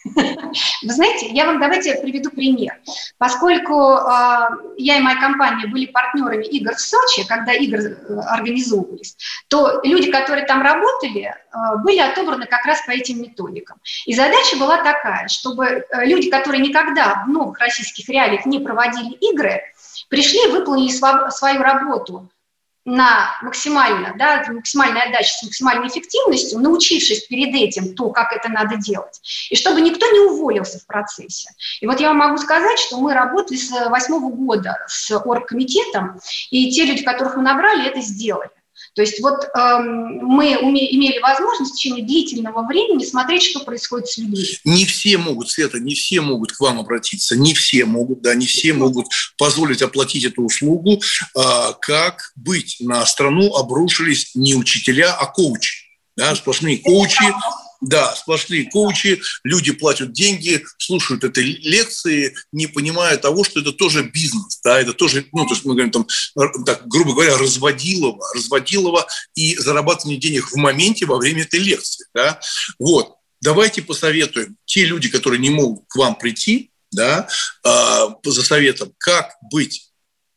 Вы 0.06 0.94
знаете, 0.94 1.28
я 1.30 1.46
вам 1.46 1.60
давайте 1.60 1.96
приведу 1.96 2.30
пример. 2.30 2.80
Поскольку 3.18 3.94
э, 3.94 4.50
я 4.78 4.98
и 4.98 5.02
моя 5.02 5.20
компания 5.20 5.68
были 5.68 5.88
партнерами 5.88 6.46
игр 6.46 6.74
в 6.76 6.80
Сочи, 6.80 7.28
когда 7.28 7.54
игры 7.54 7.98
э, 7.98 8.20
организовывались, 8.20 9.18
то 9.48 9.82
люди, 9.84 10.12
которые 10.12 10.46
там 10.46 10.62
работали, 10.62 11.24
э, 11.24 11.58
были 11.84 12.00
отобраны 12.00 12.46
как 12.46 12.66
раз 12.66 12.82
по 12.86 12.92
этим 12.92 13.22
методикам. 13.22 13.78
И 14.06 14.14
задача 14.14 14.58
была 14.58 14.78
такая, 14.78 15.28
чтобы 15.28 15.66
э, 15.66 16.06
люди, 16.06 16.30
которые 16.30 16.62
никогда 16.62 17.24
в 17.26 17.30
новых 17.30 17.60
российских 17.60 18.08
реалиях 18.10 18.46
не 18.46 18.60
проводили 18.60 19.14
игры, 19.32 19.64
пришли 20.10 20.40
и 20.48 20.52
выполнили 20.52 20.92
свою 21.32 21.62
работу 21.64 22.30
на 22.86 23.36
максимально, 23.42 24.14
да, 24.18 24.46
максимальной 24.48 25.02
отдаче 25.02 25.34
с 25.34 25.44
максимальной 25.44 25.88
эффективностью, 25.88 26.60
научившись 26.60 27.26
перед 27.26 27.54
этим 27.56 27.96
то, 27.96 28.12
как 28.12 28.32
это 28.32 28.50
надо 28.50 28.78
делать, 28.78 29.20
и 29.50 29.56
чтобы 29.56 29.82
никто 29.82 30.10
не 30.12 30.20
уволился 30.20 30.80
в 30.80 30.86
процессе. 30.86 31.50
И 31.82 31.88
вот 31.88 32.00
я 32.00 32.10
вам 32.10 32.18
могу 32.18 32.38
сказать, 32.38 32.78
что 32.80 33.00
мы 33.00 33.14
работали 33.14 33.58
с 33.58 33.72
восьмого 33.90 34.30
года 34.30 34.78
с 34.88 35.12
оргкомитетом, 35.18 36.20
и 36.52 36.72
те 36.72 36.86
люди, 36.86 37.04
которых 37.04 37.36
мы 37.36 37.42
набрали, 37.42 37.88
это 37.88 38.02
сделали. 38.02 38.52
То 38.96 39.02
есть 39.02 39.22
вот 39.22 39.44
эм, 39.54 40.20
мы 40.24 40.54
имели 40.54 41.20
возможность 41.20 41.74
в 41.74 41.76
течение 41.76 42.06
длительного 42.06 42.66
времени 42.66 43.04
смотреть, 43.04 43.44
что 43.44 43.60
происходит 43.60 44.08
с 44.08 44.18
людьми. 44.18 44.46
Не 44.64 44.86
все 44.86 45.18
могут, 45.18 45.50
Света, 45.50 45.80
не 45.80 45.96
все 45.96 46.22
могут 46.22 46.54
к 46.54 46.62
вам 46.62 46.80
обратиться, 46.80 47.38
не 47.38 47.54
все 47.54 47.84
могут, 47.84 48.22
да, 48.22 48.34
не 48.36 48.46
все 48.46 48.72
могут 48.72 49.08
позволить 49.38 49.82
оплатить 49.82 50.24
эту 50.24 50.44
услугу. 50.44 51.02
А, 51.36 51.74
как 51.74 52.32
быть? 52.38 52.78
На 52.80 53.06
страну 53.06 53.54
обрушились 53.56 54.32
не 54.34 54.56
учителя, 54.56 55.14
а 55.14 55.26
коучи. 55.26 55.86
Да, 56.16 56.34
сплошные 56.34 56.78
коучи, 56.78 57.26
да, 57.86 58.16
сплошные 58.16 58.70
коучи, 58.70 59.22
люди 59.44 59.72
платят 59.72 60.12
деньги, 60.12 60.64
слушают 60.78 61.24
эти 61.24 61.40
лекции, 61.40 62.36
не 62.52 62.68
понимая 62.68 63.18
того, 63.18 63.44
что 63.44 63.60
это 63.60 63.72
тоже 63.72 64.04
бизнес, 64.04 64.60
да, 64.64 64.80
это 64.82 64.94
тоже, 64.94 65.26
ну, 65.32 65.46
то 65.46 65.54
есть 65.54 65.66
мы 65.66 65.74
говорим 65.74 65.92
там, 65.92 66.08
так, 66.66 66.88
грубо 66.88 67.14
говоря, 67.14 67.38
разводилово, 67.38 68.24
разводилово 68.34 69.08
и 69.36 69.56
зарабатывание 69.58 70.20
денег 70.20 70.52
в 70.52 70.56
моменте 70.56 71.06
во 71.06 71.18
время 71.18 71.44
этой 71.44 71.60
лекции, 71.60 72.06
да. 72.14 72.40
Вот, 72.80 73.16
давайте 73.42 73.82
посоветуем 73.82 74.58
те 74.66 74.86
люди, 74.86 75.10
которые 75.10 75.40
не 75.40 75.52
могут 75.52 75.86
к 75.88 75.96
вам 75.96 76.16
прийти, 76.16 76.72
да, 76.92 77.28
э, 77.64 78.08
за 78.24 78.44
советом, 78.44 78.94
как 78.98 79.36
быть 79.52 79.92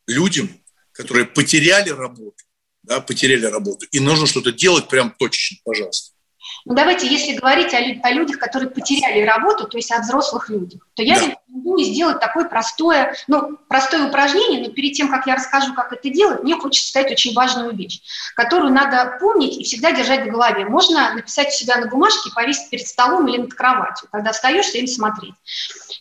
людям, 0.06 0.50
которые 0.92 1.24
потеряли 1.24 1.90
работу, 1.90 2.44
да, 2.82 3.00
потеряли 3.00 3.46
работу, 3.46 3.86
и 3.90 4.00
нужно 4.00 4.26
что-то 4.26 4.52
делать 4.52 4.88
прям 4.88 5.14
точечно, 5.18 5.58
пожалуйста. 5.64 6.17
Ну, 6.64 6.74
давайте, 6.74 7.06
если 7.06 7.36
говорить 7.36 7.72
о, 7.74 7.78
о 7.78 8.10
людях, 8.10 8.38
которые 8.38 8.70
потеряли 8.70 9.24
работу, 9.24 9.66
то 9.66 9.76
есть 9.76 9.90
о 9.92 10.00
взрослых 10.00 10.48
людях, 10.48 10.86
то 10.94 11.02
я 11.02 11.14
да. 11.14 11.26
рекомендую 11.26 11.84
сделать 11.84 12.20
такое 12.20 12.44
простое, 12.44 13.14
ну, 13.26 13.56
простое 13.68 14.08
упражнение, 14.08 14.66
но 14.66 14.74
перед 14.74 14.94
тем, 14.94 15.08
как 15.08 15.26
я 15.26 15.36
расскажу, 15.36 15.74
как 15.74 15.92
это 15.92 16.10
делать, 16.10 16.42
мне 16.42 16.54
хочется 16.54 16.90
сказать 16.90 17.12
очень 17.12 17.34
важную 17.34 17.74
вещь, 17.74 18.00
которую 18.34 18.72
надо 18.72 19.18
помнить 19.20 19.56
и 19.58 19.64
всегда 19.64 19.92
держать 19.92 20.26
в 20.26 20.30
голове. 20.30 20.64
Можно 20.64 21.14
написать 21.14 21.48
у 21.48 21.52
себя 21.52 21.76
на 21.76 21.86
бумажке, 21.86 22.30
повесить 22.34 22.70
перед 22.70 22.86
столом 22.86 23.26
или 23.28 23.38
над 23.38 23.54
кроватью, 23.54 24.08
когда 24.10 24.32
встаешь, 24.32 24.70
время 24.72 24.88
смотреть. 24.88 25.34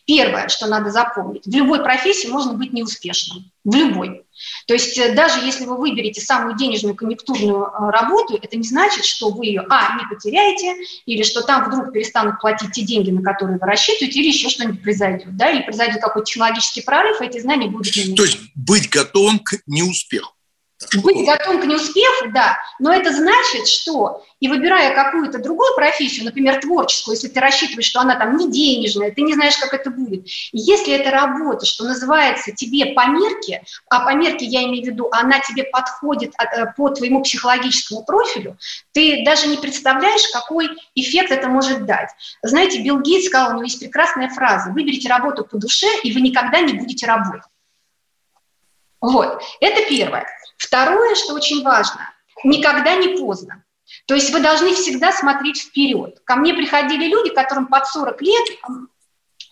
Первое, 0.06 0.48
что 0.48 0.66
надо 0.66 0.90
запомнить, 0.90 1.46
в 1.46 1.54
любой 1.54 1.82
профессии 1.82 2.28
можно 2.28 2.54
быть 2.54 2.72
неуспешным, 2.72 3.50
в 3.64 3.74
любой. 3.74 4.24
То 4.66 4.74
есть 4.74 4.96
э, 4.98 5.14
даже 5.14 5.44
если 5.44 5.64
вы 5.64 5.76
выберете 5.76 6.20
самую 6.20 6.56
денежную 6.56 6.94
конъюнктурную 6.94 7.64
э, 7.64 7.90
работу, 7.90 8.38
это 8.40 8.56
не 8.56 8.66
значит, 8.66 9.04
что 9.04 9.30
вы 9.30 9.46
ее, 9.46 9.66
а, 9.68 9.98
не 9.98 10.06
потеряете, 10.08 10.74
или 11.06 11.22
что 11.22 11.42
там 11.42 11.64
вдруг 11.64 11.92
перестанут 11.92 12.40
платить 12.40 12.72
те 12.72 12.82
деньги, 12.82 13.10
на 13.10 13.22
которые 13.22 13.58
вы 13.58 13.66
рассчитываете, 13.66 14.20
или 14.20 14.28
еще 14.28 14.48
что-нибудь 14.48 14.82
произойдет, 14.82 15.36
да, 15.36 15.50
или 15.50 15.62
произойдет 15.62 16.00
какой-то 16.00 16.26
технологический 16.26 16.82
прорыв, 16.82 17.20
и 17.20 17.26
эти 17.26 17.38
знания 17.40 17.68
будут... 17.68 17.92
То 17.92 18.24
есть 18.24 18.38
быть 18.54 18.88
готовым 18.88 19.40
к 19.40 19.56
неуспеху. 19.66 20.37
Быть 21.02 21.26
готовым 21.26 21.60
к 21.60 21.64
неуспеху, 21.64 22.30
да, 22.32 22.56
но 22.78 22.92
это 22.92 23.12
значит, 23.12 23.66
что 23.66 24.24
и 24.38 24.46
выбирая 24.46 24.94
какую-то 24.94 25.38
другую 25.38 25.74
профессию, 25.74 26.24
например, 26.24 26.60
творческую, 26.60 27.16
если 27.16 27.26
ты 27.26 27.40
рассчитываешь, 27.40 27.86
что 27.86 28.00
она 28.00 28.14
там 28.14 28.36
не 28.36 28.48
денежная, 28.48 29.10
ты 29.10 29.22
не 29.22 29.34
знаешь, 29.34 29.56
как 29.56 29.74
это 29.74 29.90
будет, 29.90 30.28
если 30.52 30.94
это 30.94 31.10
работа, 31.10 31.66
что 31.66 31.82
называется, 31.82 32.52
тебе 32.52 32.94
по 32.94 33.08
мерке, 33.08 33.64
а 33.90 34.04
по 34.04 34.14
мерке 34.14 34.44
я 34.44 34.62
имею 34.64 34.84
в 34.84 34.86
виду, 34.86 35.08
она 35.10 35.40
тебе 35.40 35.64
подходит 35.64 36.34
э, 36.38 36.66
по 36.76 36.90
твоему 36.90 37.22
психологическому 37.24 38.04
профилю, 38.04 38.56
ты 38.92 39.24
даже 39.24 39.48
не 39.48 39.56
представляешь, 39.56 40.28
какой 40.32 40.68
эффект 40.94 41.32
это 41.32 41.48
может 41.48 41.86
дать. 41.86 42.10
Знаете, 42.42 42.80
Билл 42.82 43.00
Гейтс 43.00 43.26
сказал, 43.26 43.50
у 43.50 43.52
него 43.54 43.64
есть 43.64 43.80
прекрасная 43.80 44.28
фраза, 44.28 44.70
выберите 44.70 45.08
работу 45.08 45.44
по 45.44 45.56
душе, 45.56 45.88
и 46.04 46.12
вы 46.12 46.20
никогда 46.20 46.60
не 46.60 46.74
будете 46.74 47.04
работать. 47.06 47.42
Вот, 49.00 49.42
это 49.60 49.88
первое. 49.88 50.26
Второе, 50.56 51.14
что 51.14 51.34
очень 51.34 51.62
важно, 51.62 52.12
никогда 52.44 52.96
не 52.96 53.16
поздно. 53.16 53.64
То 54.06 54.14
есть 54.14 54.32
вы 54.32 54.40
должны 54.40 54.74
всегда 54.74 55.12
смотреть 55.12 55.60
вперед. 55.60 56.20
Ко 56.24 56.36
мне 56.36 56.52
приходили 56.52 57.06
люди, 57.06 57.30
которым 57.30 57.66
под 57.68 57.86
40 57.86 58.20
лет 58.22 58.44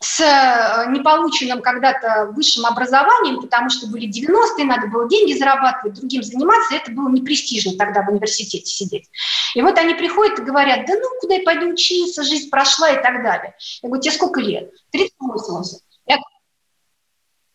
с 0.01 0.21
э, 0.21 0.91
неполученным 0.91 1.63
когда-то 1.63 2.31
высшим 2.35 2.67
образованием, 2.67 3.41
потому 3.41 3.71
что 3.71 3.87
были 3.87 4.07
90-е, 4.09 4.67
надо 4.67 4.89
было 4.89 5.09
деньги 5.09 5.33
зарабатывать, 5.33 5.99
другим 5.99 6.23
заниматься, 6.23 6.75
это 6.75 6.91
было 6.91 7.09
непрестижно 7.09 7.73
тогда 7.79 8.03
в 8.03 8.11
университете 8.11 8.67
сидеть. 8.67 9.09
И 9.55 9.63
вот 9.63 9.79
они 9.79 9.95
приходят 9.95 10.39
и 10.39 10.43
говорят, 10.43 10.87
да 10.87 10.95
ну, 10.95 11.09
куда 11.21 11.37
я 11.37 11.43
пойду 11.43 11.69
учиться, 11.69 12.25
жизнь 12.25 12.51
прошла 12.51 12.91
и 12.91 13.03
так 13.03 13.23
далее. 13.23 13.55
Я 13.83 13.89
говорю, 13.89 14.03
тебе 14.03 14.13
сколько 14.13 14.41
лет? 14.41 14.71
38. 14.93 15.79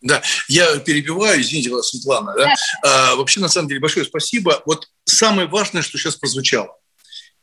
Да, 0.02 0.20
я 0.48 0.78
перебиваю, 0.78 1.40
извините 1.40 1.70
вас, 1.70 1.90
Светлана. 1.90 2.34
Да? 2.36 2.54
А, 2.84 3.14
вообще, 3.14 3.40
на 3.40 3.48
самом 3.48 3.68
деле, 3.68 3.80
большое 3.80 4.04
спасибо. 4.04 4.62
Вот 4.66 4.88
самое 5.04 5.48
важное, 5.48 5.82
что 5.82 5.96
сейчас 5.96 6.16
прозвучало. 6.16 6.76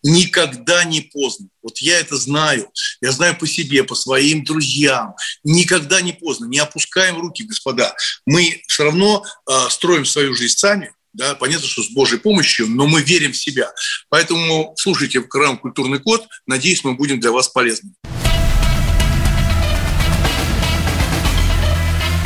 Никогда 0.03 0.83
не 0.83 1.01
поздно. 1.01 1.47
Вот 1.61 1.79
я 1.79 1.99
это 1.99 2.15
знаю. 2.15 2.69
Я 3.01 3.11
знаю 3.11 3.37
по 3.37 3.47
себе, 3.47 3.83
по 3.83 3.95
своим 3.95 4.43
друзьям. 4.43 5.15
Никогда 5.43 6.01
не 6.01 6.13
поздно. 6.13 6.45
Не 6.45 6.59
опускаем 6.59 7.19
руки, 7.19 7.43
господа. 7.43 7.93
Мы 8.25 8.61
все 8.67 8.85
равно 8.85 9.25
э, 9.49 9.69
строим 9.69 10.05
свою 10.05 10.33
жизнь 10.35 10.57
сами. 10.57 10.93
Да, 11.11 11.35
понятно, 11.35 11.67
что 11.67 11.81
с 11.81 11.89
Божьей 11.89 12.19
помощью, 12.19 12.67
но 12.67 12.87
мы 12.87 13.01
верим 13.01 13.33
в 13.33 13.37
себя. 13.37 13.71
Поэтому 14.09 14.75
слушайте 14.77 15.21
программу 15.21 15.57
«Культурный 15.57 15.99
код». 15.99 16.27
Надеюсь, 16.45 16.83
мы 16.83 16.93
будем 16.93 17.19
для 17.19 17.31
вас 17.31 17.49
полезны. 17.49 17.91